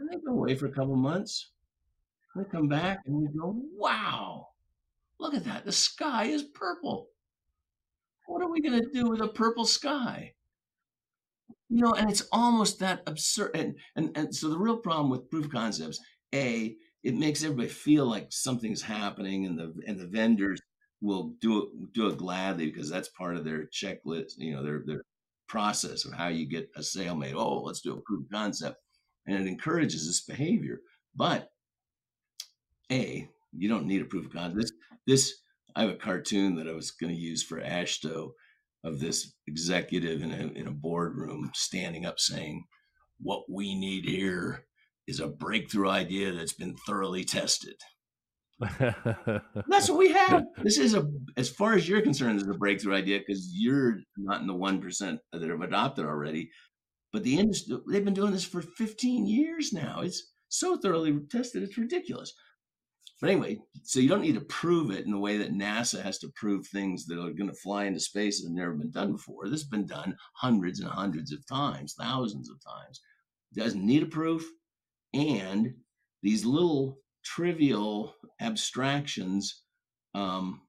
And 0.00 0.08
they 0.08 0.16
go 0.16 0.32
away 0.32 0.56
for 0.56 0.66
a 0.66 0.72
couple 0.72 0.96
months. 0.96 1.52
They 2.34 2.42
come 2.50 2.66
back 2.66 3.00
and 3.06 3.14
we 3.14 3.28
go, 3.28 3.54
wow, 3.76 4.48
look 5.20 5.34
at 5.34 5.44
that. 5.44 5.64
The 5.64 5.72
sky 5.72 6.24
is 6.24 6.42
purple. 6.42 7.10
What 8.26 8.42
are 8.42 8.50
we 8.50 8.60
going 8.60 8.80
to 8.80 8.90
do 8.92 9.08
with 9.08 9.20
a 9.20 9.28
purple 9.28 9.64
sky? 9.64 10.34
you 11.70 11.80
know, 11.82 11.92
and 11.92 12.10
it's 12.10 12.26
almost 12.32 12.80
that 12.80 13.02
absurd. 13.06 13.52
And, 13.54 13.76
and, 13.94 14.10
and 14.16 14.34
so 14.34 14.48
the 14.48 14.58
real 14.58 14.76
problem 14.76 15.08
with 15.08 15.30
proof 15.30 15.48
concepts, 15.50 16.00
A, 16.34 16.76
it 17.04 17.14
makes 17.14 17.42
everybody 17.42 17.68
feel 17.68 18.06
like 18.06 18.26
something's 18.30 18.82
happening 18.82 19.46
and 19.46 19.56
the, 19.56 19.72
and 19.86 19.98
the 19.98 20.06
vendors 20.06 20.60
will 21.00 21.34
do 21.40 21.62
it, 21.62 21.92
do 21.94 22.08
it 22.08 22.18
gladly 22.18 22.66
because 22.66 22.90
that's 22.90 23.08
part 23.08 23.36
of 23.36 23.44
their 23.44 23.66
checklist, 23.66 24.32
you 24.36 24.52
know, 24.52 24.64
their, 24.64 24.82
their 24.84 25.02
process 25.48 26.04
of 26.04 26.12
how 26.12 26.26
you 26.26 26.44
get 26.44 26.68
a 26.76 26.82
sale 26.82 27.14
made. 27.14 27.34
Oh, 27.34 27.62
let's 27.62 27.80
do 27.80 27.94
a 27.94 28.00
proof 28.00 28.24
concept. 28.30 28.76
And 29.26 29.36
it 29.36 29.46
encourages 29.48 30.06
this 30.06 30.22
behavior. 30.22 30.80
But 31.14 31.50
a 32.90 33.28
you 33.52 33.68
don't 33.68 33.86
need 33.86 34.02
a 34.02 34.04
proof 34.04 34.26
of 34.26 34.32
concept. 34.32 34.56
This 34.60 34.72
this 35.06 35.34
I 35.76 35.82
have 35.82 35.90
a 35.90 35.96
cartoon 35.96 36.56
that 36.56 36.68
I 36.68 36.72
was 36.72 36.90
going 36.90 37.14
to 37.14 37.20
use 37.20 37.42
for 37.42 37.60
AASHTO 37.60 38.30
of 38.84 39.00
this 39.00 39.34
executive 39.46 40.22
in 40.22 40.32
a 40.32 40.58
in 40.58 40.66
a 40.66 40.72
boardroom 40.72 41.50
standing 41.54 42.04
up 42.04 42.18
saying, 42.18 42.64
"What 43.20 43.50
we 43.50 43.74
need 43.74 44.04
here 44.04 44.66
is 45.06 45.20
a 45.20 45.28
breakthrough 45.28 45.88
idea 45.88 46.32
that's 46.32 46.52
been 46.54 46.76
thoroughly 46.86 47.24
tested." 47.24 47.76
That's 48.78 49.88
what 49.88 49.98
we 49.98 50.12
have. 50.12 50.44
This 50.62 50.76
is 50.76 50.94
a, 50.94 51.10
as 51.36 51.48
far 51.48 51.72
as 51.72 51.88
you're 51.88 52.02
concerned, 52.02 52.38
this 52.38 52.46
is 52.46 52.54
a 52.54 52.58
breakthrough 52.58 52.94
idea 52.94 53.18
because 53.18 53.50
you're 53.54 53.96
not 54.18 54.42
in 54.42 54.46
the 54.46 54.54
one 54.54 54.80
percent 54.80 55.20
that 55.32 55.48
have 55.48 55.62
adopted 55.62 56.04
already. 56.04 56.50
But 57.12 57.24
the 57.24 57.38
industry, 57.38 57.76
they've 57.90 58.04
been 58.04 58.14
doing 58.14 58.32
this 58.32 58.44
for 58.44 58.62
15 58.62 59.26
years 59.26 59.72
now. 59.72 60.00
It's 60.00 60.32
so 60.48 60.76
thoroughly 60.76 61.18
tested, 61.30 61.62
it's 61.62 61.78
ridiculous. 61.78 62.32
But 63.20 63.30
anyway, 63.30 63.58
so 63.82 64.00
you 64.00 64.08
don't 64.08 64.22
need 64.22 64.36
to 64.36 64.40
prove 64.40 64.90
it 64.90 65.04
in 65.04 65.10
the 65.10 65.18
way 65.18 65.36
that 65.36 65.52
NASA 65.52 66.02
has 66.02 66.18
to 66.20 66.32
prove 66.36 66.66
things 66.66 67.04
that 67.06 67.18
are 67.18 67.32
going 67.32 67.50
to 67.50 67.56
fly 67.62 67.84
into 67.84 68.00
space 68.00 68.40
that 68.40 68.48
have 68.48 68.56
never 68.56 68.72
been 68.72 68.90
done 68.90 69.12
before. 69.12 69.44
This 69.44 69.60
has 69.60 69.68
been 69.68 69.86
done 69.86 70.16
hundreds 70.34 70.80
and 70.80 70.88
hundreds 70.88 71.30
of 71.30 71.46
times, 71.46 71.94
thousands 71.98 72.48
of 72.48 72.56
times. 72.64 73.00
Doesn't 73.54 73.84
need 73.84 74.02
a 74.02 74.06
proof. 74.06 74.46
And 75.12 75.74
these 76.22 76.46
little 76.46 76.98
trivial 77.22 78.14
abstractions 78.40 79.64
um, 80.14 80.62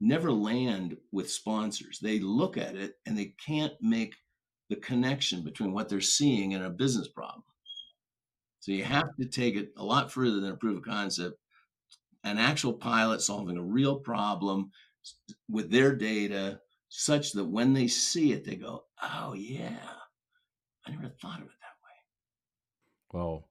never 0.00 0.30
land 0.30 0.96
with 1.12 1.30
sponsors. 1.30 1.98
They 1.98 2.18
look 2.18 2.58
at 2.58 2.76
it 2.76 2.94
and 3.06 3.16
they 3.16 3.32
can't 3.44 3.72
make 3.80 4.14
the 4.68 4.76
connection 4.76 5.42
between 5.42 5.72
what 5.72 5.88
they're 5.88 6.00
seeing 6.00 6.54
and 6.54 6.64
a 6.64 6.70
business 6.70 7.08
problem. 7.08 7.44
So 8.60 8.72
you 8.72 8.84
have 8.84 9.14
to 9.20 9.26
take 9.26 9.54
it 9.54 9.72
a 9.76 9.84
lot 9.84 10.10
further 10.10 10.40
than 10.40 10.52
a 10.52 10.56
proof 10.56 10.78
of 10.78 10.84
concept. 10.84 11.38
An 12.24 12.38
actual 12.38 12.72
pilot 12.72 13.20
solving 13.20 13.56
a 13.56 13.62
real 13.62 14.00
problem 14.00 14.72
with 15.48 15.70
their 15.70 15.94
data, 15.94 16.60
such 16.88 17.32
that 17.32 17.44
when 17.44 17.72
they 17.72 17.86
see 17.86 18.32
it, 18.32 18.44
they 18.44 18.56
go, 18.56 18.84
"Oh 19.00 19.34
yeah, 19.34 19.78
I 20.84 20.90
never 20.90 21.08
thought 21.08 21.40
of 21.40 21.46
it 21.46 21.60
that 21.60 21.76
way." 21.84 23.20
Wow, 23.20 23.44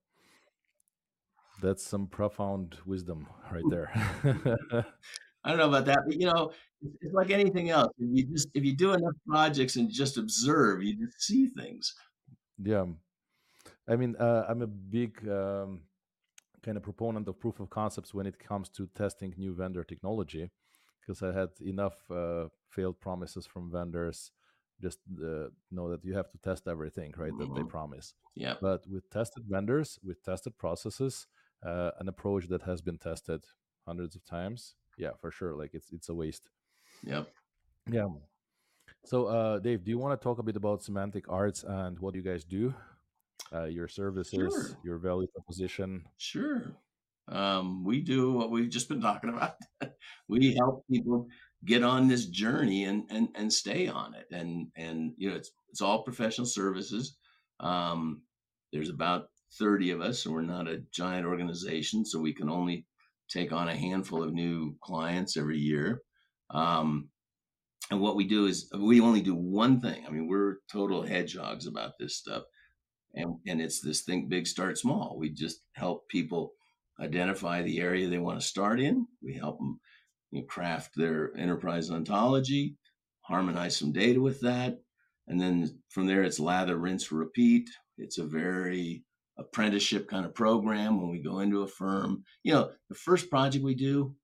that's 1.61 1.86
some 1.86 2.07
profound 2.07 2.78
wisdom 2.86 3.28
right 3.49 3.63
there. 3.70 3.91
I 5.46 5.50
don't 5.50 5.60
know 5.60 5.70
about 5.70 5.86
that, 5.86 6.00
but 6.08 6.20
you 6.20 6.26
know, 6.26 6.52
it's, 6.82 6.96
it's 7.02 7.14
like 7.14 7.30
anything 7.30 7.70
else. 7.70 7.91
If 8.00 8.10
you 8.12 8.24
just 8.34 8.48
if 8.54 8.64
you 8.66 8.76
do 8.76 8.93
enough 8.93 9.14
projects 9.28 9.76
and 9.76 9.89
just 9.89 10.18
observe, 10.18 10.82
you 10.84 10.93
just 10.98 11.22
see 11.22 11.48
things. 11.50 11.93
yeah, 12.58 12.86
I 13.88 13.96
mean, 13.96 14.16
uh, 14.18 14.46
I'm 14.50 14.62
a 14.64 14.68
big 14.68 15.12
um, 15.30 15.82
kind 16.64 16.78
of 16.78 16.84
proponent 16.84 17.28
of 17.28 17.39
proof 17.39 17.60
of 17.60 17.70
concepts 17.70 18.14
when 18.14 18.26
it 18.26 18.39
comes 18.39 18.70
to 18.70 18.88
testing 18.96 19.34
new 19.38 19.54
vendor 19.54 19.84
technology, 19.84 20.50
because 21.00 21.22
I 21.22 21.32
had 21.41 21.50
enough 21.62 21.98
uh, 22.10 22.48
failed 22.70 23.00
promises 23.00 23.46
from 23.46 23.72
vendors. 23.72 24.32
Just 24.82 25.00
uh, 25.24 25.48
know 25.72 25.89
that 25.91 26.04
you 26.04 26.16
have 26.16 26.30
to 26.32 26.38
test 26.39 26.68
everything, 26.68 27.14
right? 27.18 27.32
That 27.39 27.54
they 27.56 27.62
Mhm. 27.64 27.70
promise. 27.70 28.14
Yeah, 28.36 28.56
But 28.62 28.82
with 28.93 29.10
tested 29.10 29.43
vendors, 29.48 30.00
with 30.04 30.22
tested 30.24 30.58
processes, 30.58 31.28
uh, 31.64 31.91
an 32.02 32.08
approach 32.10 32.48
that 32.50 32.64
has 32.64 32.82
been 32.82 32.98
tested 32.98 33.41
hundreds 33.88 34.16
of 34.18 34.26
times, 34.26 34.76
yeah, 34.98 35.12
for 35.22 35.32
sure, 35.32 35.56
like 35.56 35.74
it's 35.74 35.91
it's 35.91 36.10
a 36.10 36.14
waste. 36.14 36.50
yep. 37.04 37.28
Yeah. 37.89 38.08
So, 39.06 39.26
uh, 39.28 39.60
Dave, 39.60 39.84
do 39.84 39.91
you 39.91 40.00
want 40.00 40.20
to 40.20 40.24
talk 40.24 40.39
a 40.39 40.43
bit 40.43 40.56
about 40.56 40.82
semantic 40.82 41.26
arts 41.30 41.64
and 41.64 42.00
what 42.00 42.16
you 42.16 42.22
guys 42.24 42.43
do? 42.43 42.74
Uh, 43.54 43.66
your 43.66 43.88
services, 43.88 44.54
Sure. 44.54 44.78
your 44.84 44.98
value 44.98 45.28
proposition. 45.28 46.04
Sure. 46.18 46.76
Um, 47.28 47.84
we 47.84 48.02
do 48.02 48.32
what 48.34 48.50
we've 48.52 48.70
just 48.70 48.89
been 48.89 49.02
talking 49.02 49.30
about. 49.36 49.56
we 50.28 50.56
help 50.56 50.84
people 50.89 51.28
get 51.64 51.84
on 51.84 52.08
this 52.08 52.26
journey 52.28 52.86
and 52.86 53.04
and 53.10 53.30
and 53.36 53.52
stay 53.54 53.88
on 53.88 54.16
it. 54.16 54.28
And 54.32 54.68
and 54.76 55.14
you 55.18 55.30
know, 55.30 55.36
it's 55.36 55.52
it's 55.70 55.82
all 55.82 56.04
professional 56.04 56.48
services. 56.48 57.18
Um, 57.60 58.22
there's 58.74 58.89
about 58.89 59.28
30 59.60 59.91
of 59.91 60.02
us, 60.02 60.26
and 60.26 60.34
we're 60.34 60.41
not 60.41 60.68
a 60.68 60.84
giant 60.91 61.26
organization, 61.28 62.06
so 62.06 62.20
we 62.20 62.34
can 62.34 62.50
only 62.50 62.86
take 63.30 63.51
on 63.51 63.69
a 63.69 63.76
handful 63.76 64.23
of 64.23 64.34
new 64.34 64.76
clients 64.82 65.38
every 65.38 65.57
year. 65.57 66.01
Um, 66.51 67.09
and 67.91 67.99
what 67.99 68.15
we 68.15 68.26
do 68.26 68.45
is 68.45 68.69
we 68.80 68.99
only 69.01 69.21
do 69.21 69.36
one 69.36 69.80
thing. 69.80 70.05
I 70.07 70.11
mean, 70.11 70.28
we're 70.28 70.57
total 70.71 71.03
hedgehogs 71.03 71.67
about 71.67 71.93
this 71.99 72.17
stuff. 72.17 72.43
And 73.13 73.36
and 73.47 73.61
it's 73.61 73.82
this 73.82 74.01
think 74.01 74.30
big 74.30 74.47
start 74.47 74.78
small. 74.78 75.17
We 75.17 75.30
just 75.30 75.61
help 75.73 76.07
people 76.09 76.53
identify 76.99 77.61
the 77.61 77.80
area 77.80 78.07
they 78.09 78.17
want 78.17 78.39
to 78.39 78.45
start 78.45 78.80
in. 78.80 79.07
We 79.21 79.34
help 79.34 79.57
them 79.59 79.80
you 80.32 80.41
know, 80.41 80.45
craft 80.47 80.91
their 80.95 81.32
enterprise 81.38 81.91
ontology 81.91 82.78
harmonize 83.26 83.76
some 83.76 83.91
data 83.91 84.21
with 84.21 84.39
that. 84.41 84.78
And 85.28 85.39
then 85.41 85.80
from 85.89 86.05
there 86.05 86.23
it's 86.23 86.39
lather 86.39 86.78
rinse 86.78 87.11
repeat. 87.11 87.69
It's 87.97 88.19
a 88.19 88.26
very 88.26 89.03
apprenticeship 89.38 90.07
kind 90.07 90.25
of 90.25 90.33
program 90.33 90.99
when 90.99 91.09
we 91.09 91.19
go 91.19 91.39
into 91.39 91.63
a 91.63 91.67
firm. 91.67 92.23
You 92.43 92.53
know 92.53 92.71
the 92.89 92.95
first 92.95 93.29
project 93.29 93.63
we 93.63 93.75
do 93.75 94.15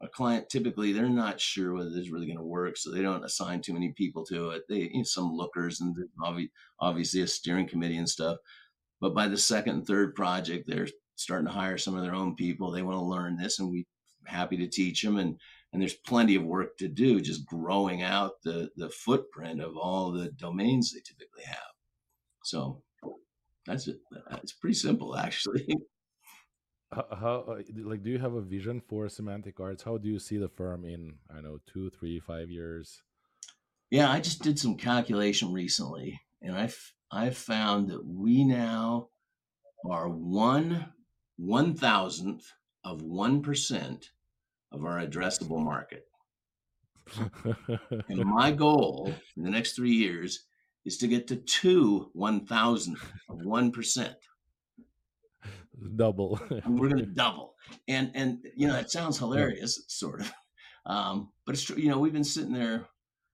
a 0.00 0.08
client 0.08 0.48
typically 0.48 0.92
they're 0.92 1.08
not 1.08 1.40
sure 1.40 1.74
whether 1.74 1.90
this 1.90 2.00
is 2.00 2.10
really 2.10 2.26
going 2.26 2.38
to 2.38 2.44
work 2.44 2.76
so 2.76 2.90
they 2.90 3.02
don't 3.02 3.24
assign 3.24 3.60
too 3.60 3.72
many 3.72 3.92
people 3.92 4.24
to 4.24 4.50
it. 4.50 4.62
They 4.68 4.90
you 4.92 4.98
know, 4.98 5.02
some 5.04 5.32
lookers 5.32 5.80
and 5.80 5.94
obvi- 6.20 6.50
obviously 6.80 7.20
a 7.22 7.26
steering 7.26 7.68
committee 7.68 7.98
and 7.98 8.08
stuff. 8.08 8.38
But 9.00 9.14
by 9.14 9.28
the 9.28 9.36
second 9.36 9.74
and 9.74 9.86
third 9.86 10.14
project 10.14 10.66
they're 10.66 10.88
starting 11.16 11.46
to 11.46 11.52
hire 11.52 11.78
some 11.78 11.96
of 11.96 12.02
their 12.02 12.14
own 12.14 12.34
people. 12.36 12.70
They 12.70 12.82
want 12.82 12.98
to 12.98 13.04
learn 13.04 13.36
this 13.36 13.58
and 13.58 13.70
we 13.70 13.86
happy 14.24 14.56
to 14.56 14.68
teach 14.68 15.02
them 15.02 15.18
and 15.18 15.38
and 15.72 15.80
there's 15.80 15.94
plenty 15.94 16.34
of 16.34 16.44
work 16.44 16.76
to 16.76 16.88
do 16.88 17.20
just 17.20 17.46
growing 17.46 18.02
out 18.02 18.42
the 18.44 18.70
the 18.76 18.88
footprint 18.90 19.60
of 19.60 19.76
all 19.76 20.10
the 20.10 20.30
domains 20.32 20.92
they 20.92 21.00
typically 21.00 21.44
have. 21.44 21.58
So 22.44 22.82
that's 23.66 23.88
it 23.88 23.98
it's 24.42 24.52
pretty 24.52 24.74
simple 24.74 25.16
actually 25.16 25.66
How, 26.92 27.06
how 27.10 27.44
uh, 27.48 27.62
like 27.76 28.02
do 28.02 28.10
you 28.10 28.18
have 28.18 28.34
a 28.34 28.42
vision 28.42 28.80
for 28.86 29.08
semantic 29.08 29.58
arts? 29.60 29.82
How 29.82 29.96
do 29.96 30.08
you 30.08 30.18
see 30.18 30.36
the 30.36 30.48
firm 30.48 30.84
in 30.84 31.14
I 31.30 31.36
don't 31.36 31.44
know 31.44 31.58
two, 31.66 31.90
three, 31.90 32.20
five 32.20 32.50
years? 32.50 33.02
Yeah, 33.90 34.10
I 34.10 34.20
just 34.20 34.42
did 34.42 34.58
some 34.58 34.76
calculation 34.76 35.52
recently, 35.52 36.20
and 36.42 36.54
I 36.54 36.70
I 37.10 37.30
found 37.30 37.88
that 37.88 38.04
we 38.04 38.44
now 38.44 39.08
are 39.88 40.08
one 40.08 40.92
one 41.36 41.74
thousandth 41.74 42.52
of 42.84 43.00
one 43.00 43.42
percent 43.42 44.10
of 44.70 44.84
our 44.84 44.98
addressable 45.00 45.62
market. 45.62 46.06
And 48.08 48.24
my 48.24 48.52
goal 48.52 49.12
in 49.36 49.42
the 49.42 49.50
next 49.50 49.74
three 49.74 49.92
years 49.92 50.44
is 50.84 50.98
to 50.98 51.08
get 51.08 51.28
to 51.28 51.36
two 51.36 52.10
one 52.12 52.46
thousandth 52.46 53.02
of 53.28 53.44
one 53.44 53.72
percent. 53.72 54.14
Double. 55.96 56.40
We're 56.66 56.88
going 56.88 56.98
to 56.98 57.06
double. 57.06 57.54
And 57.88 58.10
and 58.14 58.38
you 58.56 58.66
know 58.66 58.74
that 58.74 58.90
sounds 58.90 59.18
hilarious, 59.18 59.84
sort 59.88 60.20
of, 60.20 60.32
um, 60.86 61.30
but 61.46 61.54
it's 61.54 61.64
true. 61.64 61.76
You 61.76 61.88
know, 61.88 61.98
we've 61.98 62.12
been 62.12 62.24
sitting 62.24 62.52
there. 62.52 62.86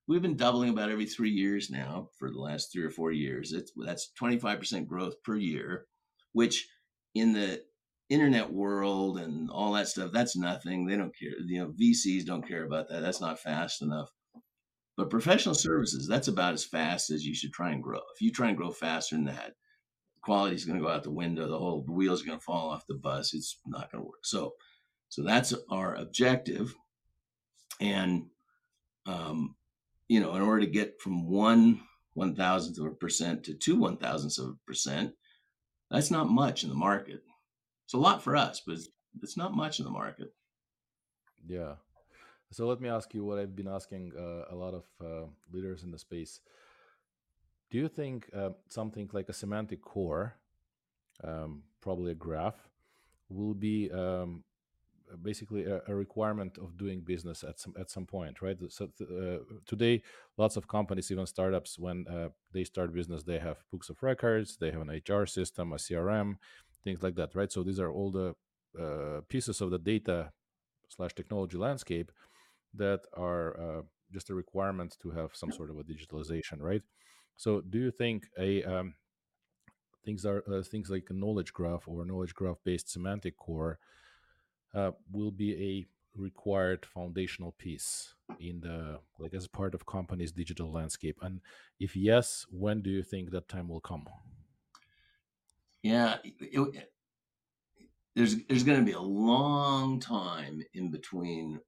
We've 0.07 0.22
been 0.22 0.36
doubling 0.36 0.70
about 0.70 0.90
every 0.90 1.05
three 1.05 1.30
years 1.30 1.70
now 1.70 2.09
for 2.18 2.30
the 2.30 2.38
last 2.38 2.72
three 2.72 2.84
or 2.84 2.90
four 2.90 3.12
years. 3.12 3.53
It's 3.53 3.72
that's 3.76 4.12
twenty 4.12 4.38
five 4.38 4.59
percent 4.59 4.88
growth 4.88 5.22
per 5.22 5.36
year, 5.36 5.86
which 6.32 6.68
in 7.14 7.32
the 7.32 7.62
internet 8.09 8.53
world 8.53 9.18
and 9.18 9.51
all 9.51 9.72
that 9.72 9.88
stuff, 9.88 10.11
that's 10.12 10.36
nothing. 10.36 10.86
They 10.86 10.96
don't 10.96 11.16
care. 11.16 11.32
You 11.46 11.61
know, 11.61 11.74
VCs 11.78 12.24
don't 12.24 12.46
care 12.46 12.64
about 12.64 12.88
that. 12.88 13.03
That's 13.03 13.20
not 13.20 13.40
fast 13.40 13.82
enough. 13.82 14.11
But 14.99 15.11
professional 15.11 15.55
services, 15.55 16.09
that's 16.09 16.26
about 16.26 16.55
as 16.55 16.64
fast 16.64 17.11
as 17.11 17.24
you 17.24 17.32
should 17.32 17.53
try 17.53 17.70
and 17.70 17.80
grow. 17.80 18.01
If 18.14 18.20
you 18.20 18.32
try 18.32 18.49
and 18.49 18.57
grow 18.57 18.72
faster 18.72 19.14
than 19.14 19.26
that, 19.26 19.53
quality 20.22 20.57
is 20.57 20.64
going 20.64 20.76
to 20.76 20.84
go 20.84 20.90
out 20.90 21.05
the 21.05 21.11
window. 21.12 21.46
The 21.46 21.57
whole 21.57 21.84
wheels 21.88 22.22
going 22.22 22.36
to 22.36 22.44
fall 22.44 22.70
off 22.70 22.88
the 22.88 22.96
bus. 22.96 23.32
It's 23.32 23.61
not 23.64 23.92
going 23.92 24.03
to 24.03 24.09
work. 24.09 24.24
So, 24.24 24.55
so 25.09 25.22
that's 25.22 25.55
our 25.70 25.94
objective. 25.94 26.74
And, 27.80 28.26
um, 29.07 29.55
you 30.09 30.18
know, 30.18 30.34
in 30.34 30.42
order 30.42 30.62
to 30.62 30.70
get 30.70 31.01
from 31.01 31.30
one 31.30 31.80
one 32.14 32.34
thousandth 32.34 32.80
of 32.80 32.86
a 32.86 32.90
percent 32.90 33.44
to 33.44 33.55
two 33.55 33.76
one 33.76 33.99
thousandths 33.99 34.40
of 34.40 34.49
a 34.49 34.57
percent, 34.66 35.12
that's 35.92 36.11
not 36.11 36.28
much 36.28 36.64
in 36.64 36.70
the 36.70 36.74
market. 36.74 37.22
It's 37.84 37.94
a 37.94 37.99
lot 37.99 38.24
for 38.24 38.34
us, 38.34 38.62
but 38.66 38.74
it's, 38.74 38.88
it's 39.22 39.36
not 39.36 39.55
much 39.55 39.78
in 39.78 39.84
the 39.84 39.92
market. 39.92 40.34
Yeah. 41.46 41.74
So 42.51 42.66
let 42.66 42.80
me 42.80 42.88
ask 42.88 43.12
you 43.12 43.24
what 43.24 43.38
I've 43.38 43.55
been 43.55 43.68
asking 43.68 44.12
uh, 44.18 44.55
a 44.55 44.57
lot 44.57 44.74
of 44.74 44.84
uh, 45.05 45.26
leaders 45.53 45.82
in 45.82 45.90
the 45.90 45.99
space. 45.99 46.40
Do 47.70 47.78
you 47.78 47.88
think 47.88 48.30
uh, 48.34 48.51
something 48.68 49.11
like 49.12 49.28
a 49.28 49.34
semantic 49.34 49.82
core, 49.82 50.36
um, 51.22 51.62
probably 51.82 52.12
a 52.12 52.14
graph, 52.14 52.68
will 53.28 53.53
be 53.53 53.90
um, 53.92 54.44
basically 55.22 55.64
a, 55.64 55.82
a 55.86 55.94
requirement 55.94 56.57
of 56.57 56.78
doing 56.78 57.01
business 57.01 57.44
at 57.44 57.59
some 57.61 57.74
at 57.78 57.90
some 57.90 58.07
point, 58.07 58.40
right? 58.40 58.57
So 58.70 58.88
uh, 59.03 59.38
today, 59.66 60.03
lots 60.38 60.57
of 60.57 60.66
companies, 60.68 61.11
even 61.11 61.26
startups, 61.26 61.78
when 61.78 62.07
uh, 62.09 62.28
they 62.53 62.64
start 62.64 62.94
business, 62.94 63.22
they 63.22 63.38
have 63.38 63.59
books 63.70 63.90
of 63.90 64.03
records, 64.03 64.57
they 64.57 64.70
have 64.70 64.80
an 64.80 65.03
HR 65.07 65.26
system, 65.26 65.72
a 65.74 65.76
CRM, 65.76 66.36
things 66.82 67.03
like 67.03 67.16
that, 67.16 67.34
right? 67.34 67.53
So 67.53 67.62
these 67.62 67.80
are 67.80 67.92
all 67.92 68.11
the 68.11 68.34
uh, 68.80 69.20
pieces 69.28 69.61
of 69.61 69.70
the 69.70 69.78
data 69.78 70.32
slash 70.88 71.14
technology 71.14 71.59
landscape 71.59 72.11
that 72.74 73.00
are 73.14 73.60
uh, 73.60 73.82
just 74.12 74.30
a 74.30 74.34
requirement 74.34 74.96
to 75.02 75.10
have 75.10 75.34
some 75.34 75.52
sort 75.52 75.70
of 75.70 75.78
a 75.78 75.84
digitalization, 75.84 76.60
right? 76.60 76.82
So, 77.36 77.60
do 77.60 77.78
you 77.78 77.90
think 77.90 78.26
a 78.38 78.64
um, 78.64 78.94
things 80.04 80.24
are 80.24 80.42
uh, 80.50 80.62
things 80.62 80.90
like 80.90 81.06
a 81.10 81.14
knowledge 81.14 81.52
graph 81.52 81.86
or 81.86 82.04
knowledge 82.04 82.34
graph 82.34 82.58
based 82.64 82.90
semantic 82.90 83.36
core 83.36 83.78
uh, 84.74 84.92
will 85.10 85.30
be 85.30 85.52
a 85.54 85.86
required 86.18 86.84
foundational 86.84 87.52
piece 87.52 88.14
in 88.40 88.60
the 88.60 88.98
like 89.18 89.34
as 89.34 89.46
part 89.46 89.74
of 89.74 89.86
companies' 89.86 90.32
digital 90.32 90.72
landscape 90.72 91.18
and 91.22 91.40
if 91.78 91.94
yes 91.96 92.46
when 92.50 92.82
do 92.82 92.90
you 92.90 93.02
think 93.02 93.30
that 93.30 93.48
time 93.48 93.68
will 93.68 93.80
come 93.80 94.06
yeah 95.82 96.16
it, 96.24 96.34
it, 96.40 96.92
there's 98.16 98.36
there's 98.46 98.64
going 98.64 98.78
to 98.78 98.84
be 98.84 98.92
a 98.92 99.00
long 99.00 100.00
time 100.00 100.62
in 100.74 100.90
between 100.90 101.60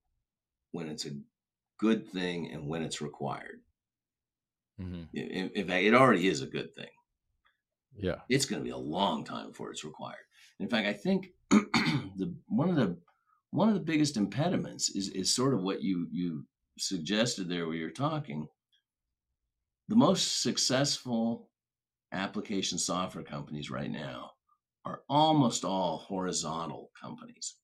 when 0.73 0.89
it's 0.89 1.07
a 1.07 1.11
good 1.79 2.09
thing 2.09 2.51
and 2.53 2.67
when 2.67 2.83
it's 2.83 3.01
required 3.01 3.61
mm-hmm. 4.81 5.03
in, 5.15 5.51
in 5.55 5.67
fact 5.67 5.85
it 5.85 5.95
already 5.95 6.29
is 6.29 6.43
a 6.43 6.47
good 6.47 6.75
thing 6.75 6.91
yeah 7.97 8.17
it's 8.29 8.45
going 8.45 8.61
to 8.61 8.65
be 8.65 8.71
a 8.71 8.77
long 8.77 9.25
time 9.25 9.49
before 9.49 9.71
it's 9.71 9.85
required 9.85 10.17
in 10.59 10.69
fact 10.69 10.87
i 10.87 10.93
think 10.93 11.29
the 11.51 12.35
one 12.47 12.69
of 12.69 12.77
the 12.77 12.97
one 13.51 13.69
of 13.69 13.75
the 13.75 13.81
biggest 13.81 14.17
impediments 14.17 14.91
is 14.91 15.09
is 15.09 15.35
sort 15.35 15.55
of 15.55 15.63
what 15.63 15.83
you 15.83 16.07
you 16.13 16.45
suggested 16.79 17.49
there 17.49 17.67
where 17.67 17.77
you're 17.77 17.91
talking. 17.91 18.47
The 19.89 19.97
most 19.97 20.43
successful 20.43 21.49
application 22.13 22.79
software 22.79 23.25
companies 23.25 23.71
right 23.71 23.91
now 23.91 24.31
are 24.85 25.03
almost 25.09 25.65
all 25.65 25.99
horizontal 25.99 26.91
companies. 27.01 27.57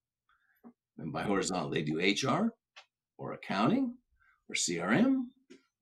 And 0.99 1.13
by 1.13 1.23
horizontal, 1.23 1.71
they 1.71 1.83
do 1.83 1.99
HR 1.99 2.53
or 3.19 3.33
accounting 3.33 3.95
or 4.49 4.55
CRM 4.55 5.25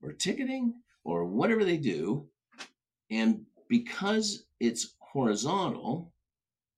or 0.01 0.13
ticketing 0.13 0.73
or 1.03 1.25
whatever 1.25 1.63
they 1.63 1.77
do. 1.77 2.27
And 3.11 3.45
because 3.69 4.45
it's 4.59 4.95
horizontal, 4.99 6.13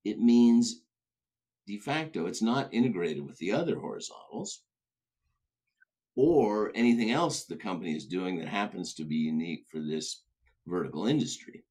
it 0.04 0.18
means 0.18 0.82
de 1.66 1.78
facto 1.78 2.26
it's 2.26 2.42
not 2.42 2.72
integrated 2.72 3.24
with 3.26 3.36
the 3.38 3.52
other 3.52 3.78
horizontals 3.78 4.62
or 6.16 6.72
anything 6.74 7.10
else 7.12 7.44
the 7.44 7.56
company 7.56 7.94
is 7.94 8.06
doing 8.06 8.38
that 8.38 8.48
happens 8.48 8.94
to 8.94 9.04
be 9.04 9.16
unique 9.16 9.64
for 9.70 9.78
this 9.80 10.22
vertical 10.66 11.06
industry. 11.06 11.62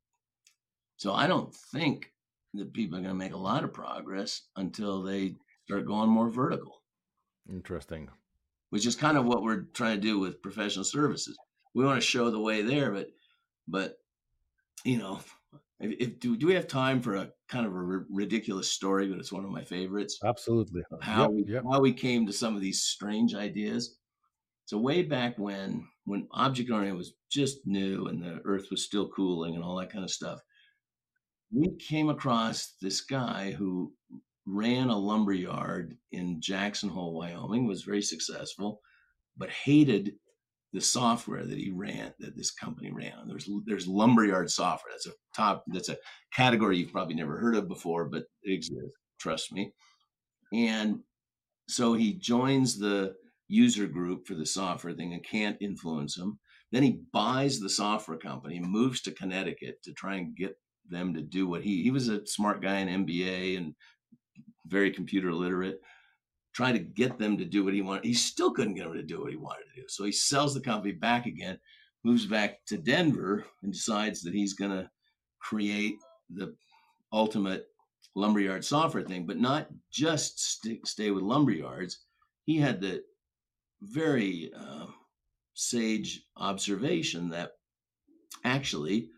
So 0.97 1.13
I 1.13 1.27
don't 1.27 1.53
think 1.73 2.11
that 2.53 2.73
people 2.73 2.97
are 2.97 3.01
going 3.01 3.13
to 3.13 3.17
make 3.17 3.33
a 3.33 3.37
lot 3.37 3.63
of 3.63 3.73
progress 3.73 4.43
until 4.55 5.03
they 5.03 5.35
start 5.65 5.85
going 5.85 6.09
more 6.09 6.29
vertical. 6.29 6.81
Interesting. 7.49 8.09
Which 8.69 8.85
is 8.85 8.95
kind 8.95 9.17
of 9.17 9.25
what 9.25 9.43
we're 9.43 9.63
trying 9.73 9.95
to 9.95 10.01
do 10.01 10.19
with 10.19 10.41
professional 10.41 10.83
services. 10.83 11.37
We 11.73 11.85
want 11.85 12.01
to 12.01 12.05
show 12.05 12.29
the 12.29 12.39
way 12.39 12.61
there, 12.61 12.91
but 12.91 13.07
but 13.67 13.97
you 14.83 14.97
know, 14.97 15.21
if, 15.79 16.19
do, 16.19 16.35
do 16.35 16.47
we 16.47 16.53
have 16.55 16.67
time 16.67 17.01
for 17.01 17.15
a 17.15 17.29
kind 17.49 17.65
of 17.65 17.73
a 17.73 17.75
r- 17.75 18.05
ridiculous 18.09 18.71
story, 18.71 19.07
but 19.07 19.19
it's 19.19 19.31
one 19.31 19.45
of 19.45 19.51
my 19.51 19.63
favorites. 19.63 20.19
Absolutely. 20.23 20.81
How 21.01 21.23
yep, 21.23 21.31
we 21.31 21.45
yep. 21.47 21.63
how 21.71 21.79
we 21.79 21.93
came 21.93 22.25
to 22.25 22.33
some 22.33 22.55
of 22.55 22.61
these 22.61 22.81
strange 22.81 23.35
ideas. 23.35 23.97
So 24.65 24.77
way 24.77 25.03
back 25.03 25.37
when 25.37 25.87
when 26.05 26.27
object 26.31 26.71
oriented 26.71 26.97
was 26.97 27.13
just 27.31 27.59
new 27.65 28.07
and 28.07 28.21
the 28.21 28.41
earth 28.43 28.67
was 28.71 28.83
still 28.83 29.09
cooling 29.09 29.55
and 29.55 29.63
all 29.63 29.77
that 29.77 29.91
kind 29.91 30.03
of 30.03 30.11
stuff, 30.11 30.39
we 31.51 31.75
came 31.77 32.09
across 32.09 32.73
this 32.81 33.01
guy 33.01 33.51
who 33.51 33.93
ran 34.47 34.89
a 34.89 34.97
lumber 34.97 35.33
yard 35.33 35.97
in 36.11 36.41
Jackson 36.41 36.89
Hole, 36.89 37.13
Wyoming, 37.13 37.67
was 37.67 37.83
very 37.83 38.01
successful, 38.01 38.79
but 39.35 39.49
hated 39.49 40.13
the 40.73 40.81
software 40.81 41.45
that 41.45 41.57
he 41.57 41.71
ran, 41.71 42.13
that 42.19 42.35
this 42.35 42.51
company 42.51 42.91
ran. 42.91 43.27
There's 43.27 43.49
there's 43.65 43.87
lumberyard 43.87 44.49
software. 44.49 44.91
That's 44.93 45.07
a 45.07 45.11
top. 45.35 45.63
That's 45.67 45.89
a 45.89 45.97
category 46.33 46.77
you've 46.77 46.91
probably 46.91 47.15
never 47.15 47.37
heard 47.37 47.55
of 47.55 47.67
before, 47.67 48.05
but 48.05 48.23
it 48.43 48.53
exists. 48.53 48.97
Trust 49.19 49.51
me. 49.51 49.71
And 50.53 50.99
so 51.67 51.93
he 51.93 52.13
joins 52.13 52.77
the 52.77 53.15
user 53.47 53.87
group 53.87 54.27
for 54.27 54.35
the 54.35 54.45
software 54.45 54.93
thing 54.93 55.13
and 55.13 55.25
can't 55.25 55.57
influence 55.61 56.15
them. 56.15 56.39
Then 56.71 56.83
he 56.83 57.01
buys 57.13 57.59
the 57.59 57.69
software 57.69 58.17
company, 58.17 58.59
moves 58.59 59.01
to 59.01 59.11
Connecticut 59.11 59.81
to 59.83 59.93
try 59.93 60.15
and 60.15 60.35
get 60.35 60.57
them 60.89 61.13
to 61.13 61.21
do 61.21 61.47
what 61.47 61.63
he 61.63 61.83
he 61.83 61.91
was 61.91 62.07
a 62.07 62.25
smart 62.25 62.61
guy 62.61 62.79
in 62.79 63.05
MBA 63.05 63.57
and 63.57 63.75
very 64.67 64.91
computer 64.91 65.33
literate 65.33 65.81
trying 66.53 66.73
to 66.73 66.79
get 66.79 67.19
them 67.19 67.37
to 67.37 67.45
do 67.45 67.63
what 67.63 67.73
he 67.75 67.83
wanted. 67.83 68.03
He 68.03 68.15
still 68.15 68.51
couldn't 68.51 68.73
get 68.73 68.85
them 68.85 68.95
to 68.95 69.03
do 69.03 69.21
what 69.21 69.29
he 69.31 69.37
wanted 69.37 69.65
to 69.75 69.81
do. 69.81 69.87
So 69.87 70.05
he 70.05 70.11
sells 70.11 70.55
the 70.55 70.59
company 70.59 70.91
back 70.91 71.27
again, 71.27 71.59
moves 72.03 72.25
back 72.25 72.65
to 72.67 72.77
Denver, 72.77 73.45
and 73.61 73.71
decides 73.71 74.23
that 74.23 74.33
he's 74.33 74.55
going 74.55 74.71
to 74.71 74.89
create 75.39 75.97
the 76.31 76.55
ultimate 77.13 77.67
lumberyard 78.15 78.65
software 78.65 79.03
thing, 79.03 79.27
but 79.27 79.37
not 79.37 79.67
just 79.91 80.39
st- 80.39 80.87
stay 80.87 81.11
with 81.11 81.23
lumberyards. 81.23 82.05
He 82.45 82.57
had 82.57 82.81
the 82.81 83.03
very 83.81 84.51
uh, 84.57 84.87
sage 85.53 86.23
observation 86.37 87.29
that 87.29 87.51
actually 88.43 89.11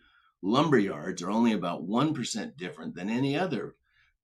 lumberyards 0.43 1.21
are 1.23 1.31
only 1.31 1.53
about 1.53 1.87
1% 1.87 2.57
different 2.57 2.95
than 2.95 3.09
any 3.09 3.37
other 3.37 3.75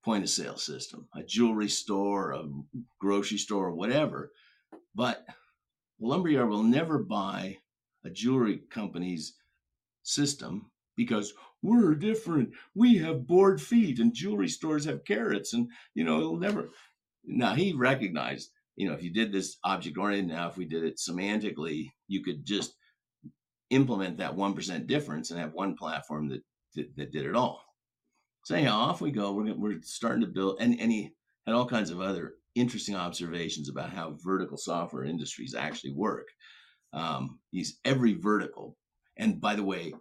point 0.06 0.22
of 0.22 0.30
sale 0.30 0.56
system, 0.56 1.08
a 1.16 1.22
jewelry 1.24 1.68
store, 1.68 2.30
a 2.30 2.44
grocery 3.00 3.38
store, 3.38 3.72
whatever. 3.72 4.30
But 4.94 5.26
lumberyard 6.00 6.48
will 6.48 6.62
never 6.62 7.02
buy 7.02 7.58
a 8.04 8.10
jewelry 8.10 8.62
company's 8.70 9.34
system 10.04 10.70
because 10.96 11.34
we're 11.60 11.96
different. 11.96 12.50
We 12.72 12.98
have 12.98 13.26
board 13.26 13.60
feet, 13.60 13.98
and 13.98 14.14
jewelry 14.14 14.46
stores 14.46 14.84
have 14.84 15.04
carats, 15.04 15.54
and 15.54 15.68
you 15.94 16.04
know 16.04 16.20
it'll 16.20 16.38
never. 16.38 16.68
Now 17.24 17.56
he 17.56 17.72
recognized, 17.72 18.50
you 18.76 18.86
know, 18.88 18.94
if 18.94 19.02
you 19.02 19.12
did 19.12 19.32
this 19.32 19.56
object 19.64 19.98
oriented, 19.98 20.36
now 20.36 20.48
if 20.48 20.56
we 20.56 20.66
did 20.66 20.84
it 20.84 20.98
semantically, 20.98 21.90
you 22.06 22.22
could 22.22 22.46
just 22.46 22.74
implement 23.70 24.18
that 24.18 24.36
one 24.36 24.54
percent 24.54 24.86
difference 24.86 25.32
and 25.32 25.40
have 25.40 25.52
one 25.52 25.74
platform 25.74 26.28
that, 26.28 26.42
that 26.76 26.96
that 26.96 27.10
did 27.10 27.26
it 27.26 27.34
all. 27.34 27.65
So 28.46 28.54
anyhow, 28.54 28.78
off 28.78 29.00
we 29.00 29.10
go. 29.10 29.32
We're 29.32 29.54
we're 29.56 29.82
starting 29.82 30.20
to 30.20 30.28
build, 30.28 30.58
and 30.60 30.78
and 30.78 30.92
he 30.92 31.10
had 31.44 31.56
all 31.56 31.66
kinds 31.66 31.90
of 31.90 32.00
other 32.00 32.34
interesting 32.54 32.94
observations 32.94 33.68
about 33.68 33.90
how 33.90 34.16
vertical 34.24 34.56
software 34.56 35.02
industries 35.02 35.52
actually 35.52 35.94
work. 35.94 36.28
Um, 36.92 37.40
he's 37.50 37.80
every 37.84 38.14
vertical, 38.14 38.76
and 39.16 39.40
by 39.40 39.56
the 39.56 39.64
way, 39.64 39.94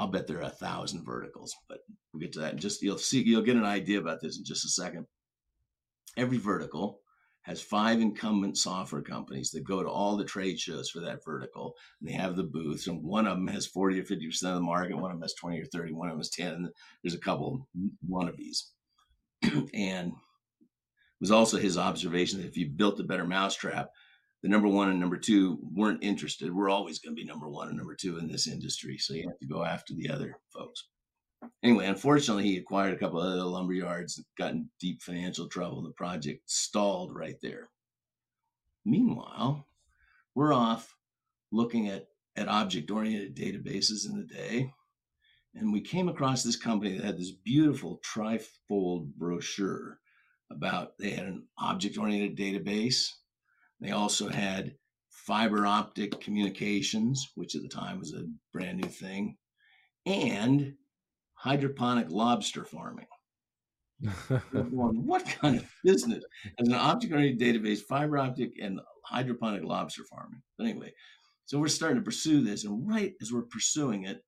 I'll 0.00 0.08
bet 0.08 0.26
there 0.26 0.38
are 0.38 0.48
a 0.48 0.50
thousand 0.50 1.04
verticals, 1.04 1.54
but 1.68 1.78
we'll 2.12 2.22
get 2.22 2.32
to 2.32 2.40
that. 2.40 2.54
And 2.54 2.60
just 2.60 2.82
you'll 2.82 2.98
see, 2.98 3.22
you'll 3.22 3.40
get 3.40 3.54
an 3.54 3.64
idea 3.64 4.00
about 4.00 4.20
this 4.20 4.36
in 4.36 4.44
just 4.44 4.64
a 4.64 4.68
second. 4.68 5.06
Every 6.16 6.38
vertical 6.38 7.01
has 7.42 7.60
five 7.60 8.00
incumbent 8.00 8.56
software 8.56 9.02
companies 9.02 9.50
that 9.50 9.64
go 9.64 9.82
to 9.82 9.88
all 9.88 10.16
the 10.16 10.24
trade 10.24 10.58
shows 10.58 10.90
for 10.90 11.00
that 11.00 11.24
vertical. 11.24 11.74
And 12.00 12.08
they 12.08 12.14
have 12.14 12.36
the 12.36 12.44
booths, 12.44 12.86
and 12.86 13.02
one 13.02 13.26
of 13.26 13.36
them 13.36 13.48
has 13.48 13.66
40 13.66 14.00
or 14.00 14.04
50% 14.04 14.42
of 14.44 14.54
the 14.54 14.60
market, 14.60 14.96
one 14.96 15.10
of 15.10 15.16
them 15.16 15.22
has 15.22 15.34
20 15.34 15.60
or 15.60 15.64
30, 15.64 15.92
one 15.92 16.08
of 16.08 16.12
them 16.12 16.20
has 16.20 16.30
10, 16.30 16.52
and 16.52 16.68
there's 17.02 17.14
a 17.14 17.18
couple 17.18 17.66
of 17.74 17.82
wannabes. 18.08 18.68
and 19.74 20.12
it 20.12 21.20
was 21.20 21.32
also 21.32 21.58
his 21.58 21.76
observation 21.76 22.40
that 22.40 22.48
if 22.48 22.56
you 22.56 22.68
built 22.68 23.00
a 23.00 23.04
better 23.04 23.26
mousetrap, 23.26 23.90
the 24.42 24.48
number 24.48 24.68
one 24.68 24.88
and 24.88 24.98
number 24.98 25.16
two 25.16 25.58
weren't 25.62 26.02
interested. 26.02 26.52
We're 26.52 26.70
always 26.70 26.98
going 26.98 27.14
to 27.14 27.20
be 27.20 27.26
number 27.26 27.48
one 27.48 27.68
and 27.68 27.76
number 27.76 27.94
two 27.94 28.18
in 28.18 28.26
this 28.26 28.48
industry. 28.48 28.98
So 28.98 29.14
you 29.14 29.28
have 29.28 29.38
to 29.38 29.46
go 29.46 29.64
after 29.64 29.94
the 29.94 30.10
other 30.10 30.36
folks 30.52 30.88
anyway, 31.62 31.86
unfortunately, 31.86 32.44
he 32.44 32.56
acquired 32.56 32.94
a 32.94 32.98
couple 32.98 33.20
of 33.20 33.32
other 33.32 33.44
lumber 33.44 33.72
yards, 33.72 34.22
got 34.38 34.52
in 34.52 34.68
deep 34.80 35.02
financial 35.02 35.48
trouble, 35.48 35.82
the 35.82 35.90
project 35.90 36.48
stalled 36.50 37.14
right 37.14 37.36
there. 37.42 37.70
Meanwhile, 38.84 39.66
we're 40.34 40.52
off 40.52 40.96
looking 41.50 41.88
at, 41.88 42.08
at 42.36 42.48
object 42.48 42.90
oriented 42.90 43.36
databases 43.36 44.08
in 44.08 44.16
the 44.16 44.24
day. 44.24 44.72
And 45.54 45.72
we 45.72 45.82
came 45.82 46.08
across 46.08 46.42
this 46.42 46.56
company 46.56 46.96
that 46.96 47.04
had 47.04 47.18
this 47.18 47.30
beautiful 47.30 48.00
trifold 48.00 49.12
brochure 49.14 49.98
about 50.50 50.98
they 50.98 51.10
had 51.10 51.26
an 51.26 51.46
object 51.58 51.98
oriented 51.98 52.36
database. 52.36 53.10
They 53.80 53.90
also 53.90 54.28
had 54.28 54.76
fiber 55.10 55.66
optic 55.66 56.20
communications, 56.20 57.32
which 57.34 57.54
at 57.54 57.62
the 57.62 57.68
time 57.68 57.98
was 57.98 58.14
a 58.14 58.24
brand 58.52 58.80
new 58.80 58.88
thing, 58.88 59.36
and 60.06 60.74
hydroponic 61.42 62.08
lobster 62.08 62.64
farming. 62.64 63.06
what 64.52 65.24
kind 65.40 65.56
of 65.56 65.68
business 65.84 66.24
as 66.58 66.68
an 66.68 66.74
object-oriented 66.74 67.40
database, 67.40 67.80
fiber 67.80 68.18
optic, 68.18 68.52
and 68.60 68.80
hydroponic 69.04 69.64
lobster 69.64 70.02
farming? 70.04 70.40
But 70.56 70.68
anyway, 70.68 70.92
so 71.46 71.58
we're 71.58 71.68
starting 71.68 71.98
to 71.98 72.04
pursue 72.04 72.42
this, 72.42 72.64
and 72.64 72.88
right 72.88 73.14
as 73.20 73.32
we're 73.32 73.42
pursuing 73.42 74.04
it, 74.04 74.24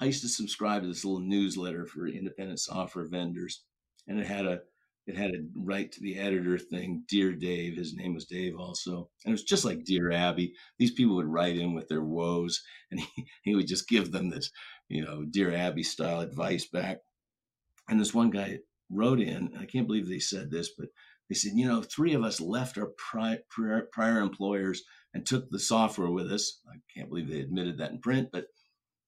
I 0.00 0.04
used 0.04 0.22
to 0.22 0.28
subscribe 0.28 0.82
to 0.82 0.88
this 0.88 1.04
little 1.04 1.20
newsletter 1.20 1.86
for 1.86 2.06
independent 2.06 2.60
software 2.60 3.08
vendors, 3.08 3.64
and 4.06 4.20
it 4.20 4.26
had 4.26 4.46
a 4.46 4.60
it 5.08 5.16
had 5.16 5.30
a 5.30 5.38
write 5.56 5.90
to 5.92 6.02
the 6.02 6.18
editor 6.18 6.58
thing, 6.58 7.02
Dear 7.08 7.32
Dave. 7.32 7.76
His 7.76 7.94
name 7.94 8.12
was 8.12 8.26
Dave 8.26 8.58
also. 8.58 9.08
And 9.24 9.30
it 9.30 9.32
was 9.32 9.42
just 9.42 9.64
like 9.64 9.84
Dear 9.84 10.12
Abby. 10.12 10.52
These 10.78 10.90
people 10.90 11.16
would 11.16 11.24
write 11.24 11.56
in 11.56 11.72
with 11.72 11.88
their 11.88 12.02
woes 12.02 12.62
and 12.90 13.00
he, 13.16 13.26
he 13.42 13.54
would 13.54 13.66
just 13.66 13.88
give 13.88 14.12
them 14.12 14.28
this, 14.28 14.50
you 14.88 15.04
know, 15.04 15.24
Dear 15.24 15.54
Abby 15.54 15.82
style 15.82 16.20
advice 16.20 16.66
back. 16.66 16.98
And 17.88 18.00
this 18.00 18.14
one 18.14 18.30
guy 18.30 18.58
wrote 18.90 19.20
in, 19.20 19.50
I 19.58 19.64
can't 19.64 19.86
believe 19.86 20.08
they 20.08 20.18
said 20.18 20.50
this, 20.50 20.70
but 20.76 20.88
they 21.28 21.34
said, 21.34 21.52
you 21.54 21.66
know, 21.66 21.82
three 21.82 22.14
of 22.14 22.22
us 22.22 22.40
left 22.40 22.78
our 22.78 22.90
prior, 22.96 23.38
prior, 23.50 23.88
prior 23.92 24.20
employers 24.20 24.82
and 25.12 25.26
took 25.26 25.50
the 25.50 25.58
software 25.58 26.10
with 26.10 26.32
us. 26.32 26.60
I 26.70 26.76
can't 26.94 27.08
believe 27.08 27.28
they 27.28 27.40
admitted 27.40 27.78
that 27.78 27.90
in 27.90 27.98
print, 27.98 28.30
but 28.32 28.46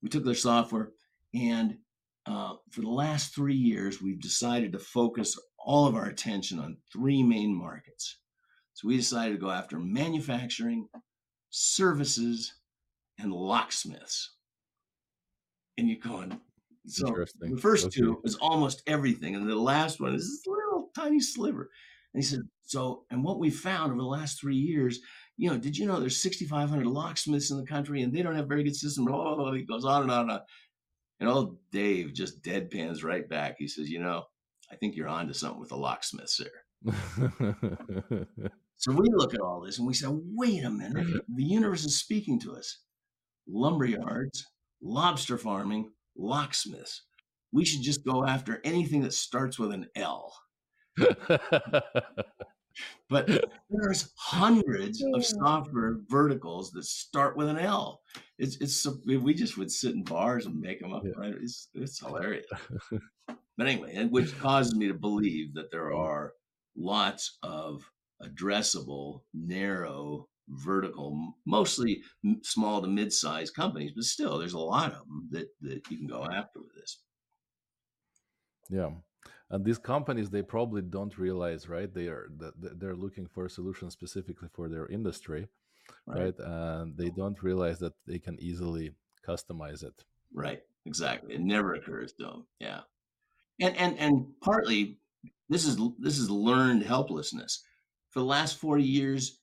we 0.03 0.09
took 0.09 0.24
their 0.24 0.35
software. 0.35 0.91
And 1.35 1.78
uh, 2.26 2.55
for 2.70 2.83
the 2.83 2.89
last 2.91 3.35
three 3.35 3.55
years, 3.55 4.03
we've 4.03 4.20
decided 4.20 4.72
to 4.72 4.78
focus 4.78 5.39
all 5.59 5.87
of 5.87 5.95
our 5.95 6.07
attention 6.07 6.59
on 6.59 6.78
three 6.93 7.22
main 7.22 7.55
markets. 7.55 8.18
So 8.74 8.89
we 8.89 8.97
decided 8.97 9.33
to 9.33 9.41
go 9.41 9.51
after 9.51 9.78
manufacturing, 9.78 10.89
services, 11.51 12.55
and 13.18 13.33
locksmiths. 13.33 14.33
And 15.81 15.89
you're 15.89 15.99
going, 15.99 16.39
so 16.87 17.07
the 17.39 17.57
first 17.57 17.87
okay. 17.87 18.01
two 18.01 18.20
is 18.22 18.37
almost 18.37 18.83
everything, 18.87 19.35
and 19.35 19.49
the 19.49 19.55
last 19.55 19.99
one 19.99 20.14
is 20.14 20.28
this 20.28 20.47
little 20.47 20.91
tiny 20.95 21.20
sliver. 21.20 21.70
And 22.12 22.22
he 22.22 22.28
said, 22.28 22.41
so, 22.64 23.05
and 23.11 23.24
what 23.24 23.39
we 23.39 23.49
found 23.49 23.93
over 23.93 24.01
the 24.01 24.07
last 24.07 24.39
three 24.39 24.57
years, 24.57 25.01
you 25.39 25.49
know, 25.49 25.57
did 25.57 25.78
you 25.78 25.87
know 25.87 25.99
there's 25.99 26.22
6,500 26.22 26.87
locksmiths 26.87 27.51
in 27.51 27.57
the 27.57 27.64
country 27.64 28.03
and 28.03 28.12
they 28.12 28.20
don't 28.20 28.37
have 28.37 28.47
very 28.47 28.62
good? 28.62 28.74
Blah, 28.99 29.07
blah, 29.07 29.37
blah. 29.37 29.53
He 29.53 29.62
goes 29.62 29.87
on 29.87 30.03
and 30.03 30.11
on 30.11 30.20
and 30.22 30.33
on. 30.33 30.41
And 31.18 31.28
old 31.31 31.57
Dave 31.72 32.12
just 32.12 32.43
deadpans 32.43 33.03
right 33.03 33.26
back. 33.26 33.57
He 33.59 33.66
says, 33.66 33.89
you 33.89 34.01
know, 34.01 34.24
I 34.70 34.76
think 34.76 34.97
you're 34.97 35.09
onto 35.09 35.33
something 35.33 35.61
with 35.61 35.70
the 35.70 35.76
locksmiths 35.76 36.39
there. 36.39 36.93
so 38.76 38.93
we 38.93 39.07
look 39.12 39.33
at 39.33 39.41
all 39.41 39.62
this 39.62 39.78
and 39.78 39.87
we 39.87 39.95
say, 39.95 40.09
wait 40.11 40.62
a 40.62 40.70
minute, 40.70 41.07
mm-hmm. 41.07 41.35
the 41.35 41.45
universe 41.45 41.85
is 41.85 41.99
speaking 41.99 42.39
to 42.41 42.55
us. 42.55 42.83
Lumberyards, 43.49 44.45
lobster 44.83 45.39
farming, 45.39 45.91
locksmiths. 46.16 47.03
We 47.53 47.64
should 47.64 47.83
just 47.83 48.05
go 48.05 48.24
after 48.24 48.61
anything 48.64 49.03
that 49.03 49.14
starts 49.14 49.59
with 49.59 49.72
an 49.72 49.87
L. 49.97 50.33
but 53.09 53.26
there's 53.68 54.12
hundreds 54.16 55.03
of 55.14 55.24
software 55.24 55.97
verticals 56.09 56.70
that 56.72 56.85
start 56.85 57.37
with 57.37 57.49
an 57.49 57.59
L. 57.59 58.03
It's 58.39 58.57
it's 58.57 58.87
we 59.05 59.35
just 59.35 59.59
would 59.59 59.70
sit 59.70 59.95
in 59.95 60.05
bars 60.05 60.47
and 60.47 60.61
make 60.61 60.81
them 60.81 60.93
up. 60.93 61.03
Yeah. 61.05 61.12
Right? 61.16 61.35
It's 61.41 61.68
it's 61.74 61.99
hilarious. 61.99 62.47
But 63.59 63.68
anyway, 63.68 64.07
which 64.07 64.39
causes 64.39 64.74
me 64.74 64.89
to 64.89 64.95
believe 64.95 65.53
that 65.53 65.70
there 65.70 65.93
are 65.93 66.33
lots 66.74 67.37
of 67.43 67.85
addressable, 68.22 69.20
narrow, 69.35 70.30
vertical, 70.51 71.34
mostly 71.46 72.03
small 72.42 72.82
to 72.82 72.88
mid-sized 72.88 73.55
companies, 73.55 73.92
but 73.94 74.05
still, 74.05 74.38
there's 74.38 74.55
a 74.55 74.59
lot 74.59 74.92
of 74.92 74.98
them 75.01 75.28
that 75.30 75.48
that 75.62 75.90
you 75.90 75.98
can 75.98 76.07
go 76.07 76.24
after 76.24 76.61
with 76.61 76.74
this. 76.74 76.98
Yeah, 78.68 78.90
and 79.51 79.64
these 79.64 79.78
companies 79.78 80.30
they 80.30 80.42
probably 80.42 80.82
don't 80.82 81.16
realize, 81.18 81.68
right? 81.68 81.92
They 81.92 82.07
are 82.07 82.28
that 82.38 82.80
they're 82.80 82.96
looking 82.96 83.26
for 83.26 83.46
a 83.46 83.51
solution 83.51 83.90
specifically 83.90 84.48
for 84.53 84.68
their 84.68 84.86
industry, 84.86 85.48
right. 86.07 86.20
right? 86.20 86.38
And 86.38 86.96
they 86.96 87.11
don't 87.11 87.42
realize 87.42 87.78
that 87.80 87.94
they 88.07 88.18
can 88.18 88.38
easily 88.40 88.92
customize 89.26 89.82
it. 89.82 90.05
Right. 90.32 90.62
Exactly. 90.86 91.34
It 91.34 91.40
never 91.42 91.74
occurs 91.74 92.14
to 92.14 92.24
them. 92.24 92.46
Yeah 92.59 92.80
and 93.61 93.76
and 93.76 93.98
and 93.98 94.26
partly 94.40 94.98
this 95.48 95.64
is 95.64 95.76
this 95.98 96.18
is 96.18 96.30
learned 96.30 96.82
helplessness. 96.82 97.62
For 98.11 98.20
the 98.20 98.26
last 98.26 98.59
forty 98.59 98.84
years, 98.84 99.39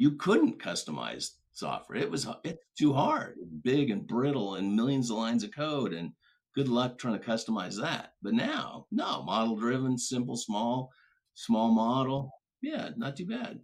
you 0.00 0.12
couldn't 0.12 0.58
customize 0.58 1.32
software. 1.52 1.98
It 1.98 2.10
was 2.10 2.26
it's 2.42 2.64
too 2.78 2.94
hard, 2.94 3.36
big 3.62 3.90
and 3.90 4.06
brittle, 4.06 4.54
and 4.54 4.74
millions 4.74 5.10
of 5.10 5.18
lines 5.18 5.44
of 5.44 5.54
code. 5.54 5.92
And 5.92 6.12
good 6.54 6.68
luck 6.68 6.96
trying 6.96 7.20
to 7.20 7.26
customize 7.26 7.78
that. 7.78 8.14
But 8.22 8.32
now, 8.32 8.86
no, 8.90 9.22
model 9.22 9.56
driven, 9.56 9.98
simple, 9.98 10.38
small, 10.38 10.90
small 11.34 11.70
model. 11.70 12.32
Yeah, 12.62 12.88
not 12.96 13.14
too 13.14 13.26
bad. 13.26 13.60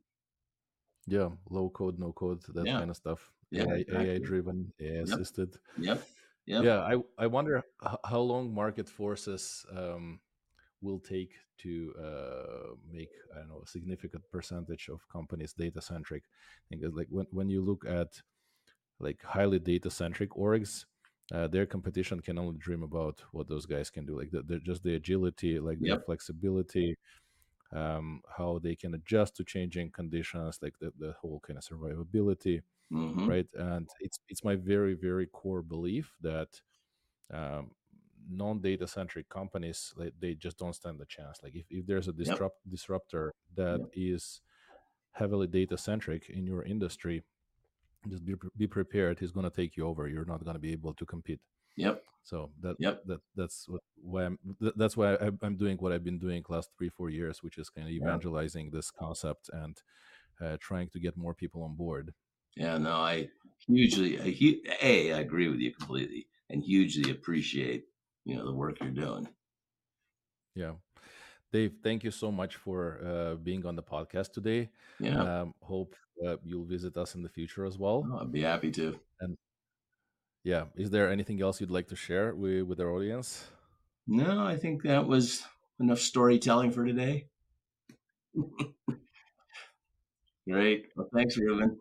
Yeah, 1.06 1.30
low 1.48 1.70
code, 1.70 1.98
no 1.98 2.12
code, 2.12 2.42
that 2.52 2.66
yeah. 2.66 2.80
kind 2.80 2.90
of 2.90 2.96
stuff. 2.96 3.30
Yeah, 3.50 3.62
AI, 3.62 3.76
exactly. 3.76 4.10
AI 4.10 4.18
driven, 4.18 4.72
AI 4.78 4.92
yep. 4.92 5.04
assisted. 5.04 5.56
Yep. 5.78 6.06
Yep. 6.44 6.64
Yeah, 6.64 6.80
I 6.80 6.96
I 7.16 7.28
wonder 7.28 7.64
how 8.04 8.20
long 8.20 8.52
market 8.52 8.90
forces 8.90 9.64
um, 9.74 10.20
will 10.80 11.00
take 11.00 11.32
to 11.58 11.94
uh, 11.98 12.74
make 12.90 13.10
I 13.34 13.38
don't 13.40 13.48
know 13.48 13.62
a 13.64 13.68
significant 13.68 14.24
percentage 14.30 14.88
of 14.88 15.08
companies 15.08 15.52
data 15.52 15.80
centric. 15.80 16.24
Because 16.70 16.94
like 16.94 17.08
when 17.10 17.26
when 17.30 17.48
you 17.48 17.62
look 17.62 17.84
at 17.86 18.20
like 18.98 19.22
highly 19.22 19.58
data 19.58 19.90
centric 19.90 20.30
orgs, 20.30 20.84
uh, 21.32 21.46
their 21.46 21.66
competition 21.66 22.20
can 22.20 22.38
only 22.38 22.58
dream 22.58 22.82
about 22.82 23.22
what 23.32 23.48
those 23.48 23.66
guys 23.66 23.90
can 23.90 24.06
do. 24.06 24.18
Like 24.18 24.30
the, 24.30 24.42
the 24.42 24.58
just 24.58 24.82
the 24.82 24.94
agility, 24.94 25.58
like 25.58 25.78
yep. 25.80 25.98
the 25.98 26.04
flexibility, 26.04 26.96
um, 27.72 28.22
how 28.36 28.60
they 28.62 28.74
can 28.74 28.94
adjust 28.94 29.36
to 29.36 29.44
changing 29.44 29.90
conditions, 29.90 30.58
like 30.62 30.74
the, 30.80 30.92
the 30.98 31.14
whole 31.20 31.40
kind 31.46 31.58
of 31.58 31.64
survivability 31.64 32.62
mm-hmm. 32.92 33.28
right? 33.28 33.46
And 33.54 33.88
it's 34.00 34.20
it's 34.28 34.44
my 34.44 34.56
very 34.56 34.94
very 34.94 35.26
core 35.26 35.62
belief 35.62 36.12
that 36.22 36.48
um, 37.32 37.70
non-data 38.30 38.86
centric 38.86 39.28
companies 39.28 39.92
like, 39.96 40.12
they 40.20 40.34
just 40.34 40.58
don't 40.58 40.74
stand 40.74 41.00
a 41.00 41.04
chance. 41.06 41.40
Like 41.42 41.54
if, 41.54 41.66
if 41.70 41.86
there's 41.86 42.08
a 42.08 42.12
disrupt 42.12 42.58
yep. 42.64 42.70
disruptor 42.70 43.32
that 43.54 43.80
yep. 43.80 43.88
is 43.94 44.40
heavily 45.12 45.46
data 45.46 45.78
centric 45.78 46.28
in 46.28 46.46
your 46.46 46.62
industry, 46.62 47.22
just 48.08 48.24
be 48.24 48.34
be 48.56 48.66
prepared. 48.66 49.18
He's 49.18 49.32
going 49.32 49.48
to 49.48 49.56
take 49.56 49.76
you 49.76 49.86
over. 49.86 50.08
You're 50.08 50.24
not 50.24 50.44
going 50.44 50.54
to 50.54 50.60
be 50.60 50.72
able 50.72 50.94
to 50.94 51.04
compete. 51.04 51.40
Yep. 51.76 52.02
So 52.22 52.50
that 52.60 52.76
yep. 52.78 53.02
that 53.06 53.20
that's 53.34 53.68
what, 53.68 53.82
why 54.02 54.24
I'm 54.24 54.38
that's 54.76 54.96
why 54.96 55.14
I, 55.14 55.30
am 55.42 55.56
doing 55.56 55.76
what 55.78 55.92
I've 55.92 56.04
been 56.04 56.18
doing 56.18 56.44
last 56.48 56.70
three 56.76 56.88
four 56.88 57.10
years, 57.10 57.42
which 57.42 57.58
is 57.58 57.68
kind 57.68 57.86
of 57.86 57.92
evangelizing 57.92 58.70
this 58.70 58.90
concept 58.90 59.50
and 59.52 59.76
uh, 60.40 60.56
trying 60.60 60.88
to 60.90 61.00
get 61.00 61.16
more 61.16 61.34
people 61.34 61.62
on 61.62 61.74
board. 61.74 62.12
Yeah, 62.56 62.78
no, 62.78 62.92
I 62.92 63.28
hugely, 63.66 64.18
I, 64.20 64.34
a, 64.82 65.12
I 65.12 65.18
agree 65.18 65.48
with 65.48 65.60
you 65.60 65.72
completely, 65.72 66.26
and 66.48 66.62
hugely 66.62 67.10
appreciate 67.10 67.84
you 68.26 68.36
know 68.36 68.44
the 68.44 68.52
work 68.52 68.78
you're 68.80 68.90
doing. 68.90 69.28
Yeah, 70.54 70.72
Dave, 71.52 71.76
thank 71.82 72.04
you 72.04 72.10
so 72.10 72.30
much 72.32 72.56
for 72.56 73.00
uh, 73.02 73.34
being 73.36 73.64
on 73.64 73.76
the 73.76 73.82
podcast 73.82 74.32
today. 74.32 74.68
Yeah, 74.98 75.22
um, 75.22 75.54
hope 75.62 75.94
uh, 76.26 76.36
you'll 76.44 76.64
visit 76.64 76.96
us 76.96 77.14
in 77.14 77.22
the 77.22 77.28
future 77.28 77.64
as 77.64 77.78
well. 77.78 78.06
Oh, 78.12 78.18
I'd 78.18 78.32
be 78.32 78.42
happy 78.42 78.70
to. 78.72 78.98
And 79.20 79.38
yeah, 80.42 80.64
is 80.74 80.90
there 80.90 81.10
anything 81.10 81.40
else 81.40 81.60
you'd 81.60 81.70
like 81.70 81.86
to 81.88 81.96
share 81.96 82.34
with 82.34 82.64
with 82.64 82.80
our 82.80 82.90
audience? 82.90 83.48
No, 84.08 84.44
I 84.44 84.56
think 84.56 84.82
that 84.82 85.06
was 85.06 85.44
enough 85.80 86.00
storytelling 86.00 86.72
for 86.72 86.84
today. 86.84 87.28
Great. 90.48 90.86
Well, 90.94 91.08
thanks, 91.12 91.36
Ruben. 91.36 91.78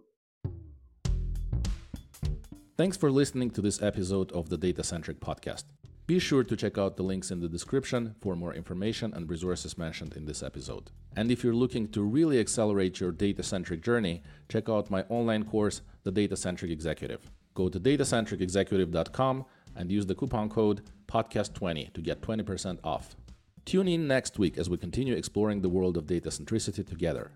Thanks 2.77 2.97
for 2.97 3.09
listening 3.09 3.51
to 3.51 3.61
this 3.61 3.81
episode 3.81 4.31
of 4.31 4.49
the 4.49 4.57
Data 4.57 4.83
Centric 4.83 5.19
Podcast. 5.19 5.63
Be 6.07 6.19
sure 6.19 6.43
to 6.43 6.55
check 6.55 6.77
out 6.77 6.97
the 6.97 7.03
links 7.03 7.31
in 7.31 7.39
the 7.39 7.49
description 7.49 8.13
for 8.21 8.35
more 8.35 8.53
information 8.53 9.11
and 9.15 9.27
resources 9.27 9.75
mentioned 9.75 10.15
in 10.15 10.25
this 10.25 10.43
episode. 10.43 10.91
And 11.15 11.31
if 11.31 11.43
you're 11.43 11.55
looking 11.55 11.87
to 11.93 12.03
really 12.03 12.39
accelerate 12.39 12.99
your 12.99 13.11
data 13.11 13.41
centric 13.41 13.81
journey, 13.81 14.21
check 14.47 14.69
out 14.69 14.91
my 14.91 15.01
online 15.09 15.45
course, 15.45 15.81
The 16.03 16.11
Data 16.11 16.35
Centric 16.35 16.69
Executive. 16.69 17.31
Go 17.55 17.69
to 17.69 17.79
datacentricexecutive.com 17.79 19.45
and 19.75 19.91
use 19.91 20.05
the 20.05 20.13
coupon 20.13 20.47
code 20.47 20.83
podcast20 21.07 21.91
to 21.93 22.01
get 22.01 22.21
20% 22.21 22.77
off. 22.83 23.15
Tune 23.65 23.87
in 23.87 24.07
next 24.07 24.37
week 24.37 24.59
as 24.59 24.69
we 24.69 24.77
continue 24.77 25.15
exploring 25.15 25.61
the 25.61 25.69
world 25.69 25.97
of 25.97 26.05
data 26.05 26.29
centricity 26.29 26.85
together. 26.85 27.31